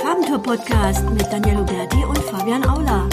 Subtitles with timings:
[0.00, 3.08] Farbentour-Podcast mit Daniel Huberti und Fabian Aula.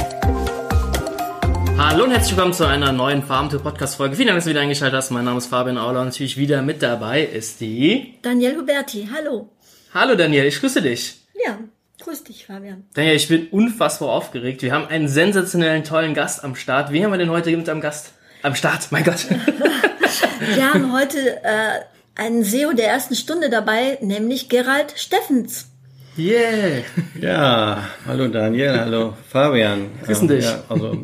[1.77, 4.15] Hallo und herzlich willkommen zu einer neuen Farbentour-Podcast-Folge.
[4.15, 5.11] Vielen Dank, dass du wieder eingeschaltet hast.
[5.11, 8.15] Mein Name ist Fabian Aula und natürlich wieder mit dabei ist die...
[8.21, 9.49] Daniel Huberti, hallo.
[9.93, 11.21] Hallo Daniel, ich grüße dich.
[11.45, 11.57] Ja,
[12.03, 12.85] grüß dich, Fabian.
[12.93, 14.61] Daniel, ich bin unfassbar aufgeregt.
[14.61, 16.91] Wir haben einen sensationellen, tollen Gast am Start.
[16.91, 18.11] Wen haben wir denn heute mit am Gast?
[18.41, 19.25] Am Start, mein Gott.
[20.55, 21.81] Wir haben heute äh,
[22.15, 25.70] einen SEO der ersten Stunde dabei, nämlich Gerald Steffens.
[26.17, 26.83] Yeah.
[27.19, 29.87] Ja, hallo Daniel, hallo Fabian.
[30.05, 30.43] Grüßen dich.
[30.45, 30.97] Ja, also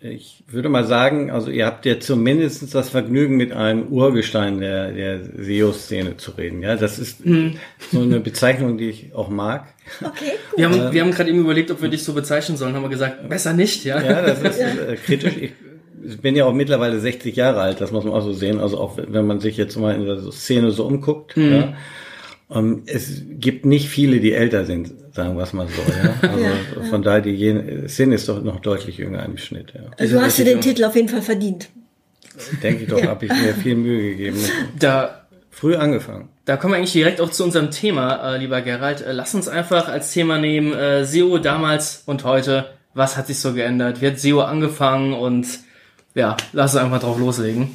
[0.00, 4.92] ich würde mal sagen, also ihr habt ja zumindest das Vergnügen, mit einem Urgestein der,
[4.92, 6.60] der SEO-Szene zu reden.
[6.62, 7.56] Ja, das ist Mhm.
[7.90, 9.68] so eine Bezeichnung, die ich auch mag.
[10.02, 10.58] Okay, gut.
[10.58, 12.74] Wir haben, wir haben gerade eben überlegt, ob wir dich so bezeichnen sollen.
[12.74, 14.02] Haben wir gesagt, besser nicht, ja?
[14.02, 15.36] Ja, das ist äh, kritisch.
[15.38, 15.52] Ich,
[16.06, 18.60] ich bin ja auch mittlerweile 60 Jahre alt, das muss man auch so sehen.
[18.60, 21.34] Also auch wenn man sich jetzt mal in der Szene so umguckt.
[21.38, 21.52] Mhm.
[21.52, 21.72] Ja.
[22.50, 25.82] Ähm, es gibt nicht viele, die älter sind, sagen wir es mal so.
[25.90, 26.14] Ja.
[26.30, 26.50] Also Ja,
[26.90, 29.72] von daher, die Jen- Szene ist doch noch deutlich jünger im Schnitt.
[29.74, 29.80] Ja.
[29.98, 30.60] Also hast du den.
[30.60, 31.68] Titel auf jeden Fall verdient.
[32.62, 33.08] Denke ich doch, Ja.
[33.08, 34.38] habe ich mir viel Mühe gegeben.
[34.78, 36.28] Da, Früh angefangen.
[36.46, 39.00] da kommen wir eigentlich direkt auch zu unserem Thema, äh, lieber Gerald.
[39.02, 42.66] Äh, lass uns einfach als Thema nehmen, äh, SEO damals und heute.
[42.92, 44.00] Was hat sich so geändert?
[44.02, 45.14] Wie hat SEO angefangen?
[45.14, 45.46] Und
[46.14, 47.68] ja, lass uns einfach drauf loslegen.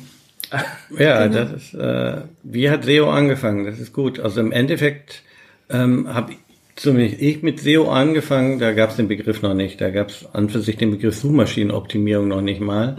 [0.98, 3.66] Ja, das ist, äh, wie hat SEO angefangen?
[3.66, 4.20] Das ist gut.
[4.20, 5.24] Also im Endeffekt
[5.70, 6.34] ähm, habe
[6.76, 9.82] zumindest ich mit SEO angefangen, da gab es den Begriff noch nicht.
[9.82, 12.96] Da gab es an für sich den Begriff Suchmaschinenoptimierung noch nicht mal.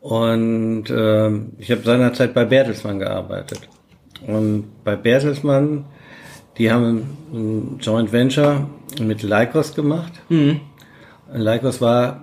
[0.00, 3.60] Und ähm, ich habe seinerzeit bei Bertelsmann gearbeitet.
[4.26, 5.84] Und bei Bertelsmann,
[6.58, 8.68] die haben ein Joint Venture
[9.00, 10.12] mit Lycos gemacht.
[11.32, 12.20] Lycos war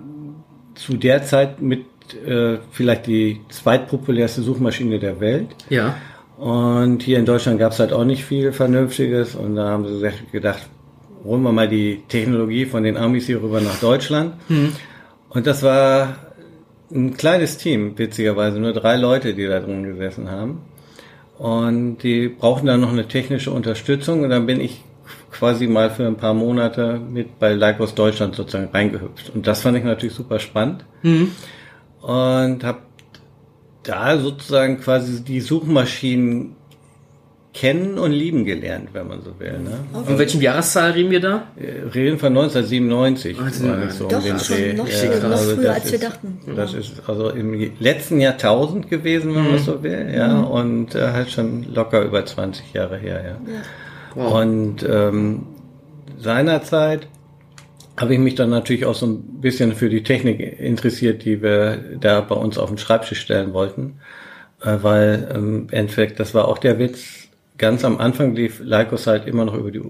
[0.74, 1.86] zu der Zeit mit
[2.26, 5.48] äh, vielleicht die zweitpopulärste Suchmaschine der Welt.
[5.68, 5.96] Ja.
[6.36, 9.34] Und hier in Deutschland gab es halt auch nicht viel Vernünftiges.
[9.34, 10.68] Und da haben sie gedacht,
[11.24, 14.34] holen wir mal die Technologie von den Amis hier rüber nach Deutschland.
[15.28, 16.16] Und das war
[16.92, 20.62] ein kleines Team, witzigerweise, nur drei Leute, die da drin gesessen haben.
[21.38, 24.22] Und die brauchten dann noch eine technische Unterstützung.
[24.22, 24.82] Und dann bin ich
[25.30, 29.32] quasi mal für ein paar Monate mit bei Lycos Deutschland sozusagen reingehüpft.
[29.34, 30.84] Und das fand ich natürlich super spannend.
[32.06, 32.78] Und habe
[33.82, 36.56] da sozusagen quasi die Suchmaschinen
[37.54, 39.52] kennen und lieben gelernt, wenn man so will.
[39.60, 39.78] Ne?
[39.92, 41.44] Und welchen Jahreszahl reden wir da?
[41.54, 43.38] Wir Reden von 1997.
[43.40, 44.72] Also, war das so Doch, um den schon Dreh.
[44.74, 46.38] noch Ja, noch also früher, als wir ist- dachten.
[46.56, 51.30] Das ist also im letzten Jahrtausend gewesen, wenn man so will, ja, und äh, halt
[51.30, 53.36] schon locker über 20 Jahre her, ja.
[54.16, 54.34] Wow.
[54.42, 55.42] Und ähm,
[56.18, 57.06] seinerzeit
[57.96, 61.78] habe ich mich dann natürlich auch so ein bisschen für die Technik interessiert, die wir
[62.00, 64.00] da bei uns auf den Schreibtisch stellen wollten,
[64.62, 67.28] äh, weil ähm, im Endeffekt, das war auch der Witz,
[67.58, 69.82] ganz am Anfang lief Lycos halt immer noch über die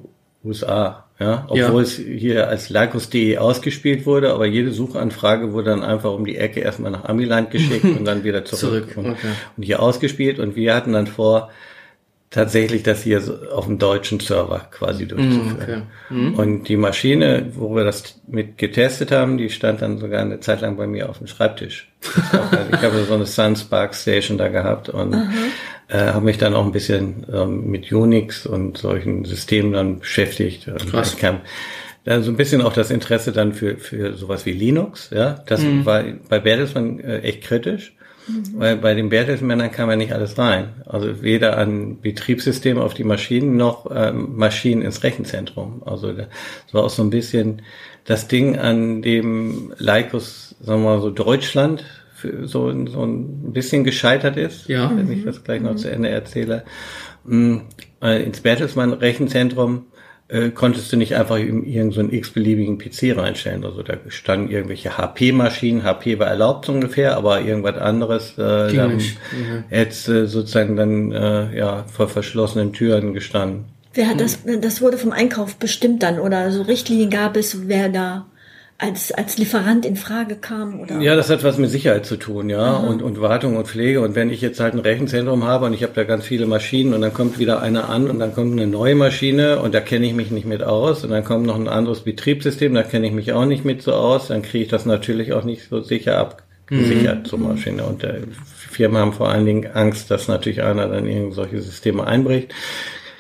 [0.45, 1.81] USA, ja, obwohl Ja.
[1.81, 6.61] es hier als Lycos.de ausgespielt wurde, aber jede Suchanfrage wurde dann einfach um die Ecke
[6.61, 9.29] erstmal nach Amiland geschickt und dann wieder zurück, Zurück, und, okay.
[9.57, 10.39] und hier ausgespielt.
[10.39, 11.51] Und wir hatten dann vor,
[12.35, 15.85] tatsächlich das hier so auf dem deutschen Server quasi durchzuführen.
[16.37, 20.61] Und die Maschine, wo wir das mit getestet haben, die stand dann sogar eine Zeit
[20.61, 21.89] lang bei mir auf dem Schreibtisch.
[22.03, 25.15] ich habe so eine Sunspark Station da gehabt und
[25.89, 30.67] äh, habe mich dann auch ein bisschen ähm, mit Unix und solchen Systemen dann beschäftigt.
[30.67, 31.17] Und Krass.
[31.17, 31.41] kam
[32.03, 35.11] dann so ein bisschen auch das Interesse dann für, für sowas wie Linux.
[35.15, 37.95] Ja, das war bei Bertelsmann äh, echt kritisch.
[38.55, 40.83] Weil bei den Bertelsmännern kam ja nicht alles rein.
[40.87, 45.83] Also weder an Betriebssystem auf die Maschinen noch ähm, Maschinen ins Rechenzentrum.
[45.85, 46.29] Also das
[46.73, 47.63] war auch so ein bisschen
[48.05, 53.85] das Ding, an dem Lycos, sagen wir mal so Deutschland für so, so ein bisschen
[53.85, 54.69] gescheitert ist.
[54.69, 54.91] Ja.
[54.95, 56.65] Wenn ich das gleich noch zu Ende erzähle.
[57.25, 57.59] Mm,
[58.03, 59.87] äh, Ins Bertelsmann Rechenzentrum
[60.35, 63.65] äh, konntest du nicht einfach in irgendeinen so einen x-beliebigen PC reinstellen.
[63.65, 68.77] Also da standen irgendwelche HP-Maschinen, HP war erlaubt so ungefähr, aber irgendwas anderes äh, Ging
[68.77, 69.17] da nicht.
[69.71, 73.67] jetzt äh, sozusagen dann äh, ja vor verschlossenen Türen gestanden.
[73.95, 77.89] Wer hat das, das wurde vom Einkauf bestimmt dann oder so Richtlinien gab es, wer
[77.89, 78.27] da
[78.79, 80.99] als, als Lieferant in Frage kam oder?
[81.01, 84.01] Ja, das hat was mit Sicherheit zu tun, ja, und, und Wartung und Pflege.
[84.01, 86.93] Und wenn ich jetzt halt ein Rechenzentrum habe und ich habe da ganz viele Maschinen
[86.93, 90.07] und dann kommt wieder eine an und dann kommt eine neue Maschine und da kenne
[90.07, 93.13] ich mich nicht mit aus und dann kommt noch ein anderes Betriebssystem, da kenne ich
[93.13, 96.19] mich auch nicht mit so aus, dann kriege ich das natürlich auch nicht so sicher
[96.19, 97.85] abgesichert zur Maschine.
[97.85, 98.23] Und äh,
[98.71, 102.53] Firmen haben vor allen Dingen Angst, dass natürlich einer dann irgend solche Systeme einbricht.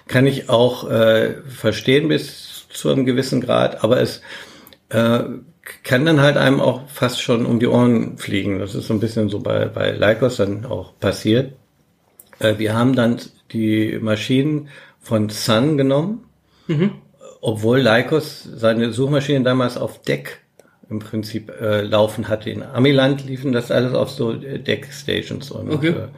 [0.08, 4.20] Kann ich auch äh, verstehen bis zu einem gewissen Grad, aber es
[4.94, 5.24] äh,
[5.82, 8.58] kann dann halt einem auch fast schon um die Ohren fliegen.
[8.58, 11.52] Das ist so ein bisschen so bei, bei Lycos dann auch passiert.
[12.38, 13.20] Äh, wir haben dann
[13.52, 14.68] die Maschinen
[15.00, 16.24] von Sun genommen
[17.46, 20.40] obwohl Lycos seine Suchmaschinen damals auf Deck
[20.88, 22.48] im Prinzip äh, laufen hatte.
[22.48, 25.88] In Amiland liefen das alles auf so Deck-Stations und Okay.
[25.88, 26.08] äh,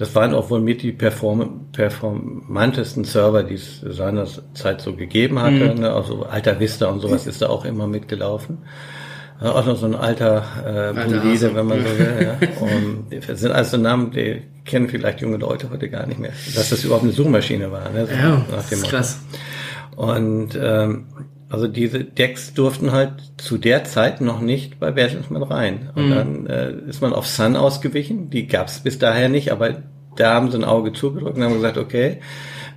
[0.00, 5.74] das waren auch wohl mit die perform performantesten Server, die es seinerzeit so gegeben hatte.
[5.74, 5.92] Ne?
[5.92, 8.62] Also Alta Vista und sowas ist da auch immer mitgelaufen.
[9.42, 12.22] Ja, auch noch so ein alter äh, Bolide, wenn man so will.
[12.22, 12.48] Ja.
[12.60, 16.70] Und das sind also Namen, die kennen vielleicht junge Leute heute gar nicht mehr, dass
[16.70, 17.90] das überhaupt eine Suchmaschine war.
[17.90, 18.06] Ne?
[18.06, 18.96] So Ja, das ist Motto.
[18.96, 19.20] krass.
[19.96, 21.06] Und ähm,
[21.50, 25.90] also diese Decks durften halt zu der Zeit noch nicht bei Bertelsmann rein.
[25.96, 28.30] Und dann äh, ist man auf Sun ausgewichen.
[28.30, 29.82] Die gab es bis daher nicht, aber
[30.16, 32.20] da haben sie ein Auge zugedrückt und haben gesagt, okay,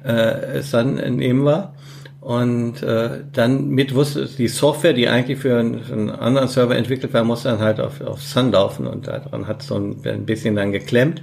[0.03, 1.73] äh, Sun nehmen wir.
[2.19, 6.75] Und äh, dann mit wusste die Software, die eigentlich für einen, für einen anderen Server
[6.75, 10.25] entwickelt war, muss dann halt auf, auf Sun laufen und daran hat so ein, ein
[10.25, 11.21] bisschen dann geklemmt.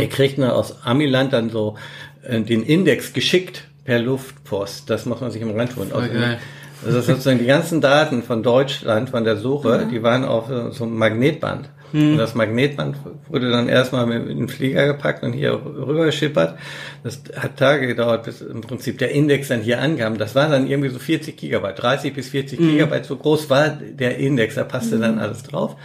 [0.00, 1.76] Er kriegt dann aus Amiland dann so
[2.24, 4.90] äh, den Index geschickt per Luftpost.
[4.90, 5.92] Das muss man sich im Rand tun.
[6.20, 6.38] Geil.
[6.84, 10.96] Also sozusagen die ganzen Daten von Deutschland, von der Suche, die waren auf so einem
[10.96, 11.70] Magnetband.
[11.92, 12.96] Und das Magnetband
[13.28, 16.58] wurde dann erstmal mit in den Flieger gepackt und hier rüber geschippert.
[17.04, 20.18] Das hat Tage gedauert, bis im Prinzip der Index dann hier ankam.
[20.18, 24.18] Das war dann irgendwie so 40 Gigabyte, 30 bis 40 Gigabyte, so groß war der
[24.18, 25.76] Index, da passte dann alles drauf.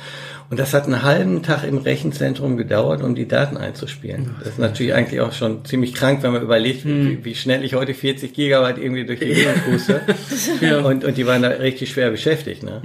[0.52, 4.32] Und das hat einen halben Tag im Rechenzentrum gedauert, um die Daten einzuspielen.
[4.40, 7.76] Das ist natürlich eigentlich auch schon ziemlich krank, wenn man überlegt, wie, wie schnell ich
[7.76, 10.02] heute 40 Gigabyte irgendwie durch die Gegend puste.
[10.62, 10.80] Ja.
[10.80, 12.64] und, und die waren da richtig schwer beschäftigt.
[12.64, 12.82] Ne?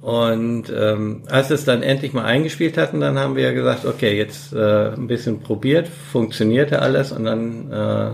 [0.00, 4.16] Und ähm, als es dann endlich mal eingespielt hatten, dann haben wir ja gesagt, okay,
[4.16, 8.10] jetzt äh, ein bisschen probiert, funktionierte alles und dann äh,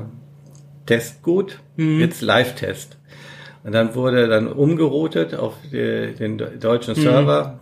[0.87, 2.97] Test gut, jetzt Live-Test.
[3.65, 7.59] Und dann wurde dann umgeroutet auf die, den de- deutschen Server.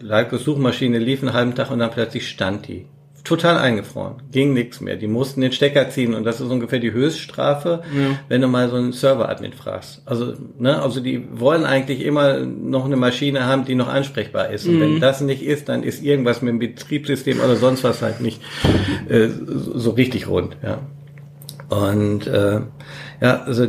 [0.00, 2.86] Lycos Suchmaschine lief einen halben Tag und dann plötzlich stand die.
[3.22, 4.22] Total eingefroren.
[4.32, 4.96] Ging nichts mehr.
[4.96, 7.82] Die mussten den Stecker ziehen und das ist ungefähr die Höchststrafe,
[8.28, 10.00] wenn du mal so einen Server-Admin fragst.
[10.06, 14.66] Also, ne, also die wollen eigentlich immer noch eine Maschine haben, die noch ansprechbar ist.
[14.66, 18.22] Und wenn das nicht ist, dann ist irgendwas mit dem Betriebssystem oder sonst was halt
[18.22, 18.40] nicht
[19.08, 20.78] äh, so so richtig rund, ja.
[21.68, 22.60] Und äh,
[23.20, 23.68] ja, also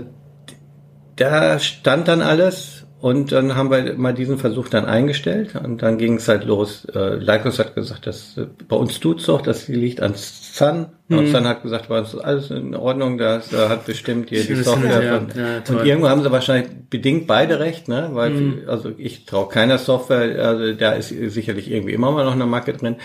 [1.17, 5.97] da stand dann alles und dann haben wir mal diesen Versuch dann eingestellt und dann
[5.97, 6.85] ging es halt los.
[6.93, 10.85] Äh, Lycos hat gesagt, dass äh, bei uns tut's doch, das liegt an Sun.
[11.09, 14.43] Und Sun hat gesagt, bei uns ist alles in Ordnung, das äh, hat bestimmt hier
[14.43, 15.19] die Software.
[15.19, 15.27] Von.
[15.35, 15.77] Ja, toll.
[15.77, 18.11] und irgendwo haben sie wahrscheinlich bedingt beide recht, ne?
[18.13, 22.45] Weil also ich traue keiner Software, also da ist sicherlich irgendwie immer mal noch eine
[22.45, 22.97] Macke drin.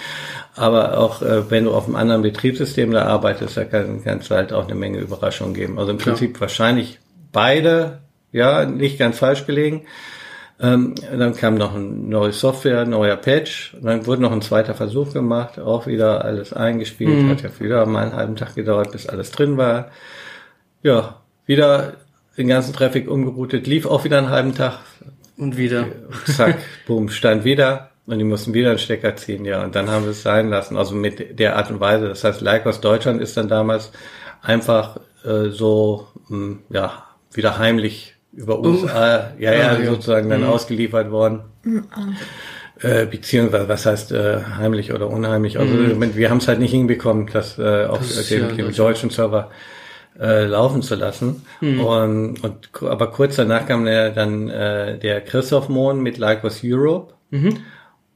[0.54, 4.52] Aber auch äh, wenn du auf einem anderen Betriebssystem da arbeitest, da kann es halt
[4.52, 5.78] auch eine Menge Überraschungen geben.
[5.78, 5.98] Also im.
[5.98, 7.00] Prinzip wahrscheinlich
[7.32, 7.98] beide,
[8.36, 9.86] ja, nicht ganz falsch gelegen.
[10.58, 13.74] Ähm, dann kam noch ein neue Software, neuer Patch.
[13.74, 17.28] Und dann wurde noch ein zweiter Versuch gemacht, auch wieder alles eingespielt.
[17.28, 19.90] Hat ja wieder mal einen halben Tag gedauert, bis alles drin war.
[20.82, 21.94] Ja, wieder
[22.38, 24.78] den ganzen Traffic umgeroutet, lief auch wieder einen halben Tag.
[25.36, 25.86] Und wieder.
[26.24, 27.90] Zack, boom, stand wieder.
[28.06, 29.62] Und die mussten wieder einen Stecker ziehen, ja.
[29.64, 30.76] Und dann haben wir es sein lassen.
[30.76, 32.08] Also mit der Art und Weise.
[32.08, 33.90] Das heißt, Lycos Deutschland ist dann damals
[34.40, 39.86] einfach äh, so, mh, ja, wieder heimlich über USA, ja, ja, ja.
[39.90, 41.40] sozusagen dann ausgeliefert worden.
[42.80, 45.58] Äh, beziehungsweise, was heißt äh, heimlich oder unheimlich?
[45.58, 45.72] Also
[46.14, 49.08] wir haben es halt nicht hinbekommen, das äh, auf Das ist dem, ja dem deutschen
[49.10, 49.50] Server
[50.20, 51.46] äh, laufen zu lassen.
[51.62, 56.60] Und, und ku- aber kurz danach kam der, dann äh, der Christoph Mohn mit Lycos
[56.62, 57.14] Europe.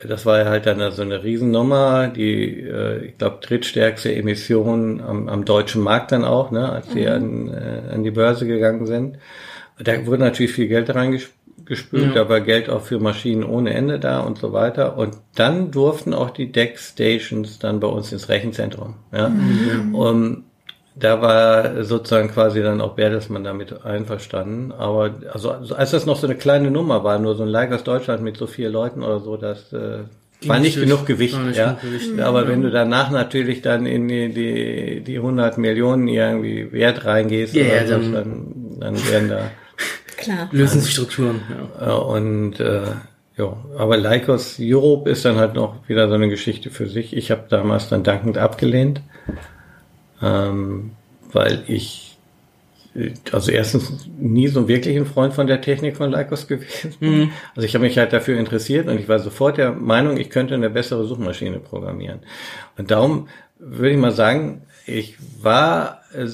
[0.06, 5.28] Das war ja halt dann so eine Riesennummer, die, äh, ich glaube, drittstärkste Emission am,
[5.28, 9.16] am deutschen Markt dann auch, ne, als die an, äh, an die Börse gegangen sind.
[9.82, 14.20] Da wurde natürlich viel Geld reingespült, da war Geld auch für Maschinen ohne Ende da
[14.20, 14.96] und so weiter.
[14.96, 18.94] Und dann durften auch die Deck-Stations dann bei uns ins Rechenzentrum.
[19.12, 19.32] Ja.
[19.92, 20.44] Und
[20.96, 24.72] da war sozusagen quasi dann auch Bertelsmann damit einverstanden.
[24.72, 27.84] Aber also, also als das noch so eine kleine Nummer war, nur so ein Lycos
[27.84, 30.00] Deutschland mit so vier Leuten oder so, das äh,
[30.46, 31.36] war nicht genug Gewicht.
[31.36, 31.72] war nicht ja.
[31.80, 36.72] genug Gewicht, Aber wenn du danach natürlich dann in die, die, die 100 Millionen irgendwie
[36.72, 39.50] Wert reingehst, Ja, oder ja, so, dann, dann werden da
[40.20, 40.48] Klar.
[40.52, 41.40] Lösen sich Strukturen.
[41.80, 41.94] Ja.
[41.94, 42.82] und äh,
[43.36, 47.16] ja, aber Lycos Europe ist dann halt noch wieder so eine Geschichte für sich.
[47.16, 49.00] Ich habe damals dann dankend abgelehnt,
[50.20, 50.90] ähm,
[51.32, 52.18] weil ich
[52.94, 57.32] äh, also erstens nie so wirklich ein Freund von der Technik von Lycos gewesen bin.
[57.54, 60.54] Also ich habe mich halt dafür interessiert und ich war sofort der Meinung, ich könnte
[60.54, 62.20] eine bessere Suchmaschine programmieren.
[62.76, 66.26] Und darum würde ich mal sagen, ich war äh,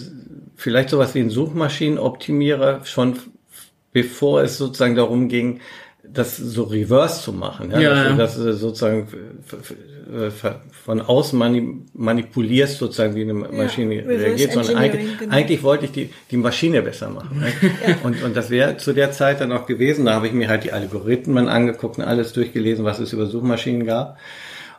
[0.57, 3.17] vielleicht sowas wie ein Suchmaschinenoptimierer schon
[3.97, 5.61] bevor es sozusagen darum ging,
[6.07, 7.71] das so reverse zu machen.
[7.71, 8.11] Ja, Ja, dass, ja.
[8.11, 9.09] du das äh, sozusagen
[10.13, 10.31] äh,
[10.85, 15.35] von außen mani manipulierst, sozusagen wie eine Maschine reverse reagiert, sondern eigentlich, genau.
[15.35, 17.41] eigentlich wollte ich die, die Maschine besser machen.
[17.41, 17.53] Ne?
[18.03, 20.05] und, und das wäre zu der Zeit dann auch gewesen.
[20.05, 23.87] Da habe ich mir halt die Algorithmen angeguckt und alles durchgelesen, was es über Suchmaschinen
[23.87, 24.19] gab.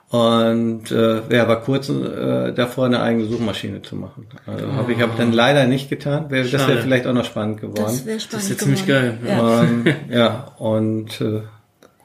[0.10, 4.28] Und äh, ja, war kurz äh, davor, eine eigene Suchmaschine zu machen.
[4.46, 6.30] Also habe ich hab dann leider nicht getan.
[6.30, 7.84] Wär, das wäre vielleicht auch noch spannend geworden.
[7.84, 8.34] Das wäre spannend.
[8.34, 9.18] Das ist ja ziemlich geil.
[9.28, 9.64] Ja.
[9.64, 11.42] Ähm, ja, und äh,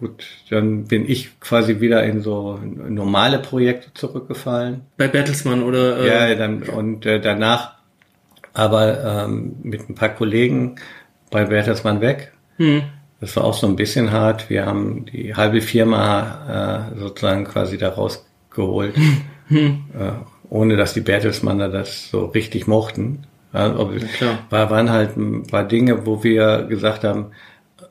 [0.00, 4.80] gut, dann bin ich quasi wieder in so normale Projekte zurückgefallen.
[4.96, 7.74] Bei Bertelsmann oder äh, Ja, dann, und äh, danach
[8.52, 10.74] aber ähm, mit ein paar Kollegen
[11.30, 12.32] bei Bertelsmann weg.
[12.56, 12.82] hm,
[13.22, 14.50] Das war auch so ein bisschen hart.
[14.50, 18.96] Wir haben die halbe Firma äh, sozusagen quasi da rausgeholt,
[19.48, 19.70] äh,
[20.50, 23.22] ohne dass die Bertelsmanner das so richtig mochten.
[23.54, 24.40] Ja, aber klar.
[24.50, 27.26] war, waren halt ein paar Dinge, wo wir gesagt haben,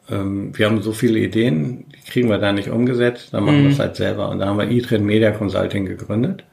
[0.09, 3.69] ähm, wir haben so viele Ideen, die kriegen wir da nicht umgesetzt, dann machen wir
[3.69, 4.27] es halt selber.
[4.27, 6.43] Und da haben wir E-Trend Media Consulting gegründet.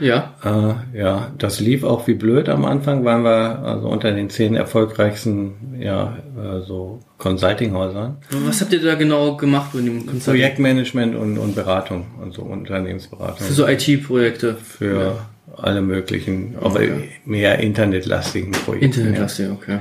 [0.00, 0.34] Ja.
[0.44, 4.54] Äh, ja, das lief auch wie blöd am Anfang, waren wir also unter den zehn
[4.56, 8.18] erfolgreichsten ja, äh, so Consulting-Häusern.
[8.46, 10.34] Was habt ihr da genau gemacht in dem Konzert?
[10.34, 14.56] Projektmanagement und, und Beratung, also Unternehmensberatung Für so IT-Projekte.
[14.56, 15.18] für
[15.56, 16.80] alle möglichen, aber
[17.24, 19.00] mehr internetlastigen Projekte.
[19.00, 19.78] Internetlastig, okay.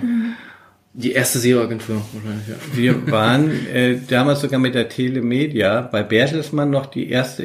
[0.95, 2.55] Die erste SEO-Agentur wahrscheinlich, ja.
[2.73, 7.43] Wir waren äh, damals sogar mit der Telemedia bei Bertelsmann noch die erste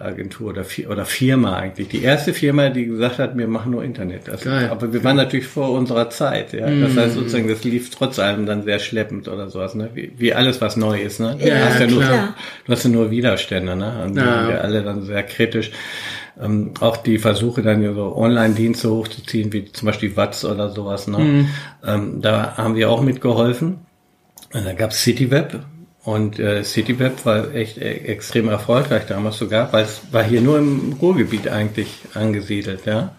[0.00, 1.88] Internetagentur oder, oder Firma eigentlich.
[1.88, 4.28] Die erste Firma, die gesagt hat, wir machen nur Internet.
[4.28, 4.68] Das, Geil.
[4.70, 6.52] Aber wir waren natürlich vor unserer Zeit.
[6.52, 6.68] Ja?
[6.70, 9.74] Das heißt sozusagen, das lief trotz allem dann sehr schleppend oder sowas.
[9.74, 9.90] Ne?
[9.94, 11.20] Wie, wie alles, was neu ist.
[11.20, 11.36] Ne?
[11.38, 13.76] Du, Ja, hast ja nur, du hast ja nur Widerstände.
[13.76, 14.02] Ne?
[14.04, 14.26] Und Ja.
[14.26, 15.70] waren wir alle dann sehr kritisch.
[16.40, 21.06] Ähm, auch die Versuche dann so Online-Dienste hochzuziehen, wie zum Beispiel Watz oder sowas.
[21.08, 21.46] Ne?
[21.86, 23.78] Ähm, da haben wir auch mitgeholfen.
[24.52, 25.60] Und Da gab's CityWeb
[26.04, 30.58] und äh, CityWeb war echt äh, extrem erfolgreich damals sogar, weil es war hier nur
[30.58, 33.14] im Ruhrgebiet eigentlich angesiedelt, ja.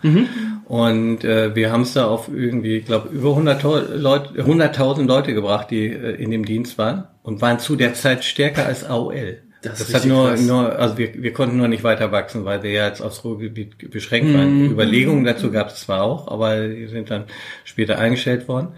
[0.65, 5.33] Und äh, wir haben es da auf irgendwie, ich glaube, über 100.000 Leute, 100.000 Leute
[5.33, 9.39] gebracht, die äh, in dem Dienst waren und waren zu der Zeit stärker als AOL.
[9.63, 10.41] Das ist hat nur, krass.
[10.41, 13.91] nur, also wir, wir konnten nur nicht weiter wachsen, weil wir ja jetzt aufs Ruhrgebiet
[13.91, 14.33] beschränkt Mhm.
[14.38, 14.71] waren.
[14.71, 17.25] Überlegungen dazu gab es zwar auch, aber die sind dann
[17.63, 18.69] später eingestellt worden.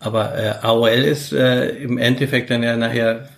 [0.00, 3.28] Aber äh, AOL ist äh, im Endeffekt dann ja nachher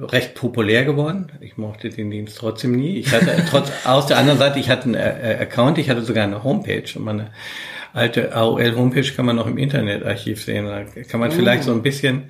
[0.00, 1.28] recht populär geworden.
[1.40, 2.98] Ich mochte den Dienst trotzdem nie.
[2.98, 6.24] Ich hatte trotz aus der anderen Seite, ich hatte einen äh, Account, ich hatte sogar
[6.24, 7.30] eine Homepage und meine
[7.92, 10.66] alte AOL Homepage kann man noch im Internetarchiv sehen.
[10.66, 12.24] Da kann man vielleicht so ein bisschen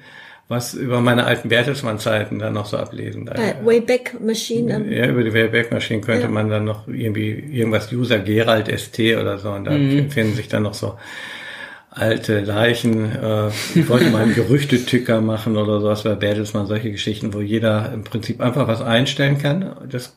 [0.47, 3.25] was über meine alten Bertelsmann-Zeiten dann noch so ablesen.
[3.25, 4.75] Bei Wayback Machine.
[4.75, 6.29] ähm, ja, über die Wayback-Maschine könnte Ja.
[6.29, 10.65] man dann noch irgendwie irgendwas User Gerald ST oder so und da finden sich dann
[10.65, 10.97] noch so
[11.95, 13.13] alte Leichen.
[13.13, 17.93] Äh, ich wollte mal einen Gerüchtetücker machen oder sowas bei Bertelsmann, solche Geschichten, wo jeder
[17.93, 19.77] im Prinzip einfach was einstellen kann.
[19.89, 20.17] Das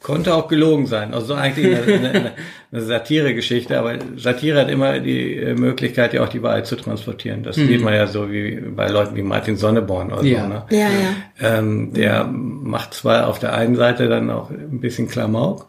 [0.00, 1.14] konnte auch gelogen sein.
[1.14, 2.32] Also eigentlich eine, eine,
[2.72, 7.42] eine Satire-Geschichte, aber Satire hat immer die äh, Möglichkeit, ja auch die Wahrheit zu transportieren.
[7.44, 10.42] Das sieht man ja so wie bei Leuten wie Martin Sonneborn oder Ja.
[10.42, 10.48] so.
[10.48, 10.62] Ne?
[10.70, 11.58] Ja, ja.
[11.58, 15.68] Ähm, der macht zwar auf der einen Seite dann auch ein bisschen Klamauk,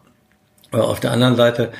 [0.72, 1.70] aber auf der anderen Seite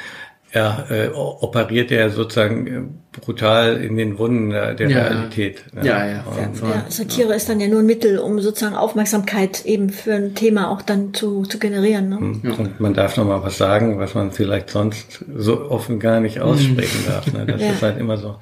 [0.55, 2.81] ja, äh, operiert er sozusagen äh,
[3.21, 4.99] brutal in den Wunden der, der Ja.
[5.03, 5.65] Realität.
[5.75, 5.85] ne?
[5.85, 6.61] Ja, ja, Und.
[6.63, 10.71] Ja, Satire ist dann ja nur ein Mittel, um sozusagen Aufmerksamkeit eben für ein Thema
[10.71, 12.09] auch dann zu, zu generieren.
[12.09, 12.17] Ne?
[12.57, 16.41] und man darf noch mal was sagen, was man vielleicht sonst so offen gar nicht
[16.41, 17.33] aussprechen darf.
[17.33, 17.45] Ne?
[17.47, 17.71] Das Ja.
[17.73, 18.37] ist halt immer so,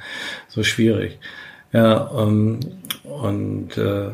[0.48, 1.18] so schwierig.
[1.72, 2.60] Ja, um,
[3.04, 4.08] und äh,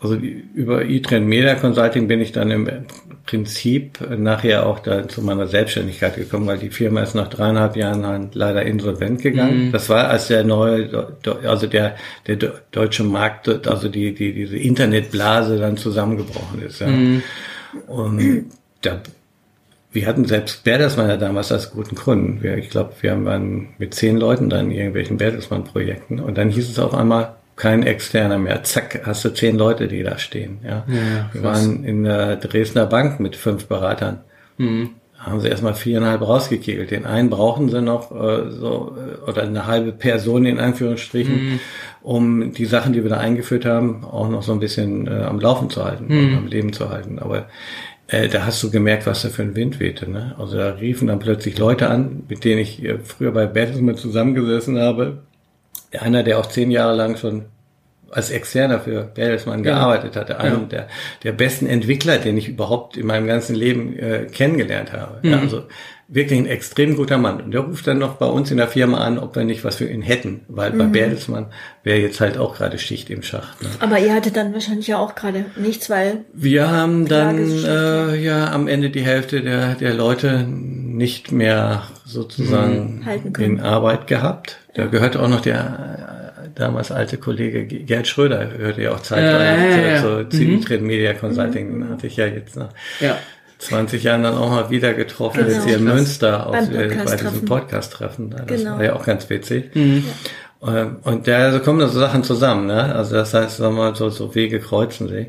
[0.00, 2.68] also die- über E-Trend Media Consulting bin ich dann im
[3.30, 8.04] Prinzip nachher auch da zu meiner Selbstständigkeit gekommen, weil die Firma ist nach dreieinhalb Jahren
[8.04, 9.70] halt leider insolvent gegangen.
[9.70, 11.94] Das war als der neue, also der,
[12.26, 12.36] der
[12.72, 16.80] deutsche Markt, also die, die, diese Internetblase dann zusammengebrochen ist.
[16.80, 16.88] Ja.
[17.86, 18.46] Und
[18.80, 19.00] da
[19.92, 22.42] wir hatten selbst Bertelsmann ja damals als guten Kunden.
[22.42, 26.68] Wir, ich glaube, wir waren mit zehn Leuten dann in irgendwelchen Bertelsmann-Projekten und dann hieß
[26.68, 28.62] es auf einmal, kein externer mehr.
[28.62, 30.58] Zack, hast du zehn Leute, die da stehen.
[30.64, 34.20] Ja, Ja, wir waren in der Dresdner Bank mit fünf Beratern.
[34.56, 34.90] Mhm.
[35.18, 36.90] Haben sie erstmal viereinhalb rausgekegelt.
[36.90, 41.60] Den einen brauchen sie noch äh, so äh, oder eine halbe Person in Anführungsstrichen,
[42.00, 45.38] um die Sachen, die wir da eingeführt haben, auch noch so ein bisschen äh, am
[45.38, 47.18] Laufen zu halten und am Leben zu halten.
[47.18, 47.48] Aber
[48.10, 50.10] äh, da hast du gemerkt, was da für ein Wind wehte.
[50.10, 50.34] Ne?
[50.38, 54.78] Also da riefen dann plötzlich Leute an, mit denen ich äh, früher bei Bertelsmann zusammengesessen
[54.78, 55.18] habe.
[55.98, 57.46] Einer, der auch zehn Jahre lang schon
[58.12, 60.40] als Externer für Bertelsmann gearbeitet hatte.
[60.40, 60.64] Einer Ja.
[60.64, 60.88] der,
[61.22, 65.20] der besten Entwickler, den ich überhaupt in meinem ganzen Leben äh, kennengelernt habe.
[65.22, 65.62] Ja, also
[66.08, 67.40] wirklich ein extrem guter Mann.
[67.40, 69.76] Und der ruft dann noch bei uns in der Firma an, ob wir nicht was
[69.76, 71.46] für ihn hätten, weil bei Bertelsmann
[71.84, 73.62] wäre jetzt halt auch gerade Schicht im Schacht.
[73.62, 73.68] Ne?
[73.78, 78.50] Aber ihr hattet dann wahrscheinlich ja auch gerade nichts, weil Wir haben dann äh, ja
[78.52, 83.58] am Ende die Hälfte der, der Leute nicht mehr sozusagen können.
[83.58, 84.58] in Arbeit gehabt.
[84.74, 89.00] Da gehörte auch noch der äh, damals alte Kollege Ge- Gerd Schröder, gehörte ja auch
[89.00, 90.00] zeitweise Ja, ja, ja.
[90.00, 91.88] zur, zur Civitrade Media Consulting, Mhm.
[91.90, 93.16] hatte ich ja jetzt nach Ja.
[93.58, 95.50] 20 Jahren dann auch mal wieder getroffen, Genau.
[95.56, 95.84] jetzt hier in.
[95.84, 98.30] Münster auf, Beim äh, bei diesem Podcast-Treffen.
[98.30, 98.76] Das Genau.
[98.76, 99.70] war ja auch ganz witzig.
[99.74, 100.04] Ähm,
[101.02, 102.94] Und da so kommen da so Sachen zusammen, ne?
[102.94, 105.28] Also das heißt, sagen wir mal, so, so Wege kreuzen sich.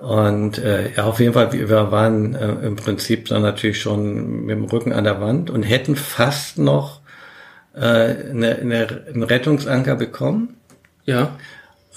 [0.00, 4.44] Und äh, ja, auf jeden Fall, wir wir waren äh, im Prinzip dann natürlich schon
[4.44, 7.00] mit dem Rücken an der Wand und hätten fast noch
[7.76, 10.56] äh, eine, eine, einen Rettungsanker bekommen.
[11.04, 11.36] Ja.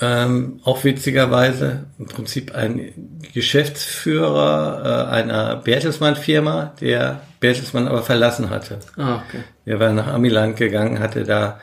[0.01, 8.79] Ähm, auch witzigerweise im Prinzip ein Geschäftsführer äh, einer Bertelsmann-Firma, der Bertelsmann aber verlassen hatte.
[8.95, 9.43] Ah, okay.
[9.65, 11.59] Der war nach Amiland gegangen, hatte da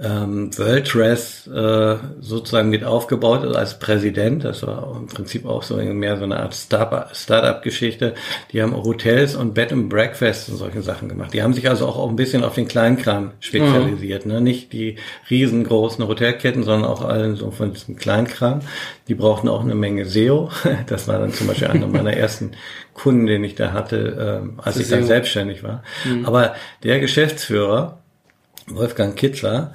[0.00, 4.44] ähm, World Dress äh, sozusagen mit aufgebaut also als Präsident.
[4.44, 8.14] Das war im Prinzip auch so mehr so eine Art Start- Start-up-Geschichte.
[8.52, 11.34] Die haben Hotels und Bed and Breakfast und solche Sachen gemacht.
[11.34, 14.24] Die haben sich also auch ein bisschen auf den Kleinkram spezialisiert.
[14.24, 14.40] Ne?
[14.40, 14.96] Nicht die
[15.30, 18.60] riesengroßen Hotelketten, sondern auch allen so von diesem Kleinkram.
[19.08, 20.50] Die brauchten auch eine Menge SEO.
[20.86, 22.52] Das war dann zum Beispiel einer meiner ersten
[22.94, 25.06] Kunden, den ich da hatte, ähm, als ich dann SEO.
[25.08, 25.82] selbstständig war.
[26.24, 27.98] Aber der Geschäftsführer,
[28.70, 29.72] Wolfgang Kitzler,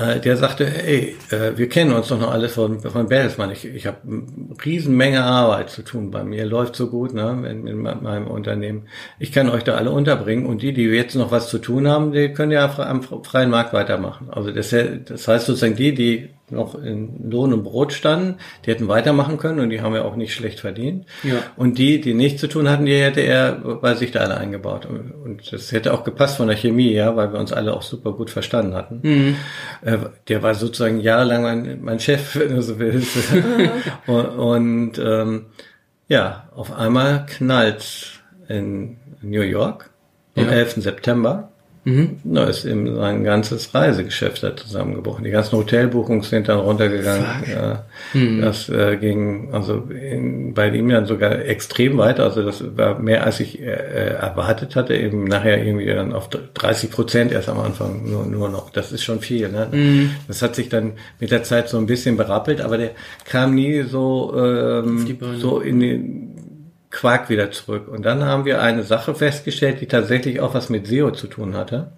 [0.00, 3.50] äh, der sagte, ey, äh, wir kennen uns doch noch alle von, von Bertelsmann.
[3.50, 4.24] Ich, ich habe eine
[4.64, 6.46] riesen Menge Arbeit zu tun bei mir.
[6.46, 8.88] Läuft so gut ne, in, in meinem Unternehmen.
[9.18, 10.46] Ich kann euch da alle unterbringen.
[10.46, 13.72] Und die, die jetzt noch was zu tun haben, die können ja am freien Markt
[13.74, 14.28] weitermachen.
[14.30, 18.88] Also das, das heißt sozusagen, die, die noch in Lohn und Brot standen, die hätten
[18.88, 21.06] weitermachen können und die haben ja auch nicht schlecht verdient.
[21.22, 21.36] Ja.
[21.56, 24.86] Und die, die nichts zu tun hatten, die hätte er bei sich da alle eingebaut.
[24.86, 27.82] Und- Und das hätte auch gepasst von der Chemie, ja, weil wir uns alle auch
[27.82, 29.36] super gut verstanden hatten.
[29.82, 33.16] Äh, Der war sozusagen jahrelang mein, mein Chef, wenn du so willst.
[34.06, 35.46] und und ähm,
[36.08, 39.90] ja, auf einmal knallt in New York
[40.36, 40.50] am Ja.
[40.52, 40.76] 11.
[40.82, 41.49] September.
[42.24, 45.24] Da ist eben sein ganzes Reisegeschäft da zusammengebrochen.
[45.24, 47.24] Die ganzen Hotelbuchungen sind dann runtergegangen.
[47.44, 47.76] Äh,
[48.42, 52.24] Das äh, ging also in, bei ihm dann sogar extrem weiter.
[52.24, 54.94] Also das war mehr als ich äh, erwartet hatte.
[54.94, 58.68] Eben nachher irgendwie dann auf 30 Prozent erst am Anfang nur, nur noch.
[58.70, 59.48] Das ist schon viel.
[59.48, 59.68] Ne?
[60.28, 62.90] Das hat sich dann mit der Zeit so ein bisschen berappelt, aber der
[63.24, 64.98] kam nie so ähm,
[65.40, 66.34] so in den
[66.90, 67.88] Quark wieder zurück.
[67.88, 71.54] Und dann haben wir eine Sache festgestellt, die tatsächlich auch was mit SEO zu tun
[71.54, 71.92] hatte.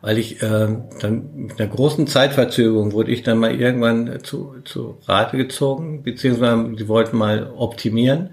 [0.00, 4.98] Weil ich ähm, dann mit einer großen Zeitverzögerung wurde ich dann mal irgendwann zu, zu
[5.06, 8.30] Rate gezogen, beziehungsweise die wollten mal optimieren.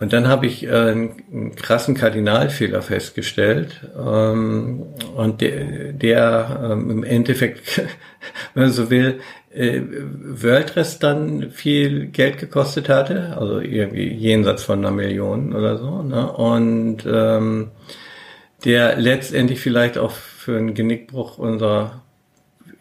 [0.00, 3.88] Und dann habe ich äh, einen, einen krassen Kardinalfehler festgestellt.
[3.96, 4.82] Ähm,
[5.14, 7.78] und der, der ähm, im Endeffekt,
[8.54, 9.20] wenn man so will,
[9.54, 16.02] äh, WordPress dann viel Geld gekostet hatte, also irgendwie jenseits von einer Million oder so.
[16.02, 16.30] Ne?
[16.32, 17.70] Und ähm,
[18.64, 22.03] der letztendlich vielleicht auch für einen Genickbruch unserer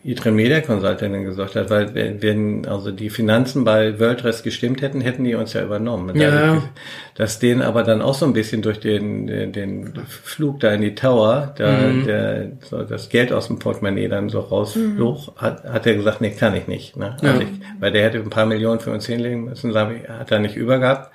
[0.05, 4.99] E-Train Media Consultantin gesorgt hat, weil wenn, wenn also die Finanzen bei WordPress gestimmt hätten,
[4.99, 6.13] hätten die uns ja übernommen.
[6.19, 6.69] Ja, Dadurch, ja.
[7.15, 10.81] Dass denen aber dann auch so ein bisschen durch den, den, den Flug da in
[10.81, 12.05] die Tower, da Mhm.
[12.05, 16.31] der, so das Geld aus dem Portemonnaie dann so rausflog, hat, hat er gesagt, nee,
[16.31, 16.97] kann ich nicht.
[16.97, 17.15] Ne?
[17.21, 17.29] Ja.
[17.29, 17.47] Also ich,
[17.79, 21.11] weil der hätte ein paar Millionen für uns hinlegen müssen, ich, hat er nicht übergehabt.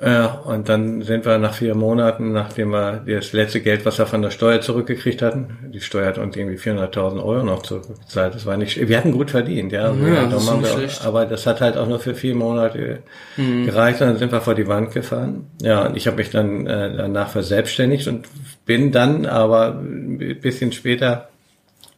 [0.00, 4.06] Äh, und dann sind wir nach vier Monaten, nachdem wir das letzte Geld, was wir
[4.06, 8.34] von der Steuer zurückgekriegt hatten, die Steuer hat uns irgendwie 400.000 Euro noch zurückgezahlt.
[8.34, 9.92] Das war nicht, wir hatten gut verdient, ja.
[9.92, 11.06] Ja, ja, das schlecht.
[11.06, 13.02] aber das hat halt auch nur für vier Monate
[13.36, 15.46] gereicht und dann sind wir vor die Wand gefahren.
[15.62, 18.26] Ja, und ich habe mich dann äh, danach verselbstständigt und
[18.66, 21.28] bin dann aber ein bisschen später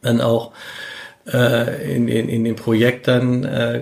[0.03, 0.51] dann auch
[1.31, 3.81] äh, in, in, in dem Projekt dann äh,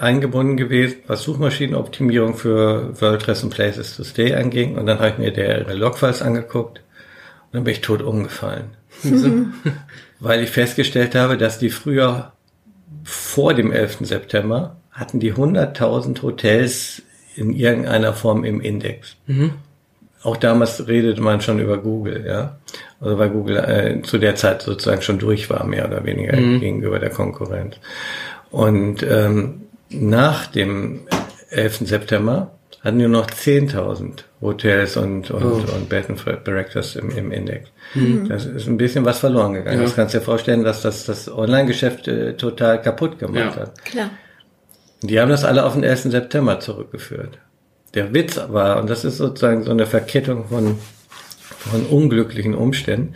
[0.00, 4.76] eingebunden gewesen, was Suchmaschinenoptimierung für WordPress und Places to Stay anging.
[4.76, 8.70] Und dann habe ich mir der Logfiles angeguckt und dann bin ich tot umgefallen.
[10.20, 12.32] Weil ich festgestellt habe, dass die früher
[13.04, 13.98] vor dem 11.
[14.00, 17.02] September hatten die 100.000 Hotels
[17.36, 19.16] in irgendeiner Form im Index.
[20.22, 22.58] Auch damals redete man schon über Google, ja.
[23.00, 26.98] Also weil Google äh, zu der Zeit sozusagen schon durch war, mehr oder weniger gegenüber
[26.98, 27.76] der Konkurrenz.
[28.50, 31.00] Und ähm, nach dem
[31.50, 31.78] 11.
[31.88, 37.68] September hatten wir noch 10.000 Hotels und, und, und Bed and Breakfast im, im Index.
[38.28, 39.78] Das ist ein bisschen was verloren gegangen.
[39.78, 39.84] Ja.
[39.84, 43.62] Das kannst du dir vorstellen, dass das das Online-Geschäft äh, total kaputt gemacht Ja.
[43.62, 43.84] hat.
[43.84, 44.10] Klar.
[45.02, 46.04] Die haben das alle auf den 1.
[46.04, 47.38] September zurückgeführt.
[47.94, 50.78] Der Witz war, und das ist sozusagen so eine Verkettung von,
[51.40, 53.14] von unglücklichen Umständen.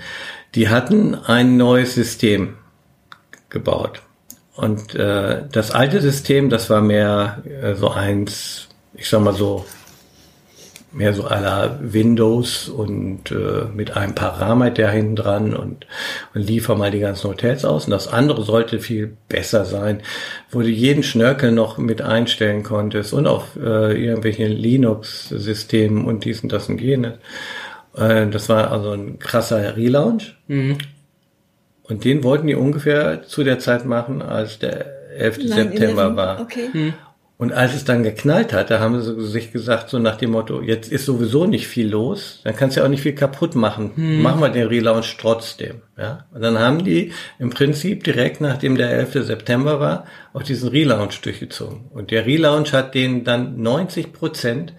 [0.54, 2.54] Die hatten ein neues System
[3.48, 4.02] gebaut.
[4.56, 9.64] Und äh, das alte System, das war mehr äh, so eins, ich sag mal so,
[10.94, 15.86] mehr so aller Windows und äh, mit einem Parameter hinten dran und,
[16.34, 17.86] und liefer mal die ganzen Hotels aus.
[17.86, 20.02] Und das andere sollte viel besser sein,
[20.52, 26.44] wo du jeden Schnörkel noch mit einstellen konntest und auf äh, irgendwelchen Linux-Systemen und dies
[26.44, 27.14] und das und jenes.
[27.96, 30.36] Äh, das war also ein krasser Relaunch.
[30.46, 30.78] Mhm.
[31.84, 35.48] Und den wollten die ungefähr zu der Zeit machen, als der 11.
[35.48, 36.40] September war.
[36.40, 36.68] Okay.
[36.72, 36.94] Mhm.
[37.36, 40.62] Und als es dann geknallt hat, da haben sie sich gesagt, so nach dem Motto,
[40.62, 43.90] jetzt ist sowieso nicht viel los, dann kannst du ja auch nicht viel kaputt machen.
[43.96, 44.22] Hm.
[44.22, 45.82] Machen wir den Relaunch trotzdem.
[45.98, 46.26] Ja?
[46.32, 49.26] Und dann haben die im Prinzip direkt nachdem der 11.
[49.26, 51.86] September war, auch diesen Relaunch durchgezogen.
[51.90, 54.72] Und der Relaunch hat denen dann 90 Prozent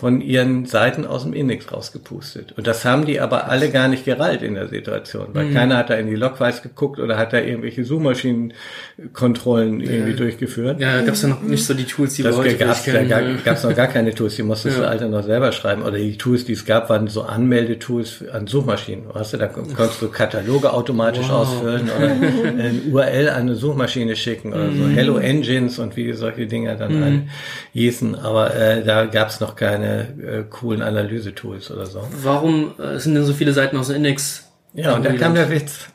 [0.00, 2.54] von ihren Seiten aus dem Index rausgepustet.
[2.56, 5.52] Und das haben die aber alle gar nicht gerallt in der Situation, weil mhm.
[5.52, 10.16] keiner hat da in die Logfiles geguckt oder hat da irgendwelche Suchmaschinenkontrollen irgendwie ja.
[10.16, 10.80] durchgeführt.
[10.80, 12.82] Ja, da gab es ja noch nicht so die Tools, die das wir heute gab's,
[12.86, 14.84] Da gab es noch gar keine Tools, die musstest ja.
[14.84, 15.82] du Alter noch selber schreiben.
[15.82, 19.04] Oder die Tools, die es gab, waren so Anmeldetools an Suchmaschinen.
[19.12, 21.40] Weißt du, da konntest du Kataloge automatisch wow.
[21.40, 22.08] ausfüllen oder
[22.58, 24.82] ein URL an eine Suchmaschine schicken oder so.
[24.82, 24.94] Mhm.
[24.94, 27.28] Hello Engines und wie solche Dinger dann mhm.
[27.74, 28.14] hießen.
[28.14, 32.06] Aber äh, da gab es noch keine äh, coolen Analyse-Tools oder so.
[32.22, 34.48] Warum äh, sind denn so viele Seiten aus dem Index?
[34.72, 35.86] Ja, und da kam der Witz.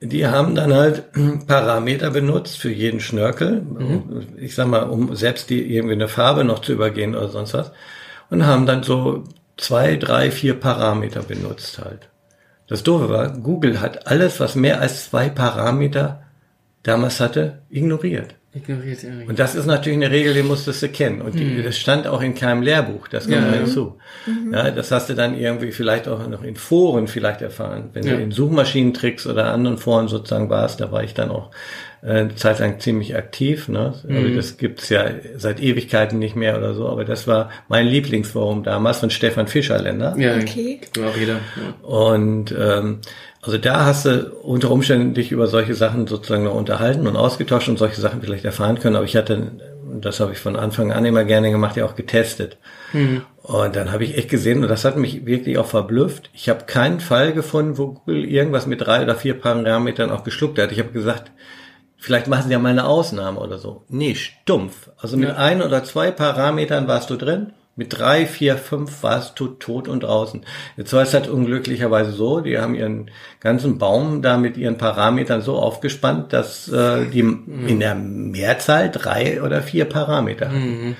[0.00, 1.04] Die haben dann halt
[1.46, 3.62] Parameter benutzt für jeden Schnörkel.
[3.62, 4.26] Mhm.
[4.38, 7.72] Ich sag mal, um selbst die irgendwie eine Farbe noch zu übergehen oder sonst was.
[8.28, 9.24] Und haben dann so
[9.56, 12.08] zwei, drei, vier Parameter benutzt halt.
[12.68, 16.22] Das Doofe war, Google hat alles, was mehr als zwei Parameter
[16.82, 18.34] damals hatte, ignoriert.
[18.56, 19.10] Ignoriert ja.
[19.28, 21.20] Und das ist natürlich eine Regel, die musstest du kennen.
[21.20, 21.62] Und die, mhm.
[21.62, 23.98] das stand auch in keinem Lehrbuch, das kommt ja, hinzu.
[24.26, 24.54] Mhm.
[24.54, 27.90] Ja, das hast du dann irgendwie vielleicht auch noch in Foren vielleicht erfahren.
[27.92, 28.14] Wenn ja.
[28.14, 31.50] du in Suchmaschinentricks oder anderen Foren sozusagen warst, da war ich dann auch
[32.02, 33.68] äh, eine Zeit lang ziemlich aktiv.
[33.68, 33.94] Ne?
[34.06, 34.16] Mhm.
[34.16, 35.04] Also das gibt's ja
[35.36, 36.88] seit Ewigkeiten nicht mehr oder so.
[36.88, 40.16] Aber das war mein Lieblingsforum damals von Stefan Fischerländer.
[40.18, 40.80] Ja, okay.
[41.04, 41.34] Auch jeder.
[41.34, 41.86] Ja.
[41.86, 43.00] Und ähm,
[43.46, 47.68] also da hast du unter Umständen dich über solche Sachen sozusagen noch unterhalten und ausgetauscht
[47.68, 48.96] und solche Sachen vielleicht erfahren können.
[48.96, 49.52] Aber ich hatte,
[50.00, 52.58] das habe ich von Anfang an immer gerne gemacht, ja auch getestet.
[52.92, 53.22] Mhm.
[53.44, 56.64] Und dann habe ich echt gesehen, und das hat mich wirklich auch verblüfft, ich habe
[56.64, 60.72] keinen Fall gefunden, wo Google irgendwas mit drei oder vier Parametern auch geschluckt hat.
[60.72, 61.30] Ich habe gesagt,
[61.98, 63.84] vielleicht machen sie ja mal eine Ausnahme oder so.
[63.88, 64.90] Nee, stumpf.
[64.98, 65.36] Also mit ja.
[65.36, 70.02] ein oder zwei Parametern warst du drin mit drei, vier, fünf warst du tot und
[70.02, 70.44] draußen.
[70.78, 73.10] Jetzt war es halt unglücklicherweise so, die haben ihren
[73.40, 77.68] ganzen Baum da mit ihren Parametern so aufgespannt, dass äh, die mhm.
[77.68, 80.88] in der Mehrzahl drei oder vier Parameter hatten.
[80.88, 80.96] Mhm.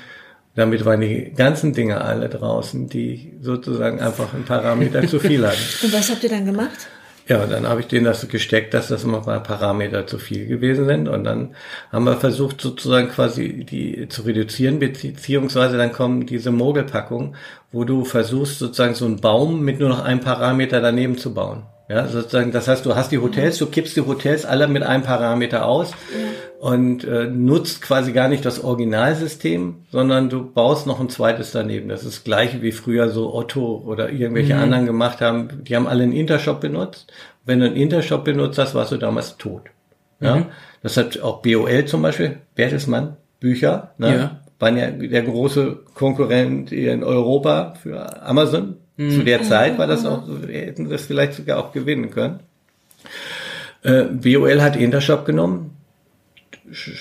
[0.55, 5.59] Damit waren die ganzen Dinge alle draußen, die sozusagen einfach ein Parameter zu viel hatten.
[5.83, 6.89] Und was habt ihr dann gemacht?
[7.29, 10.47] Ja, und dann habe ich denen das gesteckt, dass das immer mal Parameter zu viel
[10.47, 11.09] gewesen sind.
[11.09, 11.57] Und dann
[11.91, 17.35] haben wir versucht, sozusagen quasi die zu reduzieren, beziehungsweise dann kommen diese Mogelpackungen,
[17.73, 21.65] wo du versuchst, sozusagen so einen Baum mit nur noch einem Parameter daneben zu bauen.
[21.89, 25.05] Ja, sozusagen, das heißt, du hast die Hotels, du kippst die Hotels alle mit einem
[25.05, 26.69] Parameter aus ja.
[26.69, 31.89] und äh, nutzt quasi gar nicht das Originalsystem, sondern du baust noch ein zweites daneben.
[31.89, 34.63] Das ist das gleiche wie früher so Otto oder irgendwelche mhm.
[34.63, 35.63] anderen gemacht haben.
[35.63, 37.13] Die haben alle einen Intershop benutzt.
[37.45, 39.63] Wenn du einen Intershop benutzt hast, warst du damals tot.
[40.19, 40.47] Ja, mhm.
[40.83, 44.17] das hat auch BOL zum Beispiel, Bertelsmann, Bücher, ne?
[44.17, 44.41] ja.
[44.59, 49.11] waren ja der große Konkurrent in Europa für Amazon Mhm.
[49.11, 52.41] Zu der Zeit war das auch, hätten das vielleicht sogar auch gewinnen können.
[53.83, 55.77] Äh, BOL hat Intershop genommen,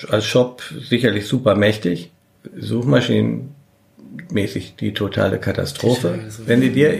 [0.08, 2.12] als Shop sicherlich super mächtig,
[2.56, 6.20] Suchmaschinenmäßig die totale Katastrophe.
[6.44, 6.96] Wenn du dir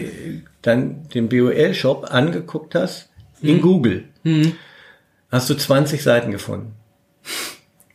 [0.61, 3.07] dann den BOL-Shop angeguckt hast,
[3.41, 3.61] in mhm.
[3.61, 4.55] Google, mhm.
[5.31, 6.73] hast du 20 Seiten gefunden.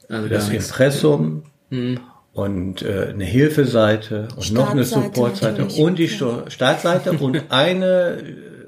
[0.09, 2.01] Also das Impressum, mhm
[2.33, 6.45] und äh, eine Hilfeseite und noch eine Supportseite und die ja.
[6.49, 8.18] Startseite und eine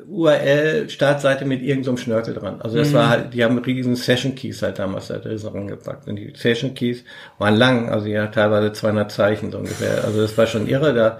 [0.06, 2.60] URL Startseite mit irgendeinem so Schnörkel dran.
[2.60, 2.94] Also das mhm.
[2.94, 6.74] war halt, die haben riesen Session Keys halt damals da drin rangepackt und die Session
[6.74, 7.04] Keys
[7.38, 10.04] waren lang, also ja teilweise 200 Zeichen so ungefähr.
[10.04, 11.18] Also das war schon irre, da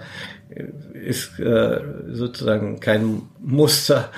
[0.93, 1.79] ist äh,
[2.11, 4.09] sozusagen kein Muster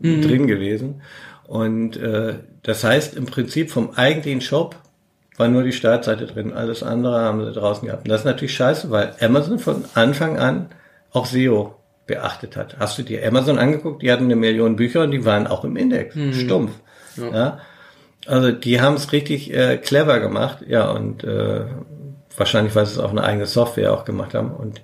[0.00, 0.22] mhm.
[0.22, 1.02] drin gewesen.
[1.48, 4.76] Und äh, das heißt im Prinzip vom eigentlichen Shop
[5.40, 6.52] war nur die Startseite drin.
[6.52, 8.04] Alles andere haben sie draußen gehabt.
[8.04, 10.66] Und das ist natürlich scheiße, weil Amazon von Anfang an
[11.12, 11.74] auch SEO
[12.06, 12.76] beachtet hat.
[12.78, 14.02] Hast du dir Amazon angeguckt?
[14.02, 16.14] Die hatten eine Million Bücher und die waren auch im Index.
[16.14, 16.34] Mhm.
[16.34, 16.72] Stumpf.
[17.16, 17.30] Ja.
[17.32, 17.58] ja.
[18.26, 20.58] Also die haben es richtig äh, clever gemacht.
[20.68, 21.64] Ja, und äh,
[22.36, 24.52] wahrscheinlich, weil sie es auch eine eigene Software auch gemacht haben.
[24.52, 24.82] Und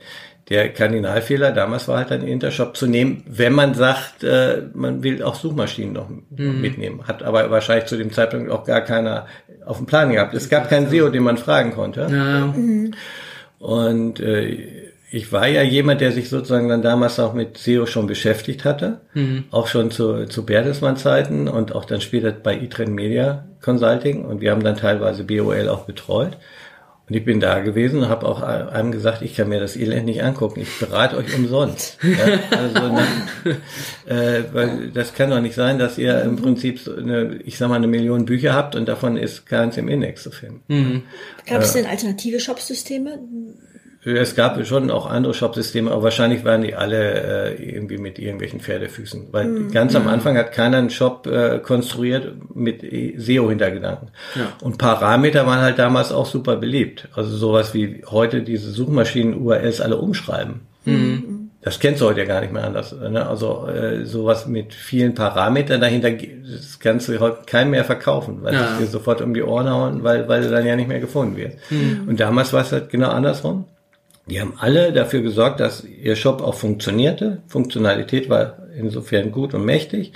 [0.49, 5.23] der Kardinalfehler damals war halt dann Intershop zu nehmen, wenn man sagt, äh, man will
[5.23, 6.61] auch Suchmaschinen noch mhm.
[6.61, 7.09] mitnehmen.
[7.09, 9.27] Hat aber wahrscheinlich zu dem Zeitpunkt auch gar keiner
[9.67, 10.33] auf dem Plan gehabt.
[10.35, 12.09] Es gab keinen SEO, den man fragen konnte.
[12.11, 12.47] Ja.
[12.47, 12.95] Mhm.
[13.59, 18.07] Und äh, ich war ja jemand, der sich sozusagen dann damals auch mit SEO schon
[18.07, 19.45] beschäftigt hatte, mhm.
[19.51, 24.51] auch schon zu, zu Bertelsmann-Zeiten und auch dann später bei eTrend Media Consulting und wir
[24.51, 26.37] haben dann teilweise BOL auch betreut.
[27.09, 30.07] Und ich bin da gewesen und habe auch einem gesagt, ich kann mir das Elend
[30.07, 30.61] nicht angucken.
[30.61, 31.99] Ich berate euch umsonst.
[32.07, 33.07] Ja, also, ne,
[34.07, 37.69] äh, weil das kann doch nicht sein, dass ihr im Prinzip so eine, ich sag
[37.69, 40.63] mal, eine Million Bücher habt und davon ist keins im Index zu finden.
[40.69, 41.03] Mhm.
[41.47, 43.19] Gab es denn alternative Shopsysteme?
[44.07, 48.61] Es gab schon auch andere Shopsysteme, aber wahrscheinlich waren die alle äh, irgendwie mit irgendwelchen
[48.61, 49.29] Pferdefüßen.
[49.33, 49.73] Weil mhm.
[49.73, 54.11] ganz am Anfang hat keiner einen Shop äh, konstruiert mit SEO-Hintergedanken.
[54.37, 54.53] Ja.
[54.63, 57.09] Und Parameter waren halt damals auch super beliebt.
[57.17, 60.61] Also sowas wie heute diese Suchmaschinen-URLs alle umschreiben.
[60.85, 61.51] Mhm.
[61.63, 62.93] Das kennst du heute ja gar nicht mehr anders.
[62.93, 63.27] Ne?
[63.27, 68.55] Also äh, sowas mit vielen Parametern dahinter, das kannst du heute keinem mehr verkaufen, weil
[68.55, 68.79] ja.
[68.79, 71.55] dir sofort um die Ohren hauen, weil, weil du dann ja nicht mehr gefunden wird.
[71.71, 72.05] Mhm.
[72.07, 73.65] Und damals war es halt genau andersrum.
[74.29, 77.43] Die haben alle dafür gesorgt, dass ihr Shop auch funktionierte.
[77.47, 80.13] Funktionalität war insofern gut und mächtig.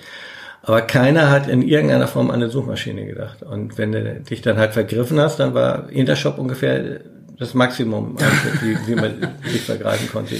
[0.62, 3.42] Aber keiner hat in irgendeiner Form an eine Suchmaschine gedacht.
[3.42, 7.00] Und wenn du dich dann halt vergriffen hast, dann war Intershop ungefähr
[7.38, 8.16] das Maximum,
[8.60, 10.34] wie, wie man sich vergreifen konnte.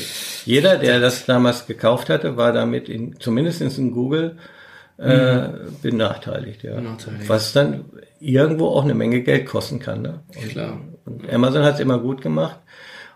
[0.45, 4.37] Jeder, der das damals gekauft hatte, war damit in, zumindest in Google
[4.99, 5.53] äh, mhm.
[5.81, 6.75] benachteiligt, ja.
[6.75, 7.29] benachteiligt.
[7.29, 7.87] Was dann
[8.21, 10.03] irgendwo auch eine Menge Geld kosten kann.
[10.03, 10.21] Ne?
[10.37, 10.81] Und, Klar.
[11.07, 12.59] und Amazon hat es immer gut gemacht.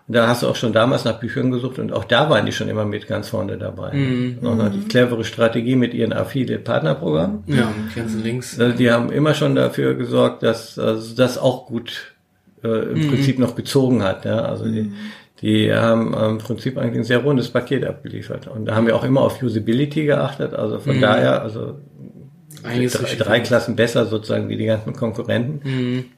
[0.07, 2.69] Da hast du auch schon damals nach Büchern gesucht und auch da waren die schon
[2.69, 3.91] immer mit ganz vorne dabei.
[3.93, 4.37] Mhm.
[4.39, 7.43] Und noch die clevere Strategie mit ihren Affiliate-Partnerprogrammen.
[7.47, 8.59] Ja, ganzen Links.
[8.59, 12.13] Also die haben immer schon dafür gesorgt, dass also das auch gut
[12.63, 13.09] äh, im mhm.
[13.09, 14.25] Prinzip noch gezogen hat.
[14.25, 14.45] Ja?
[14.45, 14.93] Also die, mhm.
[15.41, 18.45] die haben im Prinzip eigentlich ein sehr rundes Paket abgeliefert.
[18.47, 20.53] Und da haben wir auch immer auf Usability geachtet.
[20.53, 21.01] Also von mhm.
[21.01, 21.79] daher, also
[22.61, 26.11] drei, drei Klassen besser sozusagen wie die ganzen Konkurrenten.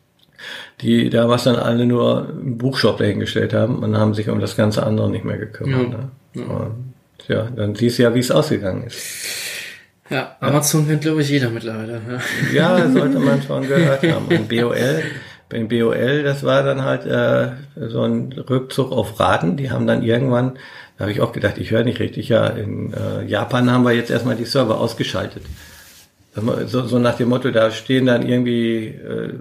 [0.82, 4.84] Die damals dann alle nur einen Buchshop dahingestellt haben und haben sich um das ganze
[4.84, 5.92] andere nicht mehr gekümmert.
[5.92, 6.12] Ja, ne?
[6.34, 6.44] ja.
[6.44, 6.94] Und
[7.28, 8.98] ja, dann siehst du ja, wie es ausgegangen ist.
[10.10, 12.02] Ja, Amazon kennt, glaube ich, jeder mittlerweile.
[12.54, 14.28] Ja, ja sollte man schon gehört haben.
[14.28, 15.04] Und BOL,
[15.50, 19.58] beim BOL, das war dann halt äh, so ein Rückzug auf Raten.
[19.58, 20.58] Die haben dann irgendwann,
[20.98, 23.92] da habe ich auch gedacht, ich höre nicht richtig, ja, in äh, Japan haben wir
[23.92, 25.44] jetzt erstmal die Server ausgeschaltet.
[26.68, 29.34] So, so nach dem Motto, da stehen dann irgendwie äh,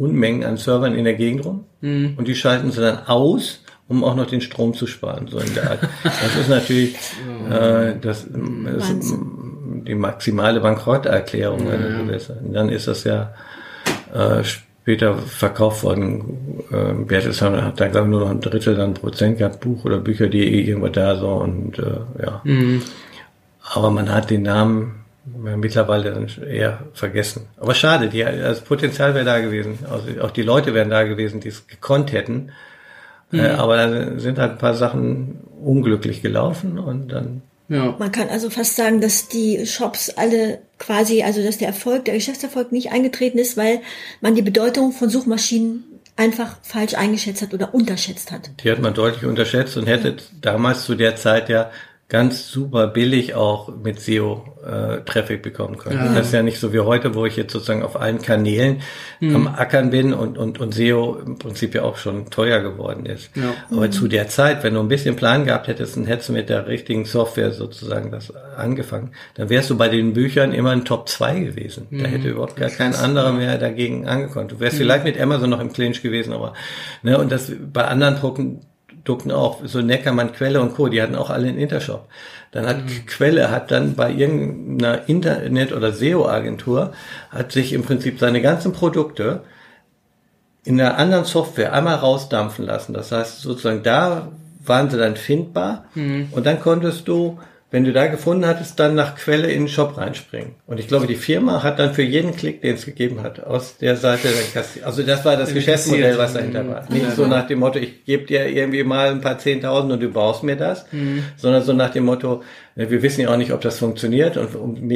[0.00, 2.14] Unmengen an Servern in der Gegend rum mhm.
[2.16, 5.28] und die schalten sie dann aus, um auch noch den Strom zu sparen.
[5.28, 5.80] So in der Art.
[6.02, 6.94] Das ist natürlich
[7.50, 9.14] äh, das, das ist
[9.86, 11.66] die maximale Bankrotterklärung.
[11.66, 12.18] Ja, ja.
[12.52, 13.34] Dann ist das ja
[14.14, 16.64] äh, später verkauft worden.
[16.70, 19.98] Äh, Bertelsmann hat da glaube ich nur noch ein Drittel dann Prozent gehabt, Buch oder
[19.98, 22.40] Bücher.de irgendwo da so und äh, ja.
[22.44, 22.82] Mhm.
[23.74, 27.46] Aber man hat den Namen mittlerweile dann eher vergessen.
[27.58, 29.78] Aber schade, die, das Potenzial wäre da gewesen.
[29.90, 32.50] Also auch die Leute wären da gewesen, die es gekonnt hätten.
[33.32, 33.44] Äh, mhm.
[33.44, 37.42] Äh, aber da sind halt ein paar Sachen unglücklich gelaufen und dann.
[37.68, 37.94] Ja.
[37.98, 42.14] Man kann also fast sagen, dass die Shops alle quasi, also dass der Erfolg, der
[42.14, 43.80] Geschäftserfolg nicht eingetreten ist, weil
[44.20, 45.84] man die Bedeutung von Suchmaschinen
[46.16, 48.50] einfach falsch eingeschätzt hat oder unterschätzt hat.
[48.62, 51.70] Die hat man deutlich unterschätzt und hätte damals zu der Zeit ja
[52.10, 55.96] ganz super billig auch mit SEO äh, Traffic bekommen können.
[55.96, 56.12] Ja.
[56.12, 58.82] Das ist ja nicht so wie heute, wo ich jetzt sozusagen auf allen Kanälen
[59.20, 59.36] mhm.
[59.36, 63.30] am Ackern bin und, und, und SEO im Prinzip ja auch schon teuer geworden ist.
[63.36, 63.54] Ja.
[63.70, 63.92] Aber mhm.
[63.92, 67.04] zu der Zeit, wenn du ein bisschen Plan gehabt hättest und hättest mit der richtigen
[67.04, 71.86] Software sozusagen das angefangen, dann wärst du bei den Büchern immer ein Top 2 gewesen.
[71.90, 72.02] Mhm.
[72.02, 74.48] Da hätte überhaupt gar kein anderer mehr dagegen angekommen.
[74.48, 74.78] Du wärst mhm.
[74.78, 76.54] vielleicht mit Amazon noch im Clinch gewesen, aber
[77.04, 78.62] ne, und das bei anderen Drucken
[79.10, 82.08] Produkten auch, so Neckermann, Quelle und Co., die hatten auch alle einen Intershop.
[82.52, 83.06] Dann hat mhm.
[83.06, 86.92] Quelle, hat dann bei irgendeiner Internet- oder SEO-Agentur,
[87.30, 89.42] hat sich im Prinzip seine ganzen Produkte
[90.62, 92.92] in einer anderen Software einmal rausdampfen lassen.
[92.92, 94.28] Das heißt, sozusagen da
[94.64, 96.28] waren sie dann findbar mhm.
[96.30, 99.96] und dann konntest du wenn du da gefunden hattest, dann nach Quelle in den Shop
[99.96, 100.54] reinspringen.
[100.66, 103.76] Und ich glaube, die Firma hat dann für jeden Klick, den es gegeben hat, aus
[103.76, 104.28] der Seite.
[104.84, 106.90] Also das war das Geschäftsmodell, was dahinter war.
[106.90, 110.08] Nicht so nach dem Motto, ich gebe dir irgendwie mal ein paar Zehntausend und du
[110.08, 111.22] brauchst mir das, mhm.
[111.36, 112.42] sondern so nach dem Motto,
[112.74, 114.90] wir wissen ja auch nicht, ob das funktioniert und um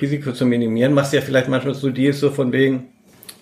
[0.00, 2.91] Risiko zu minimieren, machst du ja vielleicht manchmal so Deals so von wegen,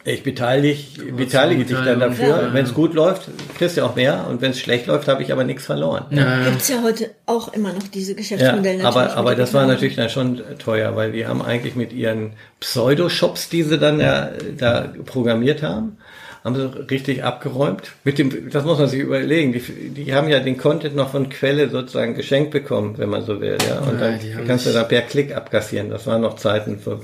[0.03, 2.43] ich beteilige, beteilige dich dann dafür.
[2.43, 2.55] Ja.
[2.55, 4.27] Wenn es gut läuft, kriegst du auch mehr.
[4.29, 6.07] Und wenn es schlecht läuft, habe ich aber nichts verloren.
[6.11, 6.45] Ja.
[6.45, 8.83] Gibt es ja heute auch immer noch diese Geschäftsmodelle.
[8.83, 12.33] Ja, aber aber das war natürlich dann schon teuer, weil die haben eigentlich mit ihren
[12.61, 15.99] Pseudo-Shops, die sie dann ja, da programmiert haben,
[16.45, 17.93] haben sie richtig abgeräumt.
[18.05, 19.53] Mit dem, das muss man sich überlegen.
[19.53, 23.41] Die, die haben ja den Content noch von Quelle sozusagen geschenkt bekommen, wenn man so
[23.41, 23.59] will.
[23.69, 25.91] Ja, und ja, dann kannst du da per Klick abkassieren.
[25.91, 27.01] Das waren noch Zeiten, für,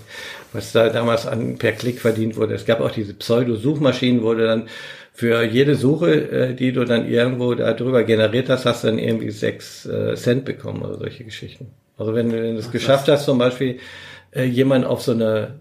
[0.53, 2.55] was da damals an per Klick verdient wurde.
[2.55, 4.69] Es gab auch diese Pseudo-Suchmaschinen, wo du dann
[5.13, 9.31] für jede Suche, äh, die du dann irgendwo darüber generiert hast, hast du dann irgendwie
[9.31, 11.69] sechs äh, Cent bekommen oder solche Geschichten.
[11.99, 13.79] Also wenn du es geschafft hast, zum Beispiel
[14.33, 15.55] äh, jemand auf so eine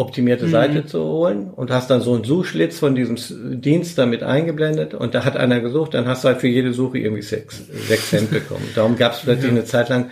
[0.00, 0.50] optimierte mhm.
[0.50, 3.16] Seite zu holen und hast dann so einen Suchschlitz von diesem
[3.60, 6.98] Dienst damit eingeblendet und da hat einer gesucht, dann hast du halt für jede Suche
[6.98, 8.66] irgendwie sechs, sechs Cent bekommen.
[8.74, 9.56] Darum gab es plötzlich ja.
[9.58, 10.10] eine Zeit lang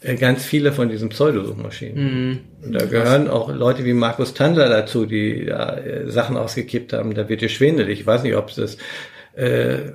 [0.00, 2.40] äh, ganz viele von diesen Pseudosuchmaschinen.
[2.62, 2.72] Mhm.
[2.72, 7.14] Da gehören auch Leute wie Markus Tandler dazu, die da äh, Sachen ausgekippt haben.
[7.14, 8.00] Da wird dir schwindelig.
[8.00, 8.78] Ich weiß nicht, ob es das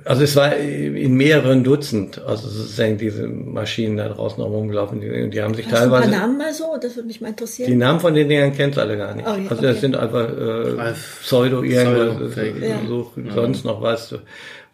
[0.04, 5.30] also es war in mehreren Dutzend, also sozusagen diese Maschinen da draußen noch rumgelaufen, die,
[5.30, 6.02] die haben sich Hast teilweise.
[6.02, 7.68] Du ein paar Namen mal so, das würde mich mal interessieren.
[7.68, 9.26] Die Namen von den Dingern kennst du alle gar nicht.
[9.26, 12.80] Oh, ja, also das sind einfach äh, Pseudo irgendwas, Pseudo, ja.
[12.86, 14.14] so, sonst noch was.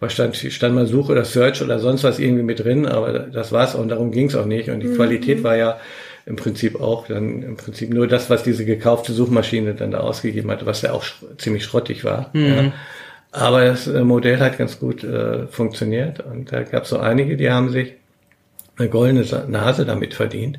[0.01, 3.51] Was stand, stand mal Suche oder Search oder sonst was irgendwie mit drin, aber das
[3.51, 4.69] war's und darum ging's auch nicht.
[4.71, 4.95] Und die mhm.
[4.95, 5.81] Qualität war ja
[6.25, 10.51] im Prinzip auch dann im Prinzip nur das, was diese gekaufte Suchmaschine dann da ausgegeben
[10.53, 12.31] hat, was ja auch sch ziemlich schrottig war.
[12.33, 12.47] Mhm.
[12.47, 12.73] Ja.
[13.31, 17.37] Aber das äh, Modell hat ganz gut äh, funktioniert und da gab es so einige,
[17.37, 17.95] die haben sich
[18.79, 20.59] eine goldene Nase damit verdient.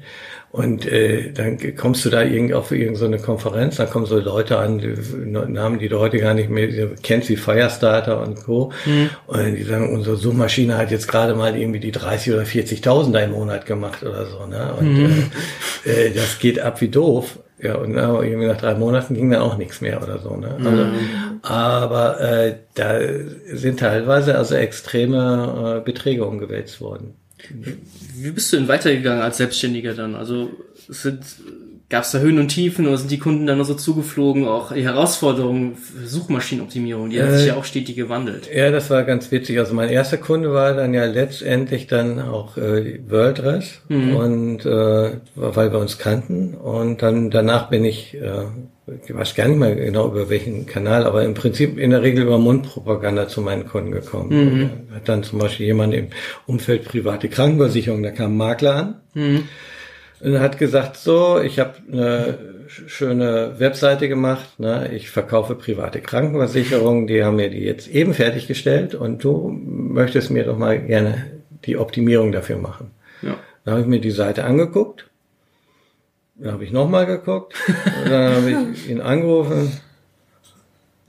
[0.52, 4.58] Und äh, dann kommst du da irgendwie auf irgendeine so Konferenz, dann kommen so Leute
[4.58, 4.96] an, die,
[5.28, 8.72] Namen, die du heute gar nicht mehr kennst, wie Firestarter und Co.
[8.86, 9.12] Mhm.
[9.28, 13.20] Und die sagen, unsere Suchmaschine hat jetzt gerade mal irgendwie die 30 oder 40.000 da
[13.20, 14.48] im Monat gemacht oder so.
[14.48, 14.74] Ne?
[14.80, 15.32] Und mhm.
[15.86, 17.38] äh, äh, das geht ab wie doof.
[17.62, 20.36] Ja, und irgendwie nach drei Monaten ging dann auch nichts mehr oder so.
[20.36, 20.56] Ne?
[20.56, 21.40] Also, mhm.
[21.42, 23.00] Aber äh, da
[23.52, 27.16] sind teilweise also extreme äh, Beträge umgewälzt worden.
[28.16, 30.16] Wie bist du denn weitergegangen als Selbstständiger dann?
[30.16, 30.50] Also
[30.88, 31.24] sind
[31.90, 34.48] Gab es da Höhen und Tiefen oder sind die Kunden dann nur so zugeflogen?
[34.48, 38.48] Auch die Herausforderungen für Suchmaschinenoptimierung, die hat äh, sich ja auch stetig gewandelt.
[38.54, 39.58] Ja, das war ganz witzig.
[39.58, 44.16] Also mein erster Kunde war dann ja letztendlich dann auch äh, WordRes mhm.
[44.16, 48.46] und äh, weil wir uns kannten und dann danach bin ich äh,
[49.06, 52.24] ich weiß gar nicht mehr genau über welchen Kanal, aber im Prinzip in der Regel
[52.24, 54.30] über Mundpropaganda zu meinen Kunden gekommen.
[54.30, 54.70] Mhm.
[54.96, 56.08] Hat dann zum Beispiel jemand im
[56.48, 58.96] Umfeld private Krankenversicherung, da kam ein Makler an.
[59.14, 59.44] Mhm
[60.22, 64.92] und hat gesagt, so, ich habe eine schöne Webseite gemacht, ne?
[64.94, 70.44] ich verkaufe private Krankenversicherungen, die haben mir die jetzt eben fertiggestellt und du möchtest mir
[70.44, 71.26] doch mal gerne
[71.66, 72.92] die Optimierung dafür machen.
[73.22, 73.36] Ja.
[73.64, 75.10] Dann habe ich mir die Seite angeguckt,
[76.36, 77.54] dann habe ich nochmal geguckt,
[78.06, 79.72] dann habe ich ihn angerufen,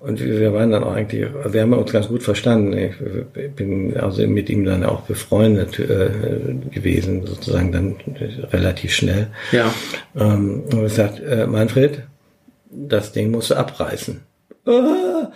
[0.01, 2.73] und wir waren dann auch eigentlich, wir haben uns ganz gut verstanden.
[2.73, 6.11] Ich bin also mit ihm dann auch befreundet äh,
[6.71, 7.97] gewesen, sozusagen dann
[8.51, 9.29] relativ schnell.
[9.53, 9.73] Ja.
[10.19, 12.03] Ähm, und gesagt, äh, Manfred,
[12.71, 14.23] das Ding musst du abreißen.
[14.65, 15.33] Ah,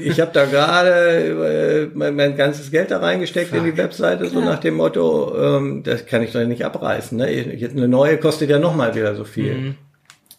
[0.00, 3.58] ich habe da gerade äh, mein, mein, ganzes Geld da reingesteckt Fuck.
[3.58, 7.18] in die Webseite, so nach dem Motto, ähm, das kann ich doch nicht abreißen.
[7.18, 7.32] Ne?
[7.32, 9.54] Jetzt eine neue kostet ja nochmal wieder so viel.
[9.54, 9.74] Mhm.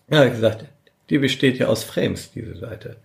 [0.10, 0.66] Ja, ich gesagt,
[1.10, 2.98] die besteht ja aus Frames, diese Seite.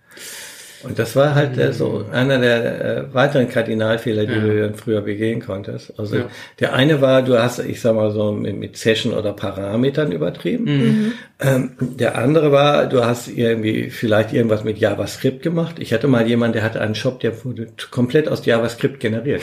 [0.83, 4.39] Und das war halt äh, so einer der äh, weiteren Kardinalfehler, die ja.
[4.39, 5.97] du dann früher begehen konntest.
[5.97, 6.25] Also ja.
[6.59, 10.63] der eine war, du hast, ich sag mal so, mit, mit Session oder Parametern übertrieben.
[10.65, 11.13] Mhm.
[11.39, 15.75] Ähm, der andere war, du hast irgendwie vielleicht irgendwas mit JavaScript gemacht.
[15.79, 19.41] Ich hatte mal jemanden, der hatte einen Shop, der wurde komplett aus JavaScript generiert.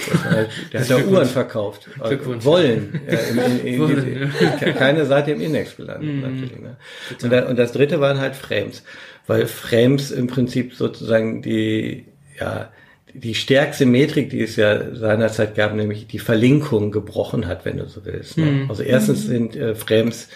[0.72, 1.88] der hat da Uhren verkauft.
[2.00, 3.00] Also wollen.
[3.06, 6.20] Äh, in, in, in, keine Seite im Index gelandet mhm.
[6.20, 6.60] natürlich.
[6.60, 6.76] Ne?
[7.22, 8.82] Und, da, und das dritte waren halt Frames
[9.30, 12.06] weil Frames im Prinzip sozusagen die,
[12.40, 12.72] ja,
[13.14, 17.86] die stärkste Metrik, die es ja seinerzeit gab, nämlich die Verlinkung gebrochen hat, wenn du
[17.86, 18.38] so willst.
[18.38, 18.46] Ne?
[18.46, 18.70] Mhm.
[18.70, 19.28] Also erstens mhm.
[19.28, 20.30] sind äh, Frames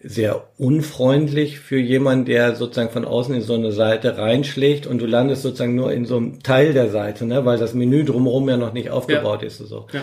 [0.00, 5.06] sehr unfreundlich für jemanden, der sozusagen von außen in so eine Seite reinschlägt und du
[5.06, 7.44] landest sozusagen nur in so einem Teil der Seite, ne?
[7.44, 9.46] weil das Menü drumherum ja noch nicht aufgebaut ja.
[9.46, 9.60] ist.
[9.60, 9.86] Und so.
[9.92, 10.00] Ja.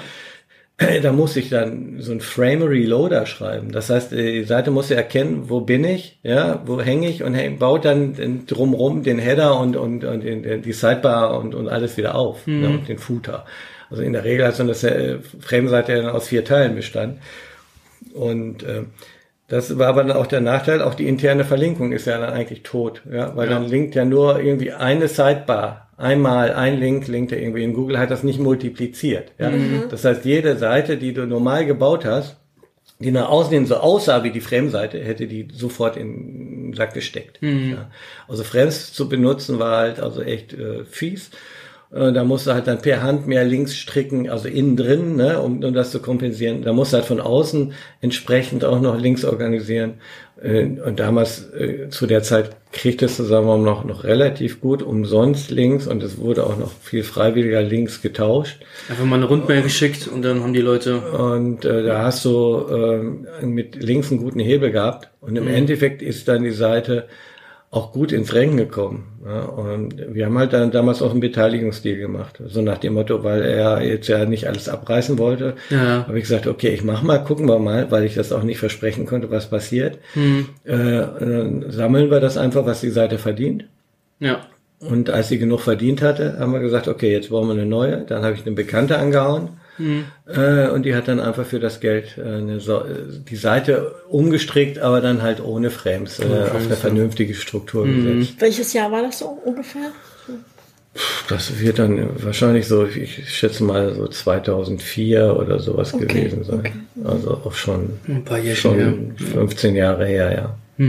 [1.01, 3.71] Da muss ich dann so ein Frame Reloader schreiben.
[3.71, 7.35] Das heißt, die Seite muss ja erkennen, wo bin ich, ja, wo hänge ich und
[7.59, 12.47] baut dann drumrum den Header und, und, und die Sidebar und, und alles wieder auf
[12.47, 12.63] mhm.
[12.63, 13.45] ja, und den Footer.
[13.89, 17.19] Also in der Regel hat so eine Frame-Seite aus vier Teilen bestand.
[18.13, 18.83] Und äh,
[19.51, 22.63] das war aber dann auch der Nachteil, auch die interne Verlinkung ist ja dann eigentlich
[22.63, 23.55] tot, ja, weil ja.
[23.55, 27.99] dann linkt ja nur irgendwie eine Sidebar einmal ein Link, linkt er irgendwie in Google,
[27.99, 29.33] hat das nicht multipliziert.
[29.37, 29.49] Ja?
[29.49, 29.83] Mhm.
[29.91, 32.37] Das heißt, jede Seite, die du normal gebaut hast,
[32.99, 36.93] die nach außen hin so aussah wie die Frame-Seite, hätte die sofort in den Sack
[36.93, 37.41] gesteckt.
[37.41, 37.71] Mhm.
[37.71, 37.91] Ja?
[38.29, 41.29] Also Frames zu benutzen war halt also echt äh, fies.
[41.93, 45.39] Äh, Da musst du halt dann per Hand mehr links stricken, also innen drin, ne,
[45.41, 46.61] um, um das zu kompensieren.
[46.63, 49.95] Da musst du halt von außen entsprechend auch noch links organisieren.
[50.41, 54.61] Äh, Und damals, äh, zu der Zeit, kriegtest du, sagen wir mal, noch, noch relativ
[54.61, 58.61] gut umsonst links und es wurde auch noch viel freiwilliger links getauscht.
[58.89, 61.01] Einfach mal eine Rundmail geschickt und dann haben die Leute.
[61.01, 65.09] Und äh, da hast du ähm, mit links einen guten Hebel gehabt.
[65.19, 67.07] Und im Endeffekt ist dann die Seite
[67.73, 69.07] auch gut ins Rennen gekommen.
[69.25, 72.41] Ja, und wir haben halt dann damals auch einen Beteiligungsdeal gemacht.
[72.47, 76.05] So nach dem Motto, weil er jetzt ja nicht alles abreißen wollte, Ja.
[76.05, 78.59] habe ich gesagt, okay, ich mach mal, gucken wir mal, weil ich das auch nicht
[78.59, 79.99] versprechen konnte, was passiert.
[80.65, 83.63] Äh, und dann sammeln wir das einfach, was die Seite verdient.
[84.19, 84.41] Ja.
[84.81, 88.01] Und als sie genug verdient hatte, haben wir gesagt, okay, jetzt brauchen wir eine neue.
[88.01, 89.49] Dann habe ich eine Bekannte angehauen.
[90.27, 92.85] Äh, und die hat dann einfach für das Geld äh, eine so äh,
[93.29, 98.35] die Seite umgestrickt, aber dann halt ohne Frames, äh, auf eine vernünftige Struktur gesetzt.
[98.39, 99.91] Welches Jahr war das so ungefähr?
[101.29, 106.59] Das wird dann wahrscheinlich so, ich schätze mal so 2004 oder sowas Okay, gewesen sein.
[106.59, 106.73] okay.
[107.05, 110.85] Also auch schon, Ein paar Jährchen schon 15 Jahre her, ja.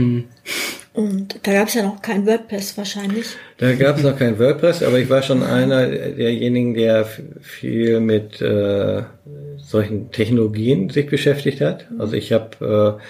[0.93, 3.25] Und da gab es ja noch kein WordPress wahrscheinlich.
[3.57, 7.07] Da gab es noch kein WordPress, aber ich war schon einer derjenigen, der
[7.41, 9.01] viel mit äh,
[9.57, 11.87] solchen Technologien sich beschäftigt hat.
[11.97, 13.03] Also ich habe äh,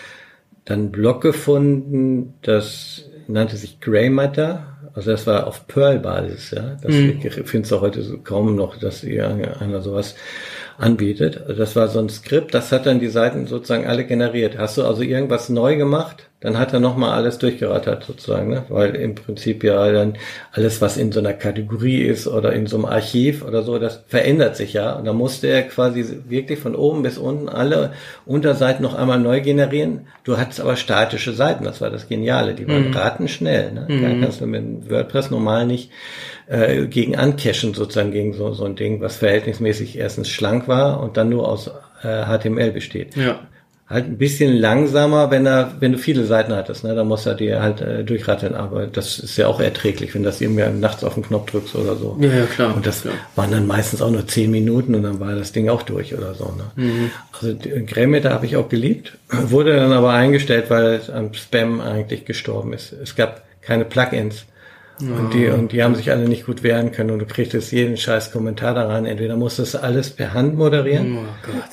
[0.63, 4.67] dann einen Blog gefunden, das nannte sich Grey Matter.
[4.93, 6.77] Also das war auf Perl-Basis, ja.
[6.81, 10.15] Das ich finde es auch heute so kaum noch, dass ihr einer sowas
[10.77, 11.41] anbietet.
[11.41, 14.57] Also das war so ein Skript, das hat dann die Seiten sozusagen alle generiert.
[14.57, 18.63] Hast du also irgendwas neu gemacht, dann hat er nochmal alles durchgerattert sozusagen, ne?
[18.67, 20.17] weil im Prinzip ja dann
[20.51, 24.03] alles, was in so einer Kategorie ist oder in so einem Archiv oder so, das
[24.07, 24.91] verändert sich ja.
[24.93, 27.93] Und da musste er quasi wirklich von oben bis unten alle
[28.25, 30.07] Unterseiten noch einmal neu generieren.
[30.25, 32.55] Du hattest aber statische Seiten, das war das Geniale.
[32.55, 33.71] Die waren ratenschnell.
[33.71, 33.87] Ne?
[33.87, 35.91] Da kannst du mit WordPress normal nicht
[36.47, 41.15] äh, gegen ancachen sozusagen gegen so, so ein Ding, was verhältnismäßig erstens schlank war und
[41.15, 41.71] dann nur aus
[42.03, 43.15] äh, HTML besteht.
[43.15, 43.39] Ja.
[43.93, 47.35] Halt ein bisschen langsamer, wenn er, wenn du viele Seiten hattest, ne, dann muss er
[47.35, 51.13] dir halt äh, durchratteln, aber das ist ja auch erträglich, wenn das irgendwie nachts auf
[51.13, 52.17] den Knopf drückst oder so.
[52.19, 52.75] Ja, ja, klar.
[52.75, 53.11] Und das Ja.
[53.35, 56.33] waren dann meistens auch nur zehn Minuten und dann war das Ding auch durch oder
[56.33, 56.45] so.
[56.45, 56.83] Ne?
[56.83, 57.11] Mhm.
[57.39, 62.25] Also Greymeter habe ich auch geliebt, wurde dann aber eingestellt, weil es am Spam eigentlich
[62.25, 62.93] gestorben ist.
[62.93, 64.45] Es gab keine Plugins.
[65.11, 67.97] Und die, und die haben sich alle nicht gut wehren können und du kriegtest jeden
[67.97, 69.05] scheiß Kommentar da rein.
[69.05, 71.17] Entweder musstest du alles per Hand moderieren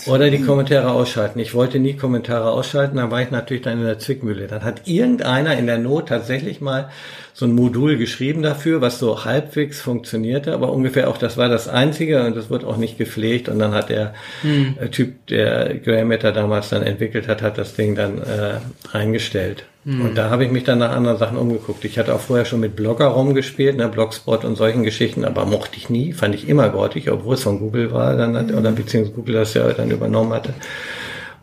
[0.06, 1.38] Oh oder die Kommentare ausschalten.
[1.38, 4.46] Ich wollte nie Kommentare ausschalten, dann war ich natürlich dann in der Zwickmühle.
[4.46, 6.90] Dann hat irgendeiner in der Not tatsächlich mal
[7.32, 11.68] so ein Modul geschrieben dafür, was so halbwegs funktionierte, aber ungefähr auch das war das
[11.68, 14.14] Einzige und das wurde auch nicht gepflegt und dann hat der
[14.44, 18.58] äh, Typ, der Graham Matter damals dann entwickelt hat, hat das Ding dann äh,
[18.92, 19.64] eingestellt.
[19.84, 21.84] Und da habe ich mich dann nach anderen Sachen umgeguckt.
[21.86, 25.78] Ich hatte auch vorher schon mit Blogger rumgespielt, ne, Blogspot und solchen Geschichten, aber mochte
[25.78, 29.16] ich nie, fand ich immer grottig, obwohl es von Google war, dann hat, oder beziehungsweise
[29.16, 30.52] Google das ja dann übernommen hatte.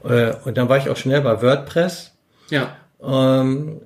[0.03, 2.11] Äh, und dann war ich auch schnell bei WordPress
[2.51, 2.75] Ja.
[3.03, 3.81] ähm,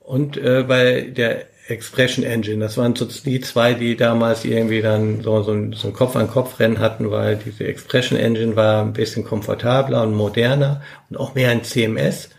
[0.00, 2.60] und äh, bei der Expression Engine.
[2.60, 6.80] Das waren so die zwei, die damals irgendwie dann so, so, ein, so ein Kopf-an-Kopf-Rennen
[6.80, 11.62] hatten, weil diese Expression Engine war ein bisschen komfortabler und moderner und auch mehr ein
[11.62, 12.30] CMS.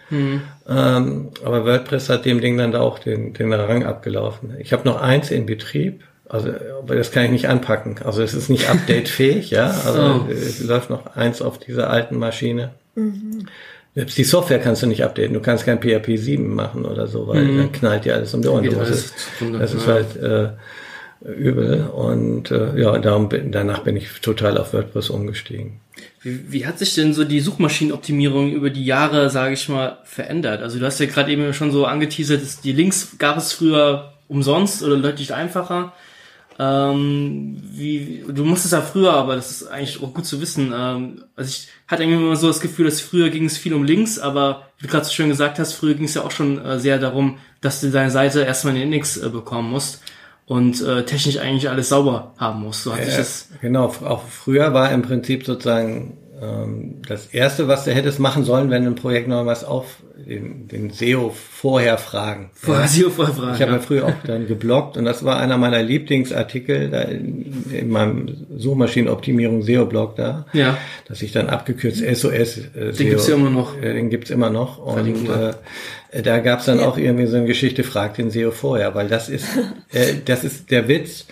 [0.70, 4.56] Ähm, aber WordPress hat dem Ding dann da auch den, den Rang abgelaufen.
[4.60, 6.02] Ich habe noch eins in Betrieb.
[6.30, 6.50] Also,
[6.82, 7.96] aber das kann ich nicht anpacken.
[8.04, 9.66] Also es ist nicht updatefähig, ja.
[9.86, 12.72] Also es läuft noch eins auf dieser alten Maschine.
[13.96, 15.34] Selbst die Software kannst du nicht updaten.
[15.34, 18.48] Du kannst kein PHP 7 machen oder so, weil dann knallt dir alles um die
[18.48, 18.64] Ohren.
[18.90, 20.50] Es- zugrunde, Das ist halt äh,
[21.26, 21.88] übel.
[21.88, 25.80] Und äh, ja, darum danach bin ich total auf WordPress umgestiegen.
[26.22, 30.62] Wie, wie hat sich denn so die Suchmaschinenoptimierung über die Jahre, sage ich mal, verändert?
[30.62, 34.14] Also du hast ja gerade eben schon so angeteasert, dass die Links gab es früher
[34.28, 35.94] umsonst oder deutlich einfacher.
[36.60, 40.72] Ähm, wie, du musstest ja früher, aber das ist eigentlich auch gut zu wissen.
[40.76, 43.84] Ähm, also ich hatte irgendwie immer so das Gefühl, dass früher ging es viel um
[43.84, 46.64] Links, aber wie du gerade so schön gesagt hast, früher ging es ja auch schon
[46.64, 50.04] äh, sehr darum, dass du deine Seite erstmal einen Index äh, bekommen musst
[50.46, 52.84] und äh, technisch eigentlich alles sauber haben musst.
[52.84, 53.50] So hat sich das.
[53.62, 58.70] Genau, auch früher war im Prinzip sozusagen ähm, das Erste, was du hättest machen sollen,
[58.70, 59.86] wenn ein Projekt noch was auf
[60.16, 62.52] den, den SEO vorher fragen.
[62.54, 63.78] Vorher SEO vorher fragen, Ich habe ja.
[63.78, 63.84] ja.
[63.84, 69.64] früher auch dann gebloggt und das war einer meiner Lieblingsartikel da in, in meinem Suchmaschinenoptimierung
[69.64, 70.78] SEO-Blog da, Ja.
[71.08, 73.78] dass ich dann abgekürzt SOS äh, Den gibt's ja immer noch.
[73.78, 75.54] Äh, den gibt's immer noch und äh,
[76.22, 79.48] da gab's dann auch irgendwie so eine Geschichte, fragt den SEO vorher, weil das ist,
[79.92, 81.26] äh, das ist der Witz,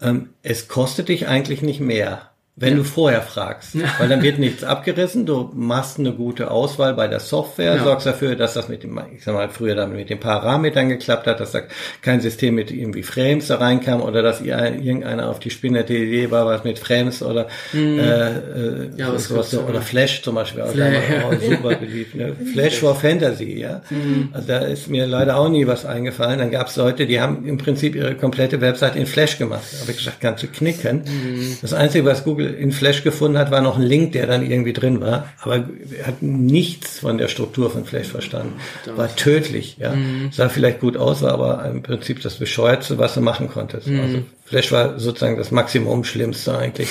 [0.00, 2.30] ähm, es kostet dich eigentlich nicht mehr.
[2.60, 3.76] Wenn du vorher fragst.
[3.98, 7.84] Weil dann wird nichts abgerissen, du machst eine gute Auswahl bei der Software, Ja.
[7.84, 11.26] sorgst dafür, dass das mit dem, ich sag mal, früher dann mit den Parametern geklappt
[11.26, 11.60] hat, dass da
[12.02, 16.46] kein System mit irgendwie Frames da reinkam oder dass irgendeiner auf die spinnerte Idee war,
[16.46, 18.90] was mit Frames oder äh, äh, Mhm.
[18.96, 19.60] Ja, was sowas, ja.
[19.60, 22.14] oder Flash zum Beispiel, auch Flash, damals auch super beliebt.
[22.14, 22.34] Ne?
[22.52, 23.82] Flash for Fantasy, ja.
[23.90, 24.30] Mhm.
[24.32, 26.38] Also da ist mir leider auch nie was eingefallen.
[26.38, 29.62] Dann gab es Leute, die haben im Prinzip ihre komplette Website in Flash gemacht.
[29.72, 31.02] Da habe ich gesagt, kannst du knicken.
[31.04, 31.56] Mhm.
[31.62, 34.72] Das Einzige, was Google in Flash gefunden hat, war noch ein Link, der dann irgendwie
[34.72, 35.28] drin war.
[35.40, 38.54] Aber er hat nichts von der Struktur von Flash verstanden.
[38.94, 39.94] War tödlich, ja.
[39.94, 40.30] Mhm.
[40.32, 43.86] Sah vielleicht gut aus, war aber im Prinzip das Bescheuertste, was du machen konntest.
[43.86, 44.00] Mhm.
[44.00, 46.88] Also Flash war sozusagen das Maximum Schlimmste eigentlich.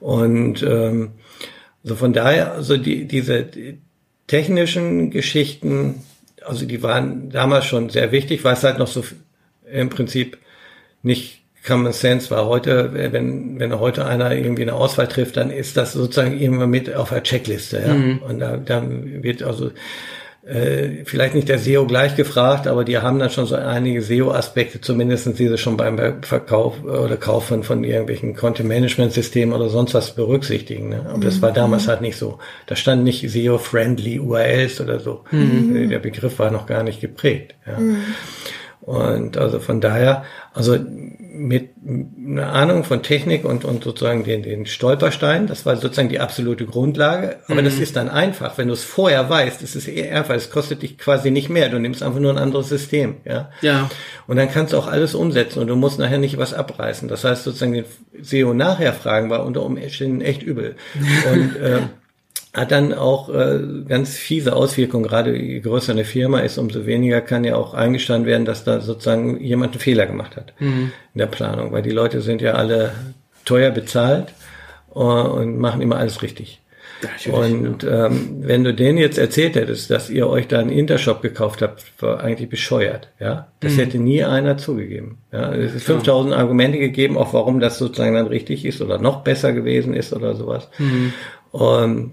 [0.00, 1.12] Und ähm,
[1.82, 3.78] so von daher, also die, diese die
[4.26, 6.02] technischen Geschichten,
[6.44, 9.04] also die waren damals schon sehr wichtig, weil es halt noch so
[9.70, 10.38] im Prinzip
[11.02, 12.46] nicht Common Sense war.
[12.46, 16.94] Heute, wenn, wenn heute einer irgendwie eine Auswahl trifft, dann ist das sozusagen immer mit
[16.94, 17.82] auf der Checkliste.
[17.86, 18.26] Ja?
[18.26, 19.70] Und da, dann wird also
[20.46, 24.80] äh, vielleicht nicht der SEO gleich gefragt, aber die haben dann schon so einige SEO-Aspekte,
[24.80, 30.90] zumindest diese schon beim Verkauf oder Kauf von, irgendwelchen Content-Management-Systemen oder sonst was berücksichtigen.
[30.90, 31.06] Ne?
[31.08, 32.38] Aber das war damals halt nicht so.
[32.66, 35.24] Da stand nicht SEO-friendly URLs oder so.
[35.32, 37.56] Äh, Der Begriff war noch gar nicht geprägt.
[37.66, 37.78] Ja.
[38.82, 40.78] Und also von daher, also
[41.36, 46.20] mit einer Ahnung von Technik und, und sozusagen den, den Stolperstein, das war sozusagen die
[46.20, 47.36] absolute Grundlage.
[47.48, 48.58] Aber das ist dann einfach.
[48.58, 50.34] Wenn du es vorher weißt, ist es eher einfach.
[50.34, 51.68] Es kostet dich quasi nicht mehr.
[51.68, 53.16] Du nimmst einfach nur ein anderes System.
[53.24, 53.50] Ja.
[53.60, 53.90] Ja.
[54.26, 57.08] Und dann kannst du auch alles umsetzen und du musst nachher nicht was abreißen.
[57.08, 57.84] Das heißt sozusagen den
[58.20, 60.76] SEO nachher fragen war unter Umständen echt übel.
[61.32, 61.80] Und äh,
[62.56, 65.04] hat dann auch äh, ganz fiese Auswirkungen.
[65.04, 68.80] Gerade je größer eine Firma ist, umso weniger kann ja auch eingestanden werden, dass da
[68.80, 71.72] sozusagen jemand einen Fehler gemacht hat in der Planung.
[71.72, 72.92] Weil die Leute sind ja alle
[73.44, 74.32] teuer bezahlt
[74.94, 76.60] äh, und machen immer alles richtig.
[77.30, 81.60] Und ähm, wenn du denen jetzt erzählt hättest, dass ihr euch da einen Intershop gekauft
[81.60, 83.10] habt, war eigentlich bescheuert.
[83.20, 85.18] Ja, das hätte nie einer zugegeben.
[85.30, 89.22] Ja, es ist 5000 Argumente gegeben, auch warum das sozusagen dann richtig ist oder noch
[89.22, 90.70] besser gewesen ist oder sowas.
[91.52, 92.12] Und,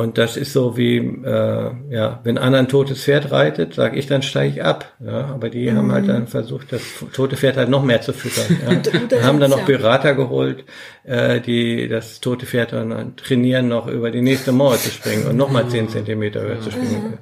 [0.00, 4.06] und das ist so wie, äh, ja, wenn einer ein totes Pferd reitet, sage ich,
[4.06, 4.94] dann steige ich ab.
[4.98, 6.80] Ja, aber die haben halt dann versucht, das
[7.12, 8.82] tote Pferd halt noch mehr zu füttern.
[9.12, 9.22] Ja.
[9.22, 9.66] Haben dann noch.
[9.66, 10.64] Berater geholt,
[11.04, 15.36] äh, die das tote Pferd dann trainieren, noch über die nächste Mauer zu springen und
[15.36, 17.18] nochmal zehn Zentimeter höher zu springen.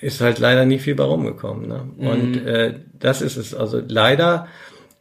[0.00, 1.68] Ist halt leider nie viel bei rumgekommen.
[1.68, 1.84] Ne?
[1.98, 3.54] Und äh, das ist es.
[3.54, 4.48] Also leider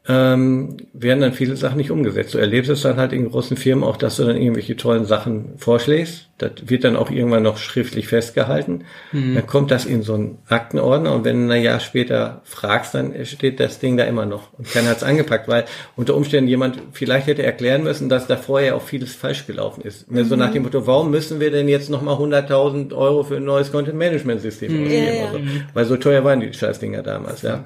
[0.08, 2.36] ähm, werden dann viele Sachen nicht umgesetzt.
[2.36, 5.58] Du erlebst es dann halt in großen Firmen auch, dass du dann irgendwelche tollen Sachen
[5.58, 6.29] vorschlägst.
[6.40, 8.86] Das wird dann auch irgendwann noch schriftlich festgehalten.
[9.12, 13.14] Dann kommt das in so einen Aktenordner und wenn du ein Jahr später fragst, dann
[13.26, 15.66] steht das Ding da immer noch und keiner hat's angepackt, weil
[15.96, 20.10] unter Umständen jemand vielleicht hätte erklären müssen, dass da vorher auch vieles falsch gelaufen ist.
[20.10, 23.46] Ne, So nach dem Motto, warum müssen wir denn jetzt nochmal 100.000 Euro für ein
[23.46, 25.06] neues Content-Management-System ausgeben?
[25.06, 25.26] Ja, ja.
[25.28, 25.40] Also,
[25.74, 27.66] weil so teuer waren die Scheißdinger damals, ja.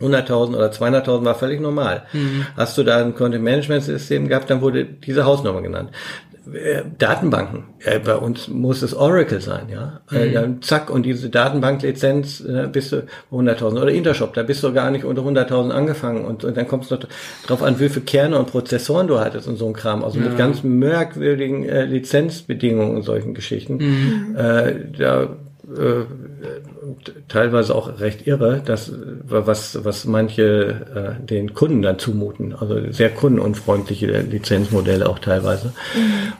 [0.00, 2.04] 100.000 oder 200.000 war völlig normal.
[2.56, 5.90] Hast du da ein Content-Management-System gehabt, dann wurde diese Hausnummer genannt.
[6.52, 7.64] Äh, Datenbanken.
[7.80, 10.00] Äh, bei uns muss es Oracle sein, ja.
[10.12, 13.80] Äh, dann zack, und diese Datenbanklizenz bist du 100.000.
[13.80, 16.24] Oder Intershop, da bist du gar nicht unter 100.000 angefangen.
[16.24, 17.00] Und, und dann kommt es noch
[17.46, 20.04] drauf an, wie viele Kerne und Prozessoren du hattest und so ein Kram.
[20.04, 24.34] Also mit ganz merkwürdigen äh, Lizenzbedingungen und solchen Geschichten.
[24.36, 25.28] Äh, da
[27.28, 28.92] teilweise auch recht irre, dass
[29.24, 35.72] was was manche äh, den Kunden dann zumuten, also sehr kundenunfreundliche Lizenzmodelle auch teilweise.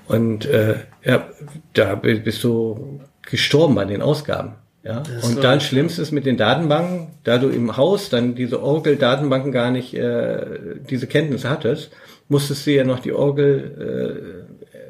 [0.07, 1.27] Und äh, ja,
[1.73, 4.55] da bi- bist du gestorben bei den Ausgaben.
[4.85, 9.71] Ja, und dann schlimmstes mit den Datenbanken, da du im Haus dann diese Oracle-Datenbanken gar
[9.71, 10.45] nicht äh,
[10.91, 11.91] diese Kenntnisse hattest,
[12.29, 14.45] musstest du ja noch die Oracle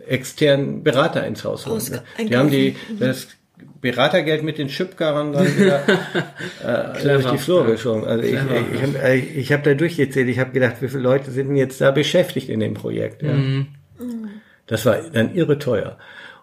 [0.08, 1.80] äh, externen Berater ins Haus holen.
[1.90, 2.02] Ne?
[2.28, 3.28] Die haben die das
[3.84, 5.82] Beratergeld mit den Chipkarren dann wieder
[6.98, 8.04] äh, durch die Flur geschoben.
[8.04, 8.38] Also ich, ich,
[8.74, 11.80] ich, hab- ich habe da durchgezählt, ich habe gedacht, wie viele Leute sind denn jetzt
[11.80, 13.22] da beschäftigt in dem Projekt.
[13.22, 13.34] Ja?
[14.66, 15.98] Das war dann irre teuer.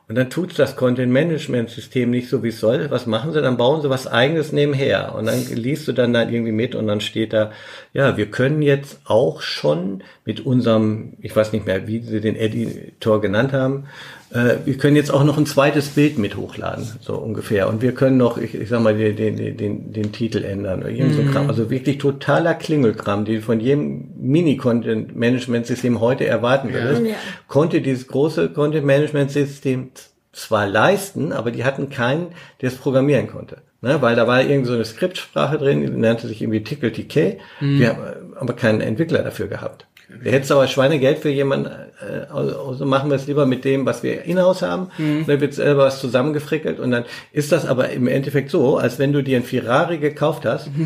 [0.08, 2.92] Und dann tut's das Content-Management-System nicht so, wie es soll.
[2.92, 3.42] Was machen sie?
[3.42, 5.16] Dann bauen sie was Eigenes nebenher.
[5.16, 7.52] Und dann liest du dann da irgendwie mit und dann steht da,
[7.94, 12.36] ja, wir können jetzt auch schon mit unserem, ich weiß nicht mehr, wie sie den
[12.36, 13.86] Editor genannt haben,
[14.34, 17.68] äh, wir können jetzt auch noch ein zweites Bild mit hochladen, so ungefähr.
[17.70, 20.90] Und wir können noch, ich, ich sag mal, den, den, den, den Titel ändern oder
[20.90, 21.50] irgend so Kram.
[21.50, 27.16] Also wirklich totaler Klingelkram, den von jedem Mini-Content-Management-System heute erwarten würdest, Ja.
[27.48, 29.90] konnte dieses große Content-Management-System
[30.34, 32.28] zwar leisten, aber die hatten keinen,
[32.62, 33.58] der es programmieren konnte.
[33.84, 37.40] Ne, weil da war irgend so eine Skriptsprache drin, die nannte sich irgendwie Tickle TK.
[37.60, 37.80] Mhm.
[37.80, 39.88] Wir haben aber keinen Entwickler dafür gehabt.
[40.20, 44.04] Wir hätten aber Schweinegeld für jemanden, äh, also machen wir es lieber mit dem, was
[44.04, 44.90] wir in-house haben.
[44.98, 45.26] Mhm.
[45.26, 49.14] Dann wird selber was zusammengefrickelt und dann ist das aber im Endeffekt so, als wenn
[49.14, 50.70] du dir ein Ferrari gekauft hast.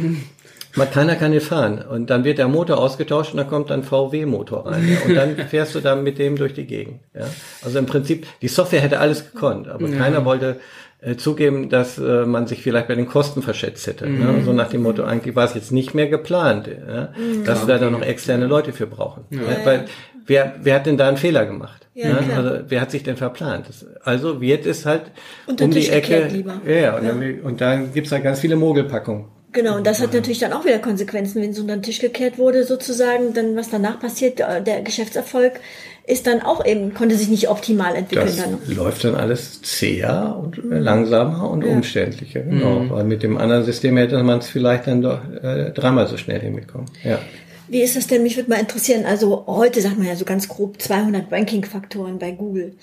[0.77, 1.81] Man, keiner kann ihn fahren.
[1.81, 4.87] Und dann wird der Motor ausgetauscht und dann kommt ein VW-Motor rein.
[4.87, 5.07] Ja.
[5.07, 6.99] Und dann fährst du dann mit dem durch die Gegend.
[7.13, 7.27] Ja.
[7.63, 10.59] Also im Prinzip, die Software hätte alles gekonnt, aber keiner wollte
[11.05, 14.09] äh, zugeben, dass äh, man sich vielleicht bei den Kosten verschätzt hätte.
[14.09, 14.41] Ne?
[14.43, 17.09] So nach dem Motto, eigentlich war es jetzt nicht mehr geplant, ja?
[17.45, 19.25] dass wir da noch externe Leute für brauchen.
[19.29, 19.39] Ja.
[19.63, 19.85] Weil
[20.25, 21.87] wer, wer hat denn da einen Fehler gemacht?
[21.93, 22.19] Ja, ne?
[22.35, 23.69] Also wer hat sich denn verplant?
[23.69, 25.03] Das, also wird es halt
[25.45, 26.43] Unter um die Ecke.
[26.65, 29.25] Ja, ja, und, Dann, und dann gibt's da ganz viele Mogelpackungen.
[29.53, 32.37] Genau, und das hat natürlich dann auch wieder Konsequenzen, wenn so unter den Tisch gekehrt
[32.37, 35.61] wurde, sozusagen, dann was danach passiert, der Geschäftserfolg
[36.07, 38.59] ist dann auch eben, konnte sich nicht optimal entwickeln Das dann.
[38.75, 42.41] läuft dann alles zäher und äh, langsamer und umständlicher.
[42.41, 42.79] Genau.
[42.79, 42.89] Mhm.
[42.91, 46.39] Weil mit dem anderen System hätte man es vielleicht dann doch äh, dreimal so schnell
[46.41, 46.85] hinbekommen.
[47.03, 47.19] Ja.
[47.67, 48.21] Wie ist das denn?
[48.21, 49.05] Mich würde mal interessieren.
[49.05, 52.73] Also heute sagt man ja so ganz grob 200 Ranking-Faktoren bei Google.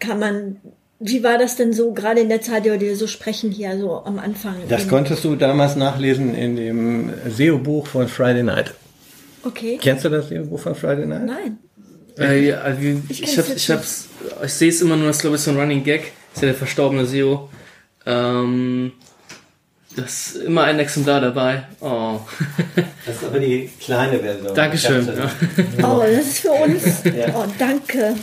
[0.00, 0.56] Kann man,
[0.98, 4.02] wie war das denn so, gerade in der Zeit, die wir so sprechen hier, so
[4.04, 4.56] am Anfang?
[4.68, 8.74] Das konntest du damals nachlesen in dem SEO-Buch von Friday Night.
[9.44, 9.78] Okay.
[9.80, 11.26] Kennst du das SEO-Buch von Friday Night?
[11.26, 11.58] Nein.
[12.18, 14.08] Äh, ja, also Ich ich, jetzt ich hab's,
[14.44, 16.12] ich sehe es immer nur, das glaube ich so ein Running Gag.
[16.34, 17.48] Ist ja der verstorbene SEO.
[18.06, 18.92] Ähm,
[19.96, 21.64] das ist immer ein Exemplar dabei.
[21.80, 22.20] Oh.
[23.04, 24.54] Das ist aber die kleine Version.
[24.54, 25.06] Dankeschön.
[25.78, 25.94] Ja.
[25.96, 26.82] Oh, das ist für uns.
[27.04, 27.34] Ja.
[27.34, 28.14] Oh, danke.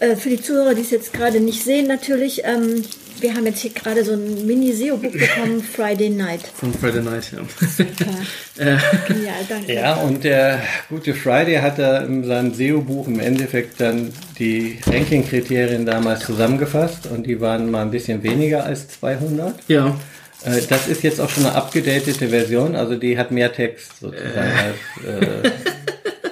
[0.00, 2.84] äh, für die Zuhörer, die es jetzt gerade nicht sehen, natürlich, ähm,
[3.20, 6.40] wir haben jetzt hier gerade so ein Mini-SEO-Buch bekommen, Friday Night.
[6.54, 7.38] Von Friday Night, ja.
[8.64, 9.72] Ja, genial, danke.
[9.74, 15.86] Ja, und der gute Friday hat da in seinem SEO-Buch im Endeffekt dann die Ranking-Kriterien
[15.86, 19.54] damals zusammengefasst und die waren mal ein bisschen weniger als 200.
[19.68, 19.96] ja.
[20.44, 24.52] Äh, Das ist jetzt auch schon eine abgedatete Version, also die hat mehr Text sozusagen
[24.52, 25.50] als, äh,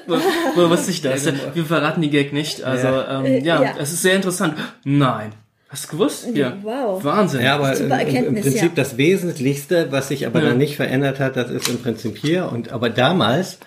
[0.07, 0.17] Wo,
[0.57, 1.25] wo wusste ich das?
[1.55, 2.63] Wir verraten die Gag nicht.
[2.65, 3.21] Also, Ja.
[3.25, 3.75] ähm, ja, Äh, ja.
[3.79, 4.55] es ist sehr interessant.
[4.85, 5.31] Nein.
[5.73, 6.27] Hast du gewusst?
[6.35, 6.53] Ja.
[6.63, 7.03] Wow.
[7.03, 7.41] Wahnsinn.
[7.43, 8.69] Ja, aber Super im, im Prinzip ja.
[8.75, 10.51] das Wesentlichste, was sich aber Ja.
[10.51, 12.53] dann nicht verändert hat, das ist im Prinzip hier.
[12.53, 13.59] Und aber damals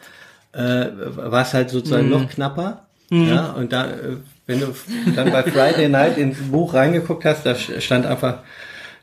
[0.53, 0.85] äh,
[1.15, 1.71] war es halt Mhm.
[1.73, 2.85] sozusagen noch knapper.
[3.11, 4.67] Ja, und da, äh, wenn du
[5.15, 8.39] dann bei Friday Night ins Buch reingeguckt hast, da stand einfach,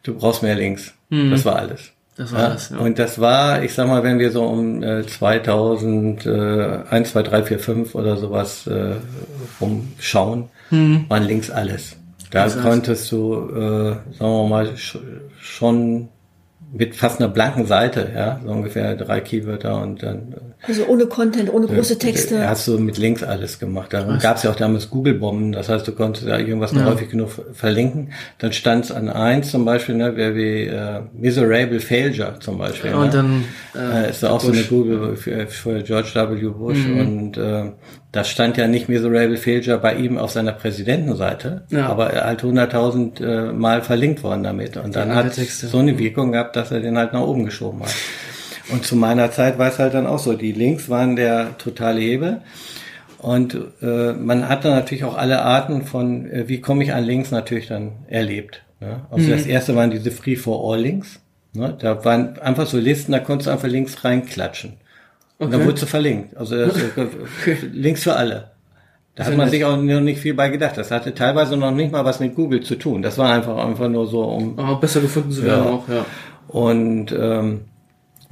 [0.05, 0.95] du brauchst mehr Links.
[1.11, 1.81] Das war alles.
[1.83, 1.89] Mhm.
[2.17, 2.79] Das war das, ja.
[2.79, 7.23] Und das war, ich sag mal, wenn wir so um äh, 2000, äh, 1, 2,
[7.23, 8.95] 3, 4, 5 oder sowas äh,
[9.61, 11.05] rumschauen, Mhm.
[11.09, 11.97] waren links alles.
[12.33, 14.99] Da konntest du, äh, sagen wir mal, sch
[15.39, 16.09] schon
[16.73, 21.53] mit fast einer blanken Seite, ja, so ungefähr drei Keywörter und dann Also ohne Content,
[21.53, 22.49] ohne große äh, Texte.
[22.49, 23.93] hast du mit Links alles gemacht.
[23.93, 27.11] Darum gab es ja auch damals Google-Bomben, das heißt, du konntest da irgendwas noch häufig
[27.11, 28.13] genug verlinken.
[28.39, 32.95] Dann stand es an eins zum Beispiel, ne, wie äh, Miserable Failure zum Beispiel.
[32.95, 33.11] Und ne?
[33.11, 33.45] dann,
[33.75, 36.49] Äh, ist auch so eine Google für, für George W.
[36.51, 36.99] Bush Mhm.
[37.01, 37.73] und äh,
[38.13, 41.87] das stand ja nicht Miserable Failure bei ihm auf seiner Präsidentenseite, Ja.
[41.89, 45.67] aber halt 100.000 äh, Mal verlinkt worden damit und dann hat Texte.
[45.67, 47.95] so eine Wirkung gehabt, dass er den halt nach oben geschoben hat.
[48.71, 52.01] Und zu meiner Zeit war es halt dann auch so, die Links waren der totale
[52.01, 52.43] Hebel.
[53.19, 57.05] Und äh, man hat dann natürlich auch alle Arten von, äh, wie komme ich an
[57.05, 58.63] Links natürlich dann erlebt.
[58.81, 59.03] Ne?
[59.11, 61.21] Also das erste waren diese Free for All Links.
[61.55, 61.77] Ne?
[61.79, 64.75] Da waren einfach so Listen, da konntest du einfach Links reinklatschen.
[65.39, 65.67] Und dann Okay.
[65.69, 66.37] wurdest du verlinkt.
[66.37, 66.87] Also das, äh,
[67.73, 68.51] Links für alle.
[69.15, 70.79] Da hat man sich auch noch nicht viel bei gedacht.
[70.79, 73.03] Das hatte teilweise noch nicht mal was mit Google zu tun.
[73.03, 75.71] Das war einfach einfach nur so, um oh, besser gefunden zu werden Ja.
[75.71, 76.07] auch, ja.
[76.49, 77.61] und ähm,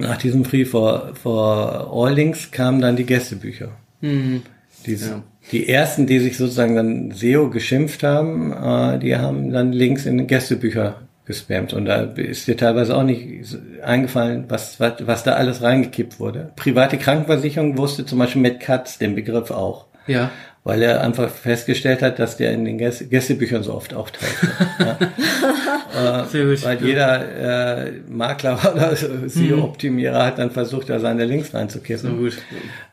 [0.01, 3.69] nach diesem Free for, for All Links kamen dann die Gästebücher.
[4.01, 4.41] Mhm.
[4.85, 5.23] Die, Ja.
[5.51, 10.25] die ersten, die sich sozusagen dann SEO geschimpft haben, äh, die haben dann Links in
[10.27, 11.73] Gästebücher gespammt.
[11.73, 13.45] Und da ist dir teilweise auch nicht
[13.83, 16.51] eingefallen, was, was, was da alles reingekippt wurde.
[16.55, 19.85] Private Krankenversicherung wusste zum Beispiel Matt Katz den Begriff auch.
[20.07, 20.31] Ja.
[20.63, 24.31] Weil er einfach festgestellt hat, dass der in den Gäste, Gästebüchern so oft auftaucht.
[24.79, 26.25] ja.
[26.29, 26.63] Sehr gut.
[26.63, 32.17] Weil jeder äh, Makler oder SEO-Optimierer hat dann versucht, da seine Links reinzukippen.
[32.17, 32.37] gut.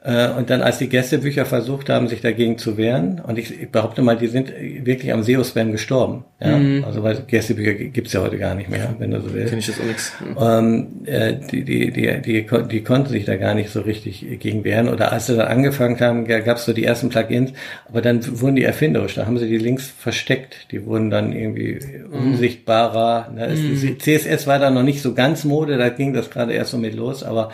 [0.03, 3.71] Äh, und dann, als die Gästebücher versucht haben, sich dagegen zu wehren, und ich, ich
[3.71, 4.51] behaupte mal, die sind
[4.85, 6.25] wirklich am SEO-Spam gestorben.
[6.41, 6.87] Ja?
[6.87, 9.51] Also weil Gästebücher gibt's ja heute gar nicht mehr, wenn du so willst.
[9.51, 10.13] Kenn ich das auch nix.
[10.41, 14.65] Ähm, äh, die, die, die, die, die konnten sich da gar nicht so richtig gegen
[14.65, 14.89] wehren.
[14.89, 17.53] Oder als sie dann angefangen haben, gab es so die ersten Plugins,
[17.89, 21.79] aber dann wurden die erfinderisch, da haben sie die Links versteckt, die wurden dann irgendwie
[22.11, 23.31] unsichtbarer.
[23.35, 23.49] Ne?
[23.49, 23.99] Mhm.
[23.99, 26.95] CSS war da noch nicht so ganz Mode, da ging das gerade erst so mit
[26.95, 27.51] los, aber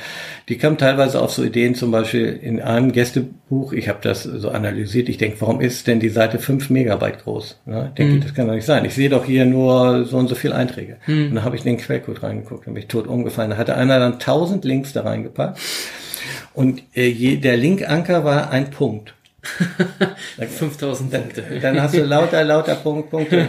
[0.49, 4.51] die kamen teilweise auf so Ideen, zum Beispiel in einem Gästebuch, ich habe das so
[4.51, 7.61] analysiert, ich denke, warum ist denn die Seite 5 Megabyte groß?
[7.67, 7.93] Ne?
[7.97, 8.21] Denke, mhm.
[8.21, 8.85] das kann doch nicht sein.
[8.85, 10.97] Ich sehe doch hier nur so und so viele Einträge.
[11.07, 11.27] Mhm.
[11.29, 13.51] Und dann habe ich in den Quellcode reingeguckt, und mich tot umgefallen.
[13.51, 15.59] Da hatte einer dann 1000 Links da reingepackt.
[16.55, 19.15] Und äh, je, der Linkanker war ein Punkt.
[20.39, 21.43] 5000 Punkte.
[21.61, 23.49] Dann hast du lauter, lauter Punkt, Punkte,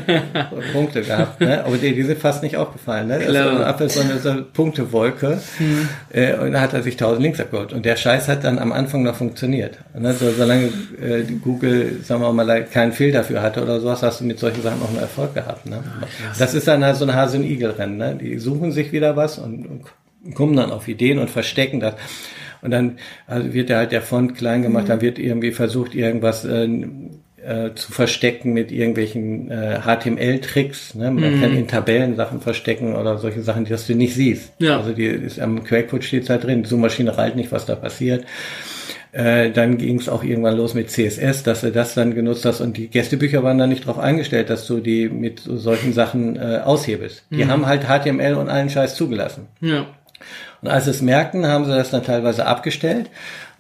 [0.74, 1.40] Punkte gehabt.
[1.42, 1.64] Ne?
[1.64, 3.08] Aber die, die sind fast nicht aufgefallen.
[3.08, 3.20] Ne?
[3.20, 3.60] Klar.
[3.60, 5.40] Das ist so eine, so eine Punktewolke.
[5.58, 5.90] Hm.
[6.12, 7.74] Äh, und da hat er sich 1000 Links abgeholt.
[7.74, 9.80] Und der Scheiß hat dann am Anfang noch funktioniert.
[9.98, 10.14] Ne?
[10.14, 10.66] So, solange
[11.02, 14.62] äh, Google, sagen wir mal, keinen Fehl dafür hatte oder sowas, hast du mit solchen
[14.62, 15.66] Sachen auch einen Erfolg gehabt.
[15.66, 15.84] Ne?
[16.02, 17.98] Ja, das ist dann halt so ein Hase- und Igel-Rennen.
[17.98, 18.18] Ne?
[18.20, 21.96] Die suchen sich wieder was und, und kommen dann auf Ideen und verstecken das.
[22.66, 22.98] Und dann
[23.28, 24.90] also wird ja halt der Font klein gemacht, mhm.
[24.90, 26.68] dann wird irgendwie versucht, irgendwas äh,
[27.46, 30.96] äh, zu verstecken mit irgendwelchen äh, HTML-Tricks.
[30.96, 31.12] Ne?
[31.12, 31.42] Man mhm.
[31.42, 34.54] kann in Tabellen Sachen verstecken oder solche Sachen, die dass du nicht siehst.
[34.60, 34.78] Ja.
[34.78, 36.64] Also die ist am Quellcode steht halt drin.
[36.64, 38.26] Die Suchmaschine reilt nicht, was da passiert.
[39.12, 42.60] Äh, dann ging es auch irgendwann los mit CSS, dass du das dann genutzt hast
[42.60, 46.62] und die Gästebücher waren dann nicht darauf eingestellt, dass du die mit solchen Sachen äh,
[46.66, 47.24] aushebelst.
[47.30, 47.50] Die mhm.
[47.50, 49.48] haben halt HTML und allen Scheiß zugelassen.
[49.62, 49.88] Ja.
[50.66, 53.12] Und als sie es merkten, haben sie das dann teilweise abgestellt.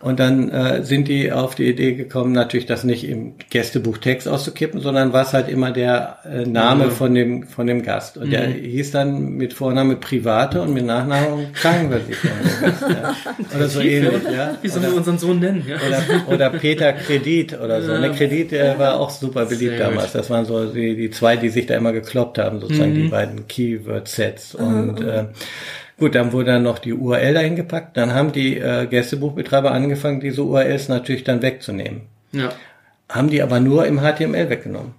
[0.01, 4.27] Und dann äh, sind die auf die Idee gekommen, natürlich das nicht im Gästebuch Text
[4.27, 6.91] auszukippen, sondern war es halt immer der äh, Name mhm.
[6.91, 8.17] von dem von dem Gast.
[8.17, 8.31] Und mhm.
[8.31, 12.37] der hieß dann mit Vorname Private und mit Nachnamen Krankenversicherung.
[12.89, 13.15] ja.
[13.55, 14.23] Oder so ähnlich.
[14.31, 14.57] Ja.
[14.61, 15.63] Wie sollen wir unseren Sohn nennen?
[15.67, 15.75] Ja.
[15.75, 17.93] Oder, oder Peter Kredit oder so.
[17.93, 17.99] Ja.
[17.99, 20.11] Ne, Kredit der war auch super beliebt Sehr damals.
[20.11, 20.15] Gut.
[20.15, 23.03] Das waren so die, die zwei, die sich da immer gekloppt haben, sozusagen mhm.
[23.03, 24.55] die beiden Keyword-Sets.
[24.55, 25.07] Und mhm.
[25.07, 25.25] äh,
[25.97, 27.95] Gut, dann wurde dann noch die URL dahin gepackt.
[27.95, 32.01] Dann haben die äh, Gästebuchbetreiber angefangen, diese URLs natürlich dann wegzunehmen.
[32.31, 32.49] Ja.
[33.07, 34.93] Haben die aber nur im HTML weggenommen.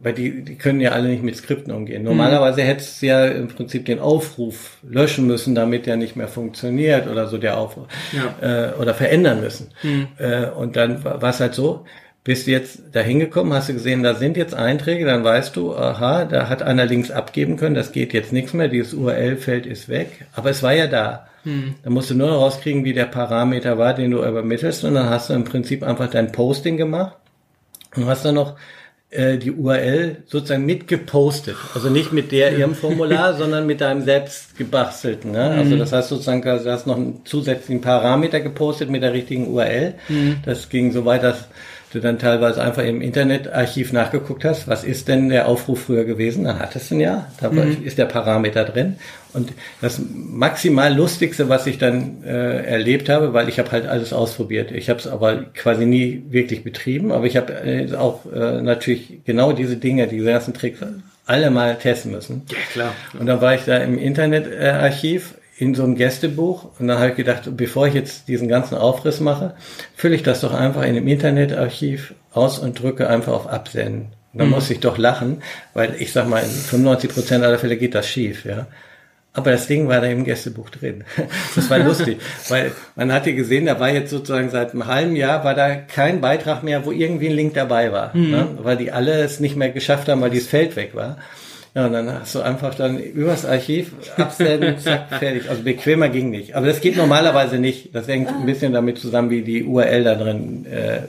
[0.00, 2.04] Weil die, die können ja alle nicht mit Skripten umgehen.
[2.04, 2.66] Normalerweise mhm.
[2.66, 7.26] hättest du ja im Prinzip den Aufruf löschen müssen, damit der nicht mehr funktioniert oder
[7.26, 7.86] so der Aufruf.
[8.12, 8.70] Ja.
[8.70, 9.70] Äh, oder verändern müssen.
[9.82, 10.08] Mhm.
[10.18, 11.84] Äh, und dann war es halt so,
[12.28, 15.74] bist du jetzt da hingekommen, hast du gesehen, da sind jetzt Einträge, dann weißt du,
[15.74, 19.88] aha, da hat einer Links abgeben können, das geht jetzt nichts mehr, dieses URL-Feld ist
[19.88, 21.26] weg, aber es war ja da.
[21.44, 21.76] Hm.
[21.82, 25.08] Da musst du nur noch rauskriegen, wie der Parameter war, den du übermittelst und dann
[25.08, 27.16] hast du im Prinzip einfach dein Posting gemacht
[27.96, 28.56] und hast dann noch
[29.08, 31.56] äh, die URL sozusagen mitgepostet.
[31.74, 35.32] Also nicht mit der ihrem Formular, sondern mit deinem selbst gebastelten.
[35.32, 35.44] Ne?
[35.44, 35.78] Also mhm.
[35.78, 39.94] das heißt sozusagen, du hast noch einen zusätzlichen Parameter gepostet mit der richtigen URL.
[40.10, 40.40] Mhm.
[40.44, 41.48] Das ging so weit, dass
[41.92, 46.44] du dann teilweise einfach im Internetarchiv nachgeguckt hast, was ist denn der Aufruf früher gewesen,
[46.44, 47.82] dann hattest du ihn ja, da mhm.
[47.84, 48.96] ist der Parameter drin.
[49.32, 54.12] Und das maximal lustigste, was ich dann äh, erlebt habe, weil ich habe halt alles
[54.12, 54.70] ausprobiert.
[54.72, 59.20] Ich habe es aber quasi nie wirklich betrieben, aber ich habe äh, auch äh, natürlich
[59.24, 60.80] genau diese Dinge, diese ganzen Tricks
[61.26, 62.42] alle mal testen müssen.
[62.50, 62.94] Ja, klar.
[63.18, 67.16] Und dann war ich da im Internetarchiv in so einem Gästebuch und dann habe ich
[67.16, 69.54] gedacht, bevor ich jetzt diesen ganzen Aufriss mache,
[69.96, 74.12] fülle ich das doch einfach in dem Internetarchiv aus und drücke einfach auf Absenden.
[74.32, 74.54] Und dann mhm.
[74.54, 75.42] muss ich doch lachen,
[75.74, 78.68] weil ich sag mal, in 95 Prozent aller Fälle geht das schief, ja.
[79.32, 81.04] Aber das Ding war da im Gästebuch drin.
[81.56, 85.42] Das war lustig, weil man hatte gesehen, da war jetzt sozusagen seit einem halben Jahr
[85.42, 88.30] war da kein Beitrag mehr, wo irgendwie ein Link dabei war, mhm.
[88.30, 88.48] ne?
[88.62, 91.16] weil die alle es nicht mehr geschafft haben, weil dieses Feld weg war.
[91.78, 95.48] Ja, und dann hast du einfach dann übers Archiv absenden, zack, fertig.
[95.48, 96.56] Also bequemer ging nicht.
[96.56, 97.94] Aber das geht normalerweise nicht.
[97.94, 101.02] Das hängt ein bisschen damit zusammen, wie die URL da drin äh,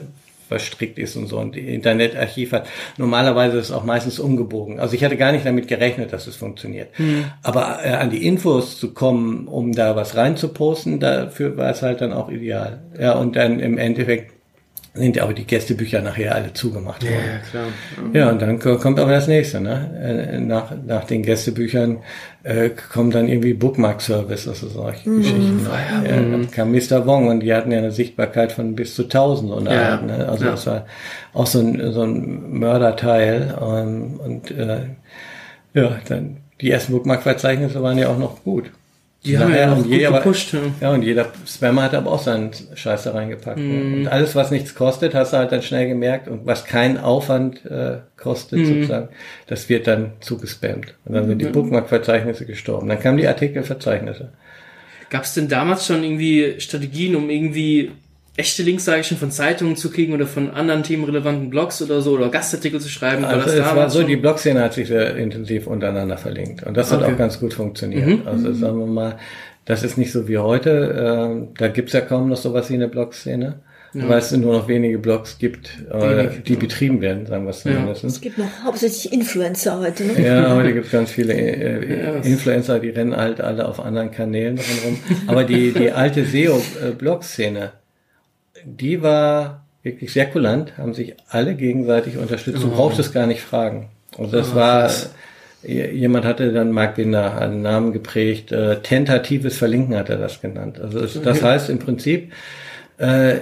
[0.46, 1.40] verstrickt ist und so.
[1.40, 2.68] Und die Internetarchiv hat
[2.98, 4.78] normalerweise ist auch meistens umgebogen.
[4.78, 6.96] Also ich hatte gar nicht damit gerechnet, dass es funktioniert.
[7.00, 7.24] Mhm.
[7.42, 12.00] Aber äh, an die Infos zu kommen, um da was reinzuposten, dafür war es halt
[12.00, 12.80] dann auch ideal.
[12.96, 14.39] Ja, und dann im Endeffekt
[14.92, 17.14] sind aber die Gästebücher nachher alle zugemacht worden.
[17.14, 17.66] Ja, klar.
[18.04, 18.14] Mhm.
[18.14, 20.28] Ja, und dann kommt aber das nächste, ne?
[20.32, 21.98] Äh, nach, nach den Gästebüchern
[22.42, 25.18] äh, kommt dann irgendwie Bookmark-Service, also solche mhm.
[25.18, 25.66] Geschichten.
[25.66, 26.32] Ja, ja, mhm.
[26.32, 27.06] dann kam Mr.
[27.06, 30.28] Wong und die hatten ja eine Sichtbarkeit von bis zu 1000 und ja, ne?
[30.28, 30.50] Also ja.
[30.50, 30.86] das war
[31.34, 34.80] auch so ein, so ein Mörderteil und, und äh,
[35.72, 38.72] ja, dann die ersten Bookmark-Verzeichnisse waren ja auch noch gut.
[39.24, 40.54] Die haben ja, auch jeder, gepusht.
[40.54, 40.60] Ja.
[40.80, 43.58] ja, und jeder Spammer hat aber auch seinen Scheiß da reingepackt.
[43.58, 43.94] Mm.
[43.94, 47.64] Und alles, was nichts kostet, hast du halt dann schnell gemerkt und was keinen Aufwand
[47.66, 48.64] äh, kostet mm.
[48.64, 49.08] sozusagen,
[49.46, 50.94] das wird dann zugespammt.
[51.04, 52.88] Und dann sind die Bookmark-Verzeichnisse gestorben.
[52.88, 54.32] Dann kamen die Artikelverzeichnisse.
[55.10, 57.92] Gab es denn damals schon irgendwie Strategien, um irgendwie
[58.40, 62.00] echte Links, sage ich schon, von Zeitungen zu kriegen oder von anderen themenrelevanten Blogs oder
[62.00, 63.24] so oder Gastartikel zu schreiben?
[63.24, 67.04] Also es war so, die Blogszene hat sich sehr intensiv untereinander verlinkt und das okay.
[67.04, 68.06] hat auch ganz gut funktioniert.
[68.06, 68.22] Mhm.
[68.26, 69.18] Also sagen wir mal,
[69.66, 72.88] das ist nicht so wie heute, äh, da gibt's ja kaum noch sowas wie eine
[72.88, 73.60] Blogszene.
[73.92, 74.08] ja.
[74.08, 76.58] weil es nur noch wenige Blogs gibt, Wenig, die ja.
[76.60, 78.04] betrieben werden, sagen wir es zumindest.
[78.04, 80.04] Es gibt noch hauptsächlich Influencer heute.
[80.04, 80.24] Ne?
[80.24, 84.58] Ja, heute gibt es ganz viele äh, Influencer, die rennen halt alle auf anderen Kanälen
[84.58, 84.98] rum.
[85.26, 87.72] Aber die, die alte SEO-Blog-Szene,
[88.64, 92.62] die war wirklich sehr kulant, haben sich alle gegenseitig unterstützt.
[92.62, 92.76] Du oh.
[92.76, 93.88] brauchst es gar nicht fragen.
[94.16, 94.90] Und das oh, war,
[95.62, 100.80] jemand hatte dann Mark Binder einen Namen geprägt, äh, tentatives Verlinken hat er das genannt.
[100.80, 102.32] Also es, das heißt im Prinzip,
[102.98, 103.36] äh,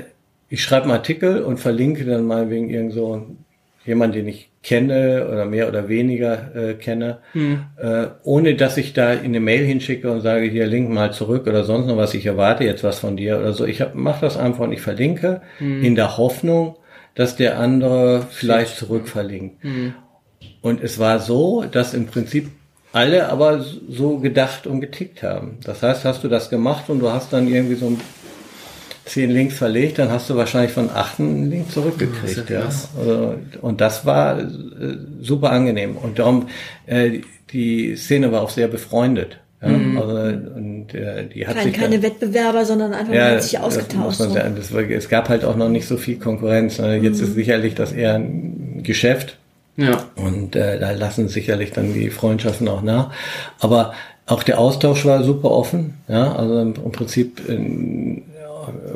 [0.49, 3.27] ich schreibe einen Artikel und verlinke dann mal wegen irgend so
[3.89, 7.65] jemand, den ich kenne oder mehr oder weniger äh, kenne, mhm.
[7.77, 11.47] äh, ohne dass ich da in eine Mail hinschicke und sage, hier link mal zurück
[11.47, 13.65] oder sonst noch was, ich erwarte jetzt was von dir oder so.
[13.65, 15.83] Ich mache das einfach und ich verlinke mhm.
[15.83, 16.77] in der Hoffnung,
[17.15, 19.65] dass der andere vielleicht zurückverlinkt.
[19.65, 19.95] Mhm.
[20.61, 22.51] Und es war so, dass im Prinzip
[22.93, 25.59] alle aber so gedacht und getickt haben.
[25.65, 28.01] Das heißt, hast du das gemacht und du hast dann irgendwie so ein
[29.09, 32.51] zehn Links verlegt, dann hast du wahrscheinlich von acht einen Link zurückgekriegt.
[32.51, 32.69] Ja,
[33.07, 33.35] ja.
[33.61, 34.45] Und das war äh,
[35.21, 35.97] super angenehm.
[35.97, 36.49] Und darum,
[36.87, 37.21] äh,
[37.53, 39.39] die Szene war auch sehr befreundet.
[39.61, 39.99] Ja, mhm.
[39.99, 40.17] also,
[40.55, 44.21] und, äh, die hat Kein, sich keine dann, Wettbewerber, sondern einfach ja, hat sich ausgetauscht.
[44.21, 46.79] Das sagen, das war, es gab halt auch noch nicht so viel Konkurrenz.
[46.79, 46.99] Ne?
[46.99, 47.27] Jetzt mhm.
[47.27, 49.37] ist sicherlich das eher ein Geschäft.
[49.77, 50.05] Ja.
[50.17, 53.13] Und äh, da lassen sicherlich dann die Freundschaften auch nach.
[53.59, 53.95] Aber
[54.27, 55.95] auch der Austausch war super offen.
[56.09, 57.49] Ja, also im, im Prinzip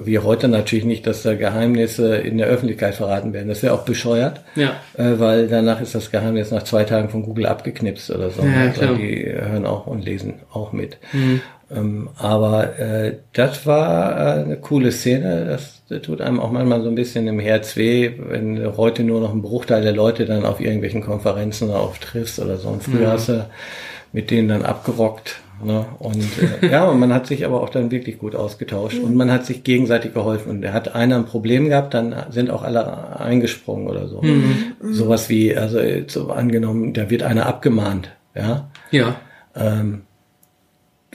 [0.05, 3.49] wie heute natürlich nicht, dass da Geheimnisse in der Öffentlichkeit verraten werden.
[3.49, 4.77] Das wäre auch bescheuert, ja.
[4.97, 8.43] äh, weil danach ist das Geheimnis nach zwei Tagen von Google abgeknipst oder so.
[8.43, 8.95] Ja, klar.
[8.95, 10.99] Die hören auch und lesen auch mit.
[11.12, 11.41] Mhm.
[11.75, 15.47] Ähm, aber äh, das war äh, eine coole Szene.
[15.47, 19.20] Das, das tut einem auch manchmal so ein bisschen im Herz weh, wenn heute nur
[19.20, 22.68] noch ein Bruchteil der Leute dann auf irgendwelchen Konferenzen auftriffst oder so.
[22.68, 23.12] Und früher mhm.
[23.12, 23.47] hast du
[24.12, 25.86] mit denen dann abgerockt Ne?
[25.98, 26.26] Und
[26.62, 29.46] äh, ja, und man hat sich aber auch dann wirklich gut ausgetauscht und man hat
[29.46, 30.50] sich gegenseitig geholfen.
[30.50, 34.22] Und er hat einer ein Problem gehabt, dann sind auch alle eingesprungen oder so.
[34.22, 34.74] Mhm.
[34.80, 38.70] Sowas wie, also so angenommen, da wird einer abgemahnt, ja.
[38.90, 39.16] Ja.
[39.54, 40.02] Ähm,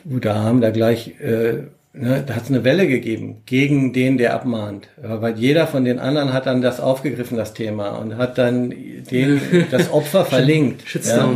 [0.06, 1.64] da haben da gleich äh,
[2.00, 4.88] ne, da hat es eine Welle gegeben gegen den, der abmahnt.
[4.98, 8.74] Weil jeder von den anderen hat dann das aufgegriffen, das Thema, und hat dann
[9.12, 9.42] den,
[9.72, 10.84] das Opfer verlinkt.
[11.04, 11.30] ja?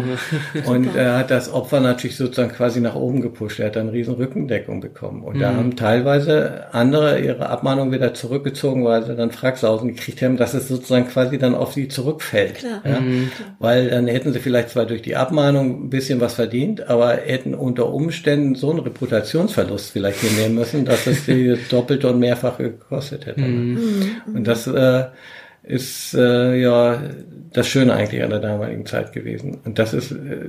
[0.66, 3.60] Und er hat das Opfer natürlich sozusagen quasi nach oben gepusht.
[3.60, 5.24] Er hat dann riesen Rückendeckung bekommen.
[5.24, 5.40] Und mhm.
[5.40, 10.54] da haben teilweise andere ihre Abmahnung wieder zurückgezogen, weil sie dann Fragsausen gekriegt haben, dass
[10.54, 12.56] es sozusagen quasi dann auf sie zurückfällt.
[12.56, 12.82] Klar.
[12.86, 13.00] Ja?
[13.00, 13.32] Mhm.
[13.60, 17.54] Weil dann hätten sie vielleicht zwar durch die Abmahnung ein bisschen was verdient, aber hätten
[17.54, 22.58] unter Umständen so einen Reputationsverlust vielleicht hinnehmen zahlen müssen, dass es die doppelt und mehrfach
[22.58, 23.42] gekostet hätte.
[23.42, 24.22] Mhm.
[24.34, 25.06] Und das äh,
[25.64, 27.02] ist äh, ja
[27.54, 29.60] das Schöne eigentlich an der damaligen Zeit gewesen.
[29.64, 30.48] Und das ist äh,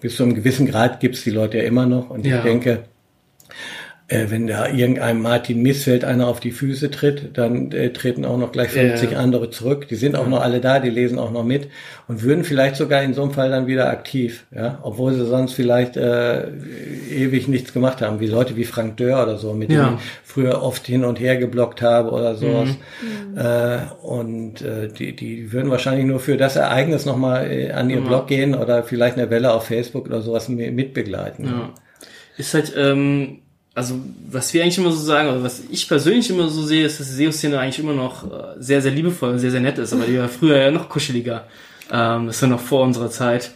[0.00, 2.10] bis zu einem gewissen Grad gibt's die Leute ja immer noch.
[2.10, 2.38] Und ja.
[2.38, 2.84] ich denke,
[4.10, 8.38] äh, wenn da irgendeinem Martin Missfeld einer auf die Füße tritt, dann äh, treten auch
[8.38, 9.14] noch gleich 50 äh.
[9.14, 9.86] andere zurück.
[9.86, 11.68] Die sind auch noch alle da, die lesen auch noch mit
[12.08, 15.52] und würden vielleicht sogar in so einem Fall dann wieder aktiv, ja, obwohl sie sonst
[15.52, 16.48] vielleicht äh,
[17.08, 19.84] ewig nichts gemacht haben, wie Leute wie Frank Dörr oder so, mit ja.
[19.84, 22.70] denen ich früher oft hin und her geblockt habe oder sowas.
[23.00, 23.38] Mhm.
[23.38, 28.00] Äh, und äh, die, die würden wahrscheinlich nur für das Ereignis nochmal äh, an ihr
[28.00, 28.08] mhm.
[28.08, 31.44] Blog gehen oder vielleicht eine Welle auf Facebook oder sowas mitbegleiten.
[31.44, 31.70] Ja.
[32.36, 33.39] Ist halt ähm
[33.74, 36.98] also was wir eigentlich immer so sagen, oder was ich persönlich immer so sehe, ist,
[36.98, 39.92] dass die SEO-Szene eigentlich immer noch äh, sehr, sehr liebevoll und sehr, sehr nett ist,
[39.92, 41.46] aber die war früher ja noch kuscheliger.
[41.90, 43.52] Ähm, das war noch vor unserer Zeit.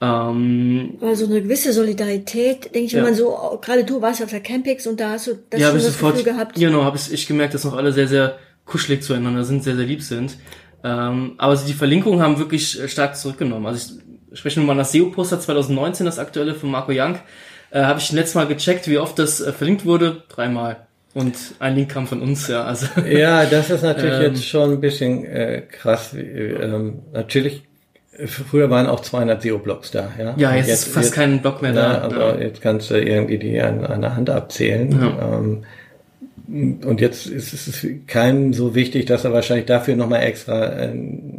[0.00, 2.98] Ähm, also eine gewisse Solidarität, denke ich, ja.
[2.98, 5.68] wenn man so, gerade du warst auf der Campix und da hast du das, ja,
[5.68, 6.56] schon das sofort, Gefühl gehabt.
[6.56, 10.02] Genau, habe ich gemerkt, dass noch alle sehr, sehr kuschelig zueinander sind, sehr, sehr lieb
[10.02, 10.36] sind.
[10.82, 13.66] Ähm, aber die Verlinkungen haben wirklich äh, stark zurückgenommen.
[13.66, 13.94] Also
[14.32, 17.18] ich spreche nur mal das SEO-Poster 2019, das aktuelle von Marco Young
[17.74, 20.22] äh, habe ich letztes Mal gecheckt, wie oft das äh, verlinkt wurde.
[20.28, 20.86] Dreimal.
[21.12, 22.64] Und ein Link kam von uns, ja.
[22.64, 26.14] Also, ja, das ist natürlich ähm, jetzt schon ein bisschen äh, krass.
[26.14, 27.64] Ähm, natürlich,
[28.26, 30.12] früher waren auch 200 SEO-Blogs da.
[30.18, 31.98] Ja, ja jetzt, jetzt ist fast jetzt, kein Blog mehr da.
[32.02, 32.46] aber ja.
[32.46, 34.92] jetzt kannst du irgendwie die an, an der Hand abzählen.
[34.92, 35.38] Ja.
[35.38, 35.64] Ähm,
[36.46, 41.33] und jetzt ist es keinem so wichtig, dass er wahrscheinlich dafür nochmal extra einen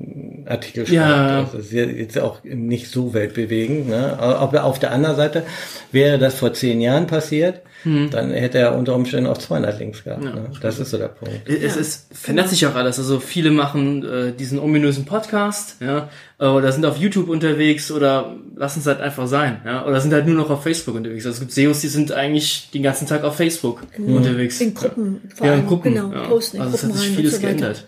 [0.48, 0.94] Artikel schreibt.
[0.94, 1.42] Ja.
[1.44, 3.90] Das ist jetzt auch nicht so weltbewegend.
[3.90, 4.18] Ne?
[4.20, 5.44] Aber auf der anderen Seite
[5.92, 8.10] wäre das vor zehn Jahren passiert, hm.
[8.10, 10.24] dann hätte er unter Umständen auch 200 Links gehabt.
[10.24, 10.34] Ja.
[10.34, 10.50] Ne?
[10.62, 11.48] Das ist so der Punkt.
[11.48, 12.98] Es, es verändert sich auch alles.
[12.98, 18.80] Also viele machen äh, diesen ominösen Podcast, ja, oder sind auf YouTube unterwegs oder lassen
[18.80, 21.26] es halt einfach sein, ja, oder sind halt nur noch auf Facebook unterwegs.
[21.26, 24.60] Also es gibt SEOs, die sind eigentlich den ganzen Tag auf Facebook in, unterwegs.
[24.60, 25.36] In Gruppen, ja.
[25.36, 25.56] vor allem.
[25.56, 26.28] Ja, in Gruppen, genau, ja.
[26.28, 27.86] posten in also Gruppen es hat sich vieles so geändert.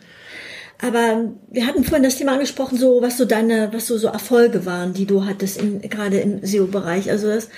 [0.80, 4.66] Aber wir hatten vorhin das Thema angesprochen, so was so deine, was so so Erfolge
[4.66, 7.10] waren, die du hattest in, gerade im SEO-Bereich.
[7.10, 7.50] Also das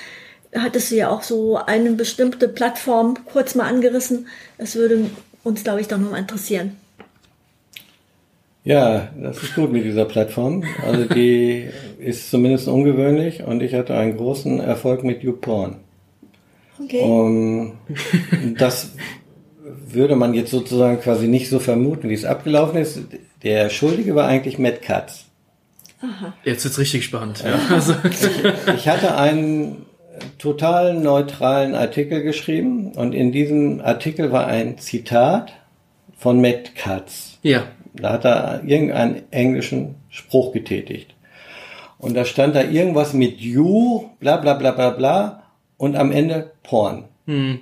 [0.55, 4.27] hattest du ja auch so eine bestimmte Plattform kurz mal angerissen.
[4.57, 5.09] Das würde
[5.43, 6.77] uns, glaube ich, doch noch mal interessieren.
[8.63, 10.63] Ja, das ist gut mit dieser Plattform.
[10.85, 15.77] Also die ist zumindest ungewöhnlich und ich hatte einen großen Erfolg mit YouPorn.
[16.81, 17.01] Okay.
[17.01, 17.73] Um,
[18.57, 18.91] das
[19.93, 22.99] würde man jetzt sozusagen quasi nicht so vermuten, wie es abgelaufen ist.
[23.43, 25.25] Der Schuldige war eigentlich Matt Katz.
[26.43, 27.43] Jetzt wird's richtig spannend.
[27.43, 27.59] Ja.
[27.75, 27.93] Also,
[28.75, 29.85] Ich hatte einen
[30.37, 35.53] total neutralen Artikel geschrieben und in diesem Artikel war ein Zitat
[36.17, 37.37] von Matt Katz.
[37.43, 37.63] ja.
[37.95, 41.15] Da hat er irgendeinen englischen Spruch getätigt.
[41.97, 45.43] Und da stand da irgendwas mit you, bla bla bla bla bla
[45.77, 47.05] und am Ende Porn.
[47.25, 47.59] Hm.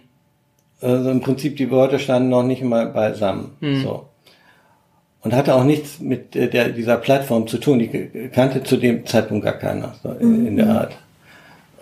[0.82, 3.52] Also im Prinzip die Wörter standen noch nicht mal beisammen.
[3.84, 4.06] So.
[5.22, 7.80] Und hatte auch nichts mit der, dieser Plattform zu tun.
[7.80, 10.98] Die kannte zu dem Zeitpunkt gar keiner so in, in der Art.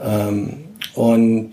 [0.03, 0.53] Ähm,
[0.95, 1.51] und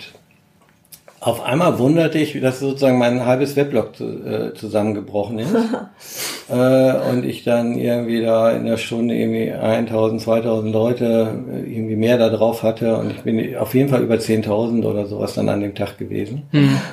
[1.22, 5.54] auf einmal wunderte ich, dass sozusagen mein halbes Weblog zu, äh, zusammengebrochen ist.
[6.50, 11.94] äh, und ich dann irgendwie da in der Stunde irgendwie 1000, 2000 Leute äh, irgendwie
[11.94, 12.96] mehr da drauf hatte.
[12.96, 16.42] Und ich bin auf jeden Fall über 10.000 oder sowas dann an dem Tag gewesen.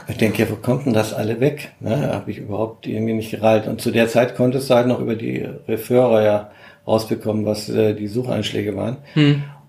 [0.07, 1.71] Ich denke, ja, wo kommt denn das alle weg?
[1.79, 2.11] Ne?
[2.13, 3.67] Habe ich überhaupt irgendwie nicht gereilt.
[3.67, 6.51] Und zu der Zeit konntest du halt noch über die Referrer ja
[6.85, 8.97] rausbekommen, was äh, die Sucheinschläge waren.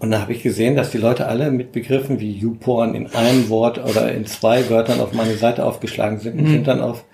[0.01, 3.51] Und da habe ich gesehen, dass die Leute alle mit Begriffen wie YouPorn in einem
[3.51, 7.05] Wort oder in zwei Wörtern auf meine Seite aufgeschlagen sind und sind dann auf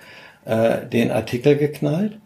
[0.44, 2.18] äh, den Artikel geknallt.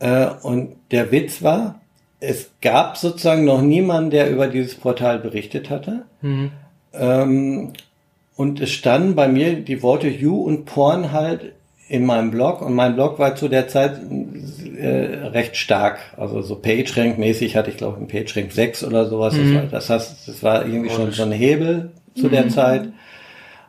[0.00, 1.80] Äh, und der Witz war,
[2.18, 6.06] es gab sozusagen noch niemanden, der über dieses Portal berichtet hatte.
[6.92, 7.72] Ähm,
[8.34, 11.52] und es standen bei mir die Worte You und Porn halt
[11.88, 14.00] in meinem Blog und mein Blog war zu der Zeit
[14.78, 15.98] äh, recht stark.
[16.16, 19.34] Also so PageRank-mäßig hatte ich glaube ich einen PageRank 6 oder sowas.
[19.34, 22.88] Das, war, das heißt, das war irgendwie schon so ein Hebel zu der Zeit.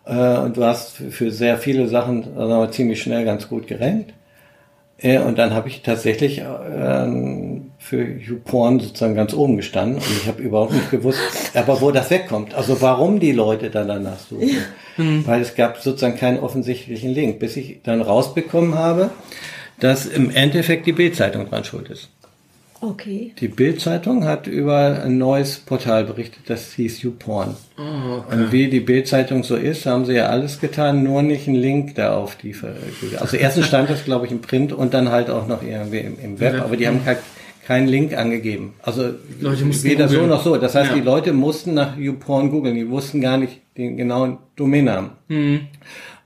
[0.05, 4.13] Äh, und du hast für, für sehr viele Sachen mal, ziemlich schnell ganz gut gerankt.
[5.01, 10.27] Äh, Und dann habe ich tatsächlich ähm, für YouPorn sozusagen ganz oben gestanden und ich
[10.27, 11.19] habe überhaupt nicht gewusst,
[11.53, 12.53] aber wo das wegkommt.
[12.53, 14.57] Also warum die Leute dann danach suchen.
[15.25, 19.11] Weil es gab sozusagen keinen offensichtlichen Link, bis ich dann rausbekommen habe,
[19.79, 22.09] dass im Endeffekt die Bildzeitung dran schuld ist.
[22.81, 23.33] Okay.
[23.41, 27.57] Die Bildzeitung hat über ein neues Portal berichtet, das hieß YouPorn.
[28.31, 31.95] Und wie die Bildzeitung so ist, haben sie ja alles getan, nur nicht einen Link
[31.95, 32.55] da auf die.
[33.19, 36.17] Also erstens stand das, glaube ich, im Print und dann halt auch noch irgendwie im,
[36.23, 37.17] im Web, aber die haben halt
[37.67, 38.73] keinen Link angegeben.
[38.81, 39.09] Also
[39.41, 40.55] Leute mussten weder so noch so.
[40.55, 40.95] Das heißt, Ja.
[40.95, 45.09] die Leute mussten nach YouPorn googeln, die wussten gar nicht den genauen Domainnamen.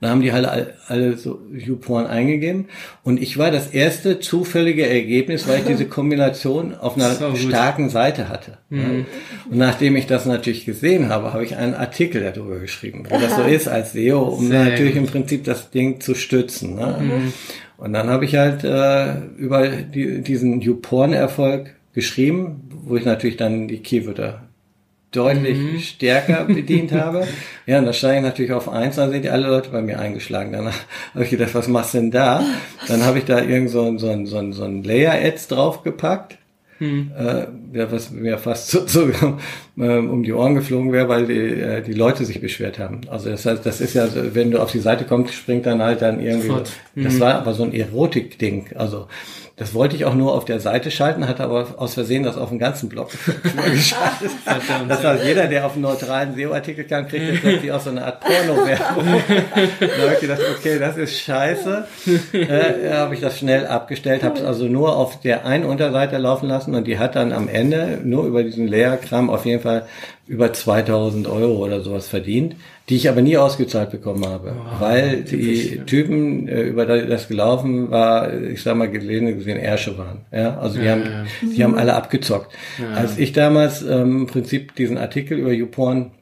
[0.00, 2.66] Dann haben die halt alle, alle so YouPorn eingegeben.
[3.02, 7.88] Und ich war das erste zufällige Ergebnis, weil ich diese Kombination auf einer So starken
[7.88, 8.58] Seite hatte.
[9.50, 13.36] Und nachdem ich das natürlich gesehen habe, habe ich einen Artikel darüber geschrieben, wie das
[13.36, 16.74] so ist als SEO, um Sehr natürlich im Prinzip das Ding zu stützen.
[16.76, 17.32] Ne?
[17.76, 23.68] Und dann habe ich halt äh, über die, diesen YouPorn-Erfolg geschrieben, wo ich natürlich dann
[23.68, 24.42] die Keywörter
[25.14, 27.26] deutlich stärker bedient habe.
[27.66, 29.98] Ja, und da steige ich natürlich auf eins, dann sind die alle Leute bei mir
[30.00, 30.52] eingeschlagen.
[30.52, 30.66] Dann
[31.14, 32.42] habe ich gedacht, was machst du denn da?
[32.88, 36.38] Dann habe ich da irgend so, ein- so, ein- so, ein- so ein Layer-Ads draufgepackt.
[37.16, 39.08] Äh, ja, was mir fast so, so
[39.78, 43.02] ähm, um die Ohren geflogen wäre, weil die, äh, die Leute sich beschwert haben.
[43.08, 45.80] Also das heißt, das ist ja, so, wenn du auf die Seite kommst, springt dann
[45.80, 46.48] halt dann irgendwie.
[46.48, 46.72] Sofort.
[46.96, 48.70] Das war aber so ein Erotik-Ding.
[48.74, 49.06] Also
[49.56, 52.48] das wollte ich auch nur auf der Seite schalten, hatte aber aus Versehen das auf
[52.48, 53.10] dem ganzen Blog
[53.72, 54.30] geschaltet.
[54.88, 58.04] Das heißt, jeder, der auf einen neutralen SEO-Artikel kam, kriegt jetzt plötzlich auch so eine
[58.04, 59.04] Art Porno-Werbung.
[59.80, 61.86] da habe ich gedacht, okay, das ist scheiße.
[62.32, 66.48] Äh, habe ich das schnell abgestellt, habe es also nur auf der einen Unterseite laufen
[66.48, 69.86] lassen und die hat dann am Ende nur über diesen Leerkram auf jeden Fall
[70.26, 72.56] über 2000 Euro oder sowas verdient,
[72.88, 78.32] die ich aber nie ausgezahlt bekommen habe, weil die Typen, äh, über das gelaufen war,
[78.32, 80.22] ich sag mal gelesen gesehen Ärsche waren.
[80.32, 81.04] Ja, also die haben,
[81.42, 82.54] die haben alle abgezockt.
[82.94, 86.12] Als ich damals ähm, im Prinzip diesen Artikel über YouPorn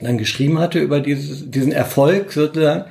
[0.00, 2.84] dann geschrieben hatte über dieses, diesen Erfolg sozusagen,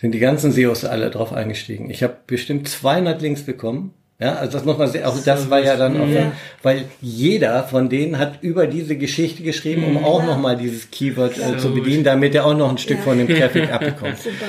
[0.00, 1.90] sind die ganzen SEOs alle drauf eingestiegen.
[1.90, 3.94] Ich habe bestimmt 200 Links bekommen.
[4.22, 5.04] Ja, also das muss man sehen.
[5.04, 6.30] Auch das war ja dann auch, Ja.
[6.62, 11.58] weil jeder von denen hat über diese Geschichte geschrieben, um auch nochmal dieses Keyword äh,
[11.58, 13.02] zu bedienen, damit er auch noch ein Stück Ja.
[13.02, 14.18] von dem Traffic abbekommt.
[14.18, 14.46] Super.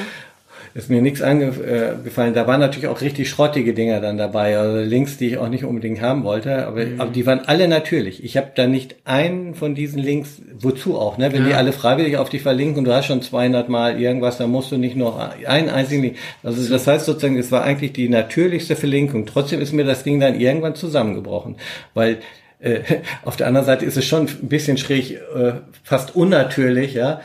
[0.75, 2.33] Ist mir nichts angefallen.
[2.33, 5.65] Da waren natürlich auch richtig schrottige Dinger dann dabei, also Links, die ich auch nicht
[5.65, 8.23] unbedingt haben wollte, aber, aber die waren alle natürlich.
[8.23, 11.31] Ich habe da nicht einen von diesen Links, wozu auch, ne?
[11.31, 14.49] Wenn die alle freiwillig auf dich verlinken und du hast schon 200 Mal irgendwas, dann
[14.49, 16.17] musst du nicht noch einen einzigen Link.
[16.41, 19.27] Also das heißt sozusagen, es war eigentlich die natürlichste Verlinkung.
[19.27, 21.57] Trotzdem ist mir das Ding dann irgendwann zusammengebrochen,
[21.93, 22.17] weil
[22.59, 22.79] äh,
[23.25, 25.53] auf der anderen Seite ist es schon ein bisschen schräg, äh,
[25.83, 27.21] fast unnatürlich, ja, äh,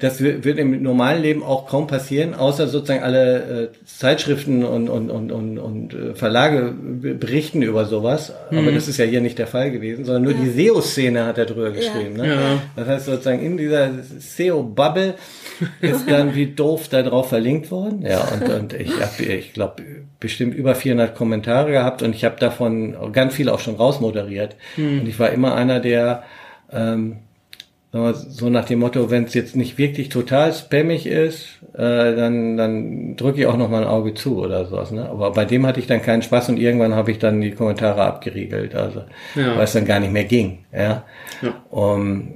[0.00, 5.08] das wird im normalen Leben auch kaum passieren, außer sozusagen alle äh, Zeitschriften und, und,
[5.08, 8.32] und, und, und äh, Verlage berichten über sowas.
[8.50, 8.58] Mhm.
[8.58, 10.38] Aber das ist ja hier nicht der Fall gewesen, sondern nur ja.
[10.42, 12.16] die SEO-Szene hat darüber geschrieben.
[12.16, 12.22] Ja.
[12.24, 12.28] Ne?
[12.28, 12.62] Ja.
[12.74, 15.14] Das heißt sozusagen in dieser SEO-Bubble
[15.80, 18.02] ist dann wie doof da drauf verlinkt worden.
[18.02, 19.84] Ja, und, und ich habe, ich glaube,
[20.18, 24.56] bestimmt über 400 Kommentare gehabt und ich habe davon ganz viele auch schon rausmoderiert.
[24.76, 25.02] Mhm.
[25.02, 26.24] Und ich war immer einer, der
[26.72, 27.18] ähm,
[27.90, 33.16] so nach dem Motto, wenn es jetzt nicht wirklich total spammig ist, äh, dann, dann
[33.16, 34.90] drücke ich auch noch mal ein Auge zu oder sowas.
[34.90, 35.08] Ne?
[35.08, 38.02] Aber bei dem hatte ich dann keinen Spaß und irgendwann habe ich dann die Kommentare
[38.02, 39.56] abgeriegelt, also ja.
[39.56, 40.58] weil es dann gar nicht mehr ging.
[40.70, 41.04] Ja.
[41.40, 41.62] ja.
[41.70, 42.34] Um,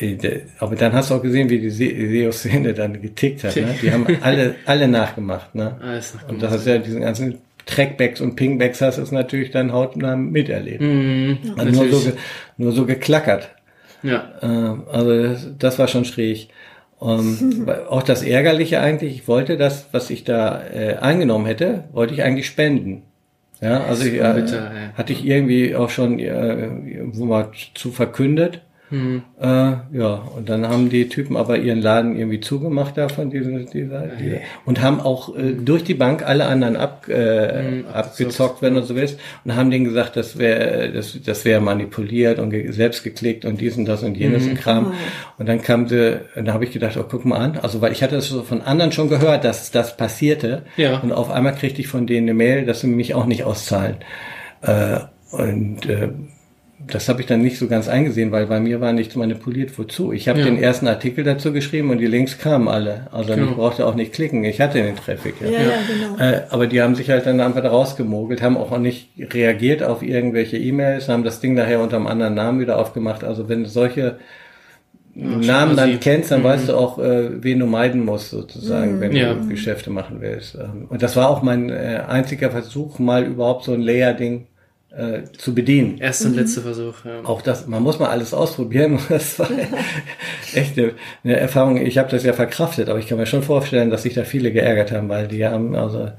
[0.00, 3.54] äh, aber dann hast du auch gesehen, wie die SEO-Szene dann getickt hat.
[3.56, 3.74] Ne?
[3.82, 5.54] Die haben alle, alle nachgemacht.
[5.54, 5.76] Ne?
[5.82, 6.32] Alles nachgemacht.
[6.32, 10.16] Und das ist ja diesen ganzen Trackbacks und Pingbacks hast du es natürlich dann hautnah
[10.16, 10.80] miterlebt.
[10.80, 12.12] Mm, also nur, so,
[12.56, 13.50] nur so geklackert.
[14.02, 14.32] Ja.
[14.42, 16.48] Ähm, also das, das war schon schräg.
[17.02, 22.14] Und auch das Ärgerliche eigentlich, ich wollte das, was ich da äh, eingenommen hätte, wollte
[22.14, 23.02] ich eigentlich spenden.
[23.60, 26.68] Ja, also ich, äh, hatte ich irgendwie auch schon äh,
[27.12, 28.60] wo mal zu verkündet.
[28.92, 29.22] Mhm.
[29.40, 33.60] Äh, ja, und dann haben die Typen aber ihren Laden irgendwie zugemacht da von dieser,
[33.60, 38.60] dieser, dieser und haben auch äh, durch die Bank alle anderen ab, äh, mhm, abgezockt,
[38.60, 42.50] wenn du so willst, und haben denen gesagt, das wäre das, das wäre manipuliert und
[42.50, 44.54] ge selbst geklickt und dies und das und jenes mhm.
[44.54, 44.88] Kram.
[44.88, 45.40] Oh.
[45.40, 48.02] Und dann kam sie, da habe ich gedacht, oh, guck mal an, also weil ich
[48.02, 50.64] hatte das so von anderen schon gehört, dass das passierte.
[50.76, 50.98] Ja.
[50.98, 53.96] Und auf einmal kriegte ich von denen eine Mail, dass sie mich auch nicht auszahlen.
[54.60, 54.98] Äh,
[55.30, 56.10] und äh,
[56.94, 59.78] das habe ich dann nicht so ganz eingesehen, weil bei mir war nichts manipuliert.
[59.78, 60.12] Wozu?
[60.12, 60.44] Ich habe ja.
[60.44, 63.06] den ersten Artikel dazu geschrieben und die Links kamen alle.
[63.12, 63.50] Also genau.
[63.50, 64.44] ich brauchte auch nicht klicken.
[64.44, 65.36] Ich hatte den Traffic.
[65.40, 66.22] Ja, ja, ja genau.
[66.22, 70.02] Äh, aber die haben sich halt dann einfach da rausgemogelt, haben auch nicht reagiert auf
[70.02, 73.24] irgendwelche E-Mails, haben das Ding nachher unter einem anderen Namen wieder aufgemacht.
[73.24, 74.18] Also wenn du solche
[75.14, 76.44] Namen dann kennst, dann mhm.
[76.44, 79.00] weißt du auch, äh, wen du meiden musst, sozusagen, mhm.
[79.00, 80.56] wenn du Geschäfte machen willst.
[80.56, 84.46] Ähm, und das war auch mein äh, einziger Versuch, mal überhaupt so ein Layer-Ding
[84.96, 85.98] äh, zu bedienen.
[85.98, 86.38] Erster und mhm.
[86.38, 87.04] letzter Versuch.
[87.04, 87.20] Ja.
[87.24, 88.98] Auch das, man muss mal alles ausprobieren.
[89.08, 89.50] Das war
[90.54, 90.92] echt eine,
[91.24, 91.78] eine Erfahrung.
[91.78, 94.52] Ich habe das ja verkraftet, aber ich kann mir schon vorstellen, dass sich da viele
[94.52, 96.10] geärgert haben, weil die haben also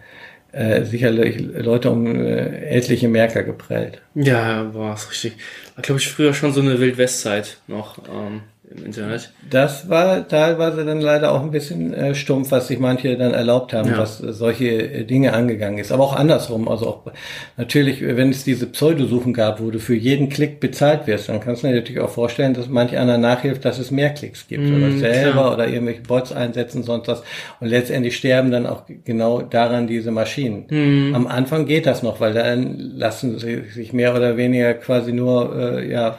[0.51, 4.01] äh, sicherlich Leute um äh, etliche Merker geprellt.
[4.15, 5.37] Ja, boah, ist richtig.
[5.75, 7.97] War, glaube ich, früher schon so eine Wildwestzeit noch.
[8.07, 8.41] Ähm
[8.75, 9.31] im Internet.
[9.49, 13.73] Das war teilweise dann leider auch ein bisschen äh, stumpf, was sich manche dann erlaubt
[13.73, 13.97] haben, ja.
[13.97, 15.91] was äh, solche äh, Dinge angegangen ist.
[15.91, 16.67] Aber auch andersrum.
[16.67, 17.11] Also auch
[17.57, 21.63] natürlich, wenn es diese Pseudosuchen gab, wo du für jeden Klick bezahlt wirst, dann kannst
[21.63, 24.75] du dir natürlich auch vorstellen, dass manch einer nachhilft, dass es mehr Klicks gibt mm,
[24.75, 25.53] oder selber klar.
[25.53, 27.23] oder irgendwelche Bots einsetzen, sonst was.
[27.59, 30.65] Und letztendlich sterben dann auch genau daran diese Maschinen.
[30.69, 31.15] Mm.
[31.15, 35.55] Am Anfang geht das noch, weil dann lassen sie sich mehr oder weniger quasi nur
[35.55, 36.17] äh, ja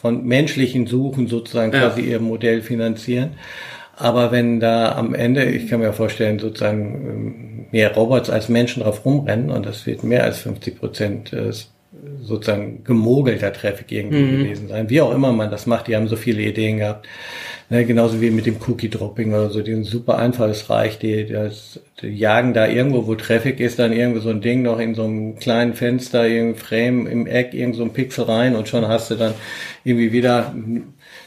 [0.00, 1.80] von menschlichen Suchen sozusagen ja.
[1.80, 3.32] quasi ihr Modell finanzieren.
[3.96, 8.82] Aber wenn da am Ende, ich kann mir vorstellen, sozusagen ähm, mehr Robots als Menschen
[8.82, 11.52] drauf rumrennen und das wird mehr als 50 Prozent äh,
[12.22, 14.38] sozusagen gemogelter Traffic irgendwie mhm.
[14.38, 14.88] gewesen sein.
[14.90, 17.06] Wie auch immer man das macht, die haben so viele Ideen gehabt.
[17.68, 22.08] Ne, genauso wie mit dem Cookie-Dropping oder so, die sind super einfallsreich, die, das, die
[22.08, 25.36] jagen da irgendwo, wo Traffic ist, dann irgendwo so ein Ding noch in so einem
[25.36, 29.14] kleinen Fenster, irgendein Frame im Eck, irgend so ein Pixel rein und schon hast du
[29.14, 29.34] dann
[29.84, 30.52] irgendwie wieder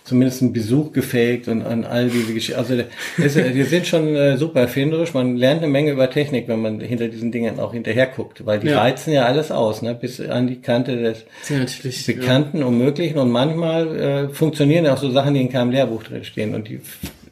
[0.03, 2.59] zumindest einen Besuch gefaked und an all diese Geschichten.
[2.59, 2.75] Also
[3.17, 5.13] es, die sind schon äh, super erfinderisch.
[5.13, 8.59] Man lernt eine Menge über Technik, wenn man hinter diesen Dingen auch hinterher guckt, weil
[8.59, 8.79] die ja.
[8.79, 12.65] reizen ja alles aus, ne, bis an die Kante des ja, Bekannten ja.
[12.65, 13.17] und Möglichen.
[13.17, 16.81] Und manchmal äh, funktionieren auch so Sachen, die in keinem Lehrbuch drin stehen und die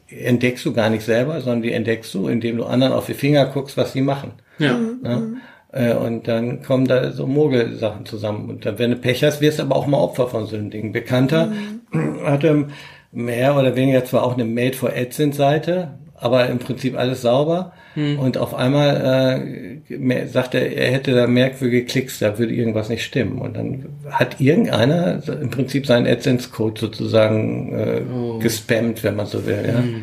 [0.08, 3.46] entdeckst du gar nicht selber, sondern die entdeckst du, indem du anderen auf die Finger
[3.46, 4.32] guckst, was sie machen.
[4.58, 4.78] Ja.
[4.78, 5.16] Ne?
[5.16, 5.36] Mhm.
[5.72, 8.50] Äh, und dann kommen da so Mogelsachen zusammen.
[8.50, 10.70] Und dann, wenn du Pech hast, wirst du aber auch mal Opfer von so einem
[10.70, 10.92] Ding.
[10.92, 11.81] Bekannter mhm.
[12.24, 12.66] Hatte
[13.12, 17.72] mehr oder weniger zwar auch eine Made for AdSense Seite, aber im Prinzip alles sauber.
[17.94, 18.18] Mhm.
[18.18, 23.04] Und auf einmal äh, sagt er, er hätte da merkwürdige Klicks, da würde irgendwas nicht
[23.04, 23.38] stimmen.
[23.38, 28.38] Und dann hat irgendeiner im Prinzip seinen AdSense-Code sozusagen äh, oh.
[28.38, 29.64] gespammt, wenn man so will.
[29.66, 29.80] Ja.
[29.80, 30.02] Mhm.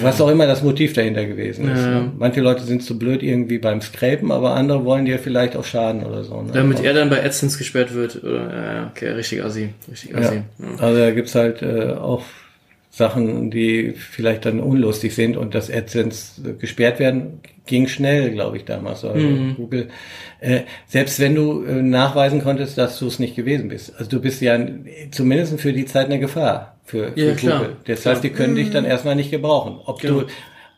[0.00, 1.80] Was auch immer das Motiv dahinter gewesen ist.
[1.80, 2.00] Ja.
[2.00, 2.12] Ne?
[2.18, 6.04] Manche Leute sind zu blöd irgendwie beim Scrapen, aber andere wollen dir vielleicht auch schaden
[6.04, 6.42] oder so.
[6.42, 6.50] Ne?
[6.52, 8.22] Damit er dann bei AdSense gesperrt wird.
[8.22, 9.70] Oder, ja, okay, richtig assi.
[9.90, 10.36] Richtig assi.
[10.36, 10.66] Ja.
[10.78, 12.22] Also da gibt's halt äh, auch
[12.90, 18.64] Sachen, die vielleicht dann unlustig sind und das AdSense gesperrt werden, ging schnell, glaube ich,
[18.64, 19.04] damals.
[19.04, 19.56] Also mhm.
[19.56, 19.88] Google,
[20.40, 23.94] äh, selbst wenn du äh, nachweisen konntest, dass du es nicht gewesen bist.
[23.96, 24.58] Also du bist ja
[25.10, 27.36] zumindest für die Zeit eine Gefahr für, für ja, Google.
[27.36, 28.14] Klar, das klar.
[28.14, 28.56] heißt, die können mhm.
[28.56, 29.80] dich dann erstmal nicht gebrauchen.
[29.84, 30.20] Ob genau.
[30.20, 30.26] du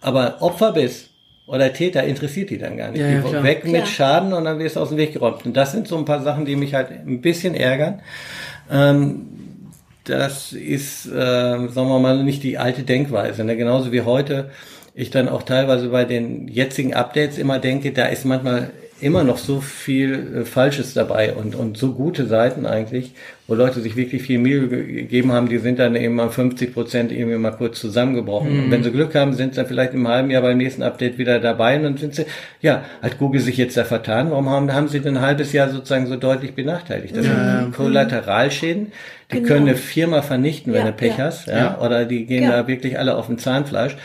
[0.01, 1.11] aber Opfer bist
[1.47, 3.01] oder Täter, interessiert die dann gar nicht.
[3.01, 3.73] Ja, ja, weg klar.
[3.73, 5.45] mit Schaden und dann wirst du aus dem Weg geräumt.
[5.45, 8.01] Und das sind so ein paar Sachen, die mich halt ein bisschen ärgern.
[8.71, 9.27] Ähm,
[10.05, 13.45] das ist, äh, sagen wir mal, nicht die alte Denkweise.
[13.45, 13.57] Ne?
[13.57, 14.51] Genauso wie heute
[14.95, 19.39] ich dann auch teilweise bei den jetzigen Updates immer denke, da ist manchmal immer noch
[19.39, 23.13] so viel äh, Falsches dabei und, und so gute Seiten eigentlich,
[23.49, 27.13] wo Leute sich wirklich viel Mühe gegeben haben, die sind dann eben mal 50 Prozent
[27.13, 28.57] irgendwie mal kurz zusammengebrochen.
[28.57, 28.65] Mhm.
[28.65, 31.19] Und wenn sie Glück haben, sind sie dann vielleicht im halben Jahr beim nächsten Update
[31.19, 32.25] wieder dabei und dann sind sie,
[32.63, 35.69] ja, hat Google sich jetzt da vertan, warum haben, haben sie denn ein halbes Jahr
[35.71, 37.17] sozusagen so deutlich benachteiligt?
[37.17, 37.61] Das ja.
[37.61, 38.93] sind Kollateralschäden,
[39.33, 39.49] die genau.
[39.49, 41.25] können eine Firma vernichten, wenn ja, du Pech ja.
[41.25, 43.97] hast, ja, ja, oder die gehen da wirklich alle auf dem Zahnfleisch.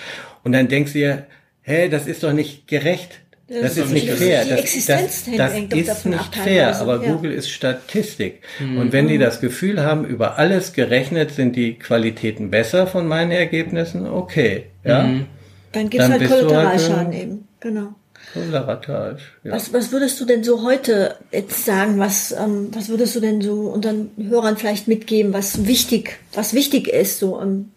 [0.44, 1.26] Und dann denkst du dir,
[1.62, 3.22] hey, das ist doch nicht gerecht.
[3.48, 4.46] Das, das ist nicht fair.
[4.46, 5.58] Das, das, das
[5.98, 7.12] ist nicht fair, aber ja.
[7.12, 8.42] Google ist Statistik.
[8.60, 8.78] Mhm.
[8.78, 13.32] Und wenn die das Gefühl haben, über alles gerechnet sind die Qualitäten besser von meinen
[13.32, 14.66] Ergebnissen, okay.
[14.84, 15.04] Ja?
[15.04, 15.26] Mhm.
[15.72, 17.48] Dann gibt es halt Kollateralschaden halt, eben.
[17.60, 17.96] Genau.
[18.34, 19.54] Kollateral, ja.
[19.54, 21.98] Was, was würdest du denn so heute jetzt sagen?
[21.98, 26.88] Was, ähm, was würdest du denn so unseren Hörern vielleicht mitgeben, was wichtig, was wichtig
[26.88, 27.72] ist, so im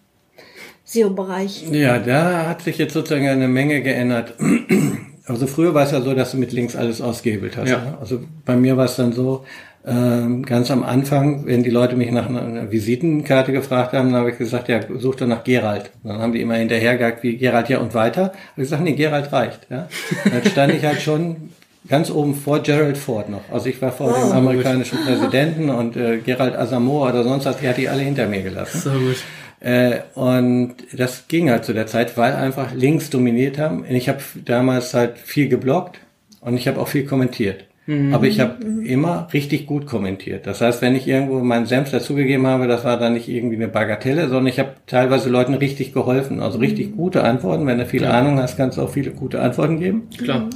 [0.93, 1.64] SEO-Bereich?
[1.70, 4.35] Ja, da hat sich jetzt sozusagen eine Menge geändert.
[5.24, 7.69] Also früher war es ja so, dass du mit links alles ausgehebelt hast.
[7.69, 7.78] Ja.
[7.78, 7.97] Ne?
[8.01, 9.44] Also bei mir war es dann so,
[9.85, 14.31] ähm, ganz am Anfang, wenn die Leute mich nach einer Visitenkarte gefragt haben, dann habe
[14.31, 15.90] ich gesagt, ja, such doch nach Gerald.
[16.05, 18.23] Dann haben die immer hinterhergehakt, wie Gerald ja und weiter.
[18.23, 19.66] Habe ich gesagt, nee, Gerald reicht.
[19.70, 19.89] Ja?
[20.24, 21.51] Dann stand ich halt schon
[21.89, 23.43] ganz oben vor Gerald Ford noch.
[23.51, 25.06] Also ich war vor oh, dem amerikanischen gut.
[25.06, 28.81] Präsidenten und äh, Gerald Asamoah oder sonst was, die hatte ich alle hinter mir gelassen.
[28.81, 29.16] So gut.
[29.62, 33.84] Äh, und das ging halt zu der Zeit, weil einfach Links dominiert haben.
[33.89, 36.01] Ich habe damals halt viel geblockt
[36.40, 37.64] und ich habe auch viel kommentiert.
[37.86, 38.12] Mhm.
[38.12, 40.48] Aber ich habe immer richtig gut kommentiert.
[40.48, 43.68] Das heißt, wenn ich irgendwo meinen Senf dazugegeben habe, das war dann nicht irgendwie eine
[43.68, 46.40] Bagatelle, sondern ich habe teilweise Leuten richtig geholfen.
[46.40, 46.97] Also richtig mhm.
[46.97, 47.64] gute Antworten.
[47.66, 48.14] Wenn du viel Klar.
[48.14, 50.09] Ahnung hast, kannst du auch viele gute Antworten geben.
[50.16, 50.51] Klar.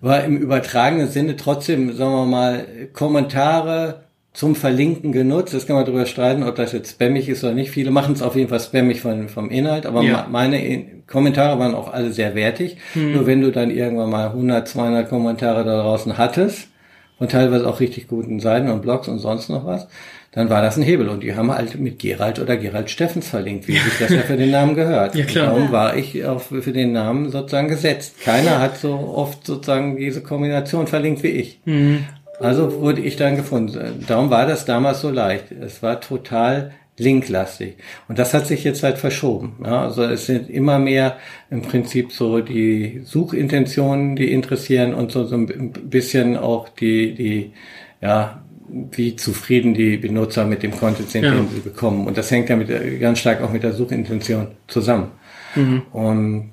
[0.00, 4.05] War im übertragenen Sinne trotzdem, sagen wir mal, Kommentare,
[4.36, 5.54] zum Verlinken genutzt.
[5.54, 7.70] Das kann man darüber streiten, ob das jetzt spammig ist oder nicht.
[7.70, 10.26] Viele machen es auf jeden Fall spammig von, vom Inhalt, aber ja.
[10.30, 12.76] meine Kommentare waren auch alle sehr wertig.
[12.92, 13.14] Hm.
[13.14, 16.68] Nur wenn du dann irgendwann mal 100, 200 Kommentare da draußen hattest,
[17.18, 19.88] und teilweise auch richtig guten Seiten und Blogs und sonst noch was,
[20.32, 21.08] dann war das ein Hebel.
[21.08, 24.36] Und die haben halt mit Gerald oder Gerald Steffens verlinkt, wie sich das ja für
[24.36, 25.14] den Namen gehört.
[25.14, 25.46] ja, klar.
[25.46, 28.20] darum war ich auch für den Namen sozusagen gesetzt.
[28.22, 31.60] Keiner hat so oft sozusagen diese Kombination verlinkt wie ich.
[31.64, 32.04] Mhm.
[32.40, 34.04] Also wurde ich dann gefunden.
[34.06, 35.52] Darum war das damals so leicht.
[35.52, 37.76] Es war total linklastig.
[38.08, 39.56] Und das hat sich jetzt halt verschoben.
[39.64, 41.18] Ja, also es sind immer mehr
[41.50, 47.52] im Prinzip so die Suchintentionen, die interessieren und so, so ein bisschen auch die, die,
[48.00, 51.34] ja, wie zufrieden die Benutzer mit dem Content sind, ja.
[51.34, 52.06] den sie bekommen.
[52.06, 52.68] Und das hängt ja mit,
[53.00, 55.12] ganz stark auch mit der Suchintention zusammen.
[55.54, 55.82] Mhm.
[55.92, 56.50] Und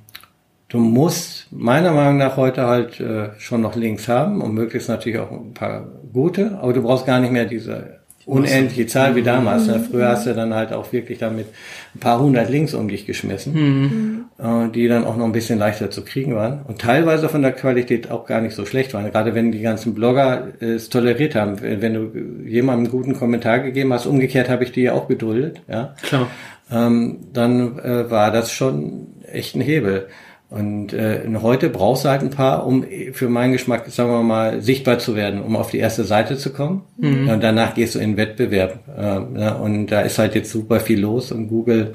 [0.73, 5.19] Du musst meiner Meinung nach heute halt äh, schon noch Links haben und möglichst natürlich
[5.19, 9.67] auch ein paar gute, aber du brauchst gar nicht mehr diese unendliche Zahl wie damals.
[9.67, 9.85] Ne?
[9.87, 11.45] Früher hast du dann halt auch wirklich damit
[11.93, 14.25] ein paar hundert Links um dich geschmissen, mhm.
[14.39, 17.51] äh, die dann auch noch ein bisschen leichter zu kriegen waren und teilweise von der
[17.51, 19.11] Qualität auch gar nicht so schlecht waren.
[19.11, 23.93] Gerade wenn die ganzen Blogger es toleriert haben, wenn du jemandem einen guten Kommentar gegeben
[23.93, 25.93] hast, umgekehrt habe ich die ja auch geduldet, ja.
[26.01, 26.31] Klar.
[26.71, 30.07] Ähm, dann äh, war das schon echt ein Hebel.
[30.53, 34.61] Und äh, heute brauchst du halt ein paar, um für meinen Geschmack, sagen wir mal,
[34.61, 36.83] sichtbar zu werden, um auf die erste Seite zu kommen.
[36.97, 37.27] Mhm.
[37.27, 38.77] Und danach gehst du in den Wettbewerb.
[38.95, 41.93] Äh, ja, und da ist halt jetzt super viel los und Google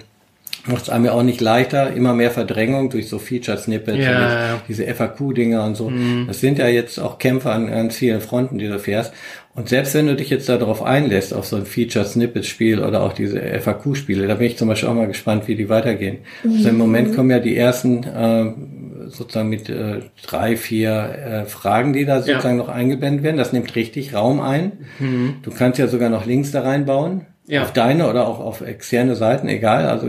[0.67, 4.93] macht es einem ja auch nicht leichter, immer mehr Verdrängung durch so Feature-Snippets, ja, diese
[4.93, 5.91] FAQ-Dinger und so.
[5.91, 6.25] Mhm.
[6.27, 9.13] Das sind ja jetzt auch Kämpfe an ganz vielen Fronten, die du fährst.
[9.59, 13.41] Und selbst wenn du dich jetzt darauf einlässt, auf so ein Feature-Snippet-Spiel oder auch diese
[13.41, 16.19] FAQ-Spiele, da bin ich zum Beispiel auch mal gespannt, wie die weitergehen.
[16.45, 16.53] Mhm.
[16.53, 18.53] Also im Moment kommen ja die ersten äh,
[19.09, 22.65] sozusagen mit äh, drei, vier äh, Fragen, die da sozusagen ja.
[22.65, 23.37] noch eingeblendet werden.
[23.37, 24.73] Das nimmt richtig Raum ein.
[25.01, 25.39] Mhm.
[25.43, 27.23] Du kannst ja sogar noch Links da reinbauen.
[27.49, 27.63] Ja.
[27.63, 29.87] Auf deine oder auch auf externe Seiten, egal.
[29.87, 30.07] Also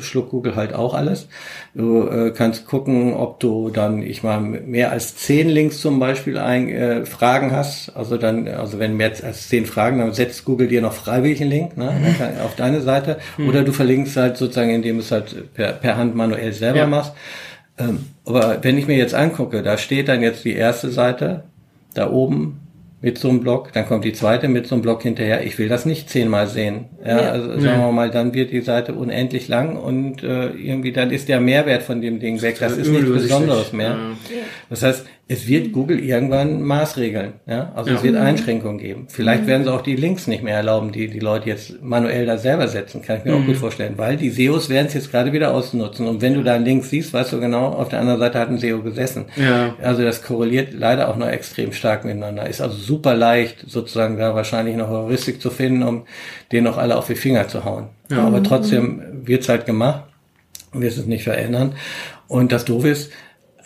[0.00, 1.28] schluckt Google halt auch alles.
[1.72, 6.36] Du äh, kannst gucken, ob du dann, ich mal, mehr als zehn Links zum Beispiel
[6.36, 7.90] ein, äh, Fragen hast.
[7.94, 11.50] Also dann, also wenn mehr als zehn Fragen, dann setzt Google dir noch freiwillig einen
[11.50, 12.40] Link ne, mhm.
[12.44, 13.18] auf deine Seite.
[13.38, 13.48] Mhm.
[13.48, 16.86] Oder du verlinkst halt sozusagen, indem du es halt per, per Hand manuell selber ja.
[16.88, 17.12] machst.
[17.78, 21.44] Ähm, aber wenn ich mir jetzt angucke, da steht dann jetzt die erste Seite,
[21.94, 22.63] da oben
[23.04, 25.44] mit so einem Block, dann kommt die zweite mit so einem Block hinterher.
[25.44, 26.86] Ich will das nicht zehnmal sehen.
[27.04, 27.28] Ja, ja.
[27.32, 31.28] also sagen wir mal, dann wird die Seite unendlich lang und äh, irgendwie dann ist
[31.28, 32.56] der Mehrwert von dem Ding weg.
[32.58, 33.90] Das ist nichts Besonderes mehr.
[33.90, 33.96] Ja.
[34.70, 37.34] Das heißt, es wird Google irgendwann Maßregeln.
[37.46, 37.72] Ja?
[37.74, 37.96] Also Ja.
[37.96, 39.06] es wird Einschränkungen geben.
[39.08, 42.36] Vielleicht werden sie auch die Links nicht mehr erlauben, die die Leute jetzt manuell da
[42.36, 43.00] selber setzen.
[43.00, 43.94] Kann ich mir auch gut vorstellen.
[43.96, 46.06] Weil die SEOs werden es jetzt gerade wieder ausnutzen.
[46.08, 48.50] Und wenn du da einen Link siehst, weißt du genau, auf der anderen Seite hat
[48.50, 49.24] ein SEO gesessen.
[49.36, 49.74] Ja.
[49.82, 52.46] Also das korreliert leider auch noch extrem stark miteinander.
[52.46, 56.02] Ist also super leicht, sozusagen da wahrscheinlich noch Heuristik zu finden, um
[56.52, 57.86] denen noch alle auf die Finger zu hauen.
[58.10, 60.02] Aber trotzdem wird's halt gemacht
[60.74, 61.74] wird es nicht verändern.
[62.26, 63.12] Und das Doofe ist,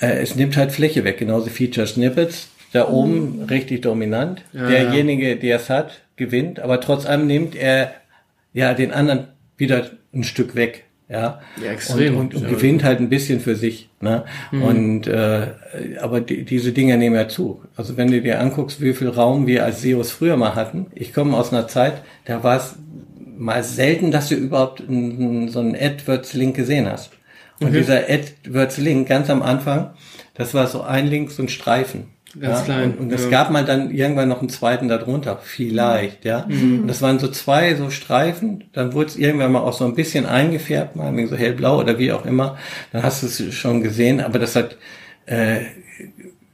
[0.01, 2.49] äh, es nimmt halt Fläche weg, genauso Feature Snippets.
[2.73, 4.43] Da oben richtig dominant.
[4.53, 7.93] Ja, Derjenige, der es hat, gewinnt, aber trotz allem nimmt er
[8.53, 10.85] ja den anderen wieder ein Stück weg.
[11.09, 12.19] Ja, Ja, extrem.
[12.19, 13.89] Und, und, und gewinnt halt ein bisschen für sich.
[14.03, 14.25] Ne?
[14.53, 15.47] Und äh,
[16.03, 17.62] aber die, diese Dinge nehmen ja zu.
[17.77, 20.87] Also wenn du dir anguckst, wie viel Raum wir als SEOs früher mal hatten.
[20.95, 22.77] Ich komme aus einer Zeit, da war es
[23.39, 27.11] mal selten, dass du überhaupt einen, so einen AdWords-Link gesehen hast.
[27.61, 29.91] Und dieser AdWords-Link ganz am Anfang,
[30.35, 32.05] das war so ein Link, so ein Streifen.
[32.39, 33.31] Ganz ja, klein, Und, und es ja.
[33.31, 36.45] gab mal dann irgendwann noch einen zweiten darunter, vielleicht, ja.
[36.47, 36.83] Mhm.
[36.83, 39.95] Und das waren so zwei so Streifen, dann wurde es irgendwann mal auch so ein
[39.95, 42.59] bisschen eingefärbt, mal so hellblau oder wie auch immer.
[42.93, 44.77] Dann hast du es schon gesehen, aber das hat
[45.27, 45.61] äh,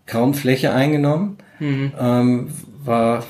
[0.06, 1.92] kaum Fläche eingenommen, Mhm.
[2.00, 2.48] ähm,
[2.84, 3.24] war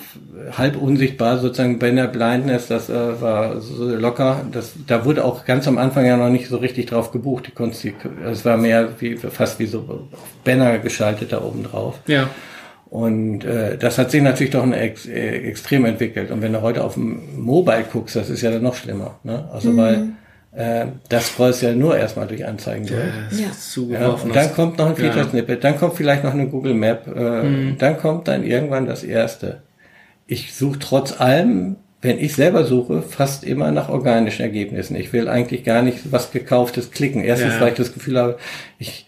[0.56, 4.42] halb unsichtbar sozusagen bei der Blindness, das äh, war so locker.
[4.52, 7.46] Das, da wurde auch ganz am Anfang ja noch nicht so richtig drauf gebucht.
[7.48, 7.94] Die die,
[8.24, 10.08] es war mehr wie fast wie so
[10.44, 12.00] Banner geschaltet da oben drauf.
[12.06, 12.28] Ja.
[12.86, 16.30] Und äh, das hat sich natürlich doch ein ex, äh, extrem entwickelt.
[16.30, 19.18] Und wenn du heute auf dem Mobile guckst, das ist ja dann noch schlimmer.
[19.24, 19.48] Ne?
[19.52, 20.10] Also weil
[20.56, 23.00] äh, das scrollst ja nur erstmal durch Anzeigen durch.
[23.38, 23.98] Ja.
[24.00, 25.10] Ja, und dann kommt noch ein Ja.
[25.12, 29.62] Feature-Snippet, dann kommt vielleicht noch eine Google Map, äh, dann kommt dann irgendwann das erste.
[30.26, 34.94] Ich suche trotz allem, wenn ich selber suche, fast immer nach organischen Ergebnissen.
[34.96, 37.22] Ich will eigentlich gar nicht was gekauftes klicken.
[37.24, 37.60] Erstens, Ja.
[37.60, 38.36] weil ich das Gefühl habe,
[38.78, 39.03] ich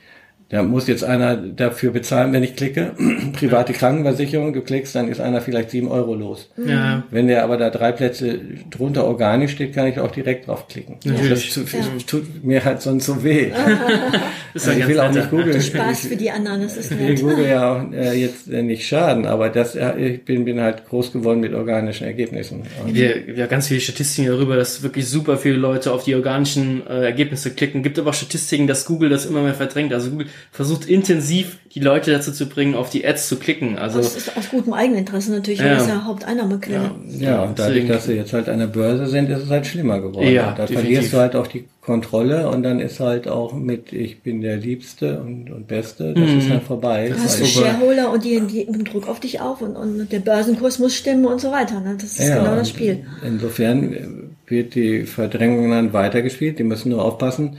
[0.49, 2.93] da muss jetzt einer dafür bezahlen, wenn ich klicke.
[3.33, 6.49] Private Krankenversicherung, du klickst, dann ist einer vielleicht sieben Euro los.
[6.65, 7.03] Ja.
[7.11, 8.39] Wenn der aber da drei Plätze
[8.71, 10.97] drunter organisch steht, kann ich auch direkt draufklicken.
[11.05, 11.53] Natürlich.
[11.53, 13.51] Das tut, tut mir halt sonst so weh.
[14.55, 15.61] Ist Also ein ich will auch nicht googeln.
[15.61, 17.21] Spaß Ich- für die anderen, das ist ich will nett.
[17.21, 20.87] Google ja auch, äh, jetzt äh, nicht schaden, aber das, äh, ich bin, bin halt
[20.89, 22.63] groß geworden mit organischen Ergebnissen.
[22.85, 26.15] Und Wir, wir haben ganz viele Statistiken darüber, dass wirklich super viele Leute auf die
[26.15, 27.83] organischen äh, Ergebnisse klicken.
[27.83, 29.93] Gibt aber auch Statistiken, dass Google das immer mehr verdrängt.
[29.93, 33.77] Also Google versucht intensiv die Leute dazu zu bringen, auf die Ads zu klicken.
[33.79, 35.75] Also Das ist aus gutem Eigeninteresse natürlich, weil Ja.
[35.75, 36.91] das ist ja Haupteinnahmequelle.
[37.19, 39.67] ja, und dadurch, Deswegen- dass sie jetzt halt an der Börse sind, ist es halt
[39.67, 40.29] schlimmer geworden.
[40.29, 40.81] Ja, da definitiv.
[40.81, 44.57] verlierst du halt auch die Kontrolle und dann ist halt auch mit, ich bin der
[44.57, 47.11] Liebste und, und Beste, das ist halt vorbei.
[47.15, 50.11] Du hast Weil- du Shareholder und die, die üben Druck auf dich auf und, und
[50.11, 51.81] der Börsenkurs muss stimmen und so weiter.
[51.81, 51.97] Ne?
[52.01, 53.05] Das ist Ja, genau das Spiel.
[53.25, 56.59] Insofern wird die Verdrängung dann weitergespielt.
[56.59, 57.57] Die müssen nur aufpassen,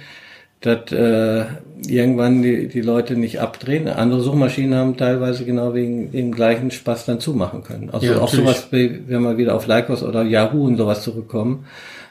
[0.62, 1.46] dass äh,
[1.88, 3.88] irgendwann die, die Leute nicht abdrehen.
[3.88, 7.90] Andere Suchmaschinen haben teilweise genau wegen dem gleichen Spaß dann zumachen können.
[7.92, 11.66] Also Ja, auch sowas, wie- wenn wir wieder auf Lycos oder Yahoo und sowas zurückkommen,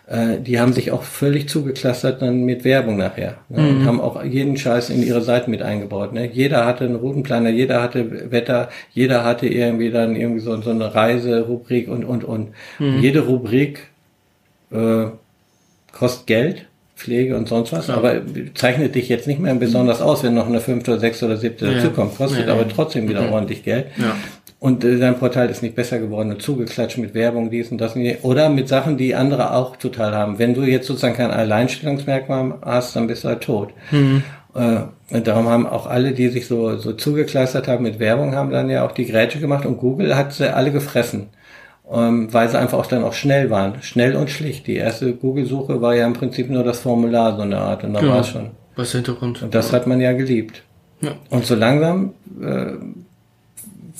[0.06, 3.38] äh, die haben sich auch völlig zugeklustert dann mit Werbung nachher.
[3.48, 3.68] Ne?
[3.68, 6.12] Und haben auch jeden Scheiß in ihre Seiten mit eingebaut.
[6.12, 6.30] Ne?
[6.32, 10.94] Jeder hatte einen Routenplaner, jeder hatte Wetter, jeder hatte irgendwie dann irgendwie so, so eine
[10.94, 12.50] Reiserubrik und, und, und.
[12.78, 13.88] und jede Rubrik
[14.70, 15.06] äh,
[15.92, 16.66] kostet Geld,
[16.96, 18.22] Pflege und sonst was, aber
[18.54, 21.66] zeichnet dich jetzt nicht mehr besonders aus, wenn noch eine fünfte oder sechste oder siebte
[21.66, 21.74] Ja.
[21.74, 22.16] dazukommt.
[22.16, 23.86] Kostet Ja, aber trotzdem wieder ordentlich Geld.
[23.98, 24.16] Ja.
[24.58, 27.94] Und äh, dein Portal ist nicht besser geworden und zugeklatscht mit Werbung, dies und das.
[27.94, 30.38] und Oder mit Sachen, die andere auch total haben.
[30.38, 33.74] Wenn du jetzt sozusagen kein Alleinstellungsmerkmal hast, dann bist du halt tot.
[34.54, 34.78] Äh,
[35.14, 38.70] und darum haben auch alle, die sich so, so zugekleistert haben mit Werbung, haben dann
[38.70, 41.28] ja auch die Grätsche gemacht und Google hat sie alle gefressen.
[41.90, 43.80] Ähm, weil sie einfach auch dann auch schnell waren.
[43.82, 44.66] Schnell und schlicht.
[44.66, 48.00] Die erste Google-Suche war ja im Prinzip nur das Formular so eine Art und da
[48.00, 48.12] Genau.
[48.14, 48.50] war es schon.
[48.74, 49.42] was der Hintergrund?
[49.42, 50.62] Und das hat man ja geliebt.
[51.00, 51.12] Ja.
[51.30, 52.72] Und so langsam, äh,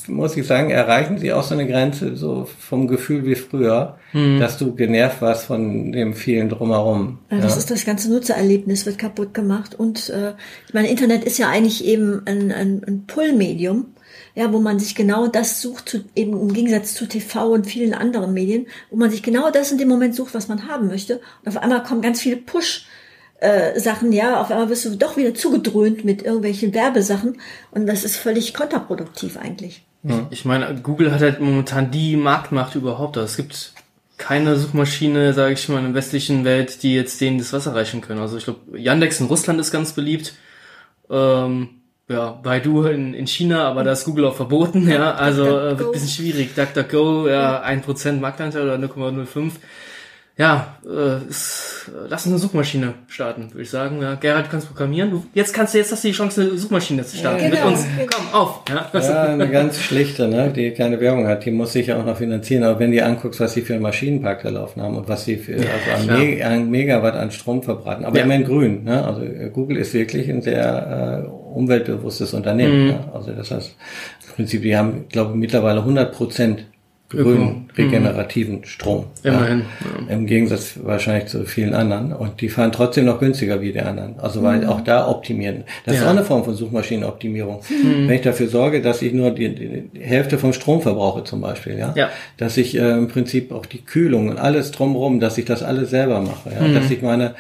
[0.09, 3.97] muss ich sagen, erreichen sie auch so eine Grenze, so vom Gefühl wie früher,
[4.39, 7.19] dass du genervt warst von dem vielen drumherum.
[7.31, 10.33] Ja, das ist das ganze Nutzererlebnis wird kaputt gemacht und äh,
[10.69, 13.87] ich meine, Internet ist ja eigentlich eben ein, ein, ein Pull-Medium,
[14.37, 17.95] ja, wo man sich genau das sucht, zu, eben im Gegensatz zu TV und vielen
[17.95, 21.21] anderen Medien, wo man sich genau das in dem Moment sucht, was man haben möchte.
[21.43, 22.85] Und auf einmal kommen ganz viele Push-
[23.39, 27.39] äh, Sachen, ja, auf einmal wirst du doch wieder zugedröhnt mit irgendwelchen Werbesachen
[27.71, 29.85] und das ist völlig kontraproduktiv eigentlich.
[30.31, 33.19] Ich meine, Google hat halt momentan die Marktmacht überhaupt.
[33.19, 33.73] Also es gibt
[34.17, 38.01] keine Suchmaschine, sage ich mal, in der westlichen Welt, die jetzt denen das Wasser reichen
[38.01, 38.21] können.
[38.21, 40.35] Also ich glaube, Yandex in Russland ist ganz beliebt.
[41.11, 41.69] Ähm,
[42.09, 45.15] ja, Baidu in, in China, aber da ist Google auch verboten, ja.
[45.15, 46.55] Also äh, wird ein bisschen schwierig.
[46.55, 49.53] DuckDuckGo, ja, 1% Marktanteil oder 0,05.
[50.39, 54.03] Ja, äh, ist, lass uns eine Suchmaschine starten, würde ich sagen.
[54.03, 55.11] Ja, Gerhard, du kannst programmieren.
[55.11, 57.45] Du, jetzt kannst du, jetzt hast du die Chance, eine Suchmaschine zu starten.
[57.45, 57.71] Ja, genau.
[57.71, 57.87] Mit uns.
[58.15, 58.61] Komm, auf.
[58.69, 62.05] Ja, Ja, eine ganz schlichte, ne, die keine Werbung hat, die muss sich ja auch
[62.05, 62.65] noch finanzieren.
[62.65, 65.25] Aber wenn du dir anguckst, was sie für einen Maschinenpark da laufen haben und was
[65.25, 66.21] sie für also an.
[66.21, 68.25] Me an Megawatt an Strom verbraten, aber Ja.
[68.25, 68.85] immerhin grün.
[68.85, 69.07] Ne?
[69.07, 72.83] Also äh, Google ist wirklich ein sehr äh, umweltbewusstes Unternehmen.
[72.83, 72.89] Mhm.
[72.89, 72.99] Ne?
[73.15, 73.75] Also das heißt,
[74.29, 76.67] im Prinzip, die haben, glaube ich, mittlerweile 100 Prozent.
[77.09, 79.05] Grünen, regenerativen Strom.
[79.23, 79.63] Immerhin.
[80.09, 80.15] Ja.
[80.15, 82.13] Im Gegensatz wahrscheinlich zu vielen anderen.
[82.13, 84.19] Und die fahren trotzdem noch günstiger wie die anderen.
[84.19, 85.65] Also weil auch da optimieren.
[85.85, 86.07] Das ist Ja.
[86.09, 87.61] auch eine Form von Suchmaschinenoptimierung.
[88.07, 91.79] Wenn ich dafür sorge, dass ich nur die, die Hälfte vom Strom verbrauche zum Beispiel,
[91.79, 92.11] ja, Ja.
[92.39, 95.91] dass ich äh, im Prinzip auch die Kühlung und alles drumherum, dass ich das alles
[95.91, 97.35] selber mache, ja, dass ich meine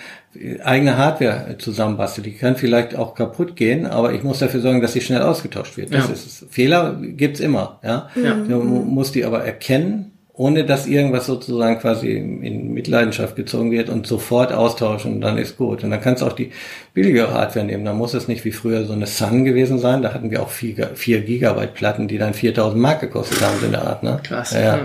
[0.62, 2.22] eigene Hardware äh, zusammenbastel.
[2.24, 5.76] Die kann vielleicht auch kaputt gehen, aber ich muss dafür sorgen, dass sie schnell ausgetauscht
[5.76, 5.92] wird.
[5.94, 6.12] Das Ja.
[6.12, 6.46] ist es.
[6.50, 8.08] Fehler gibt's immer, ja.
[8.22, 8.34] Ja.
[8.34, 13.88] Du mu- musst die aber erkennen, ohne dass irgendwas sozusagen quasi in Mitleidenschaft gezogen wird
[13.88, 15.82] und sofort austauschen und dann ist gut.
[15.82, 16.50] Und dann kannst du auch die
[16.92, 17.86] billigere Hardware nehmen.
[17.86, 20.02] Dann muss es nicht wie früher so eine Sun gewesen sein.
[20.02, 23.72] Da hatten wir auch 4, Gigabyte Platten, die dann 4000 Mark gekostet haben, so in
[23.72, 24.02] der Art.
[24.02, 24.20] Ne?
[24.22, 24.60] Krass, Ja.
[24.60, 24.78] ja.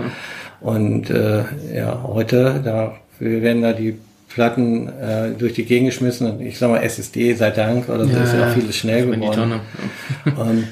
[0.62, 1.42] Und äh,
[1.74, 3.98] ja, heute, da werden da die
[4.34, 6.30] Platten äh, durch die Gegend geschmissen.
[6.30, 9.34] Und ich sag mal SSD, sei Dank, oder so ist ja auch vieles schnell geworden.
[9.34, 9.60] Tonne.
[10.26, 10.64] Ähm,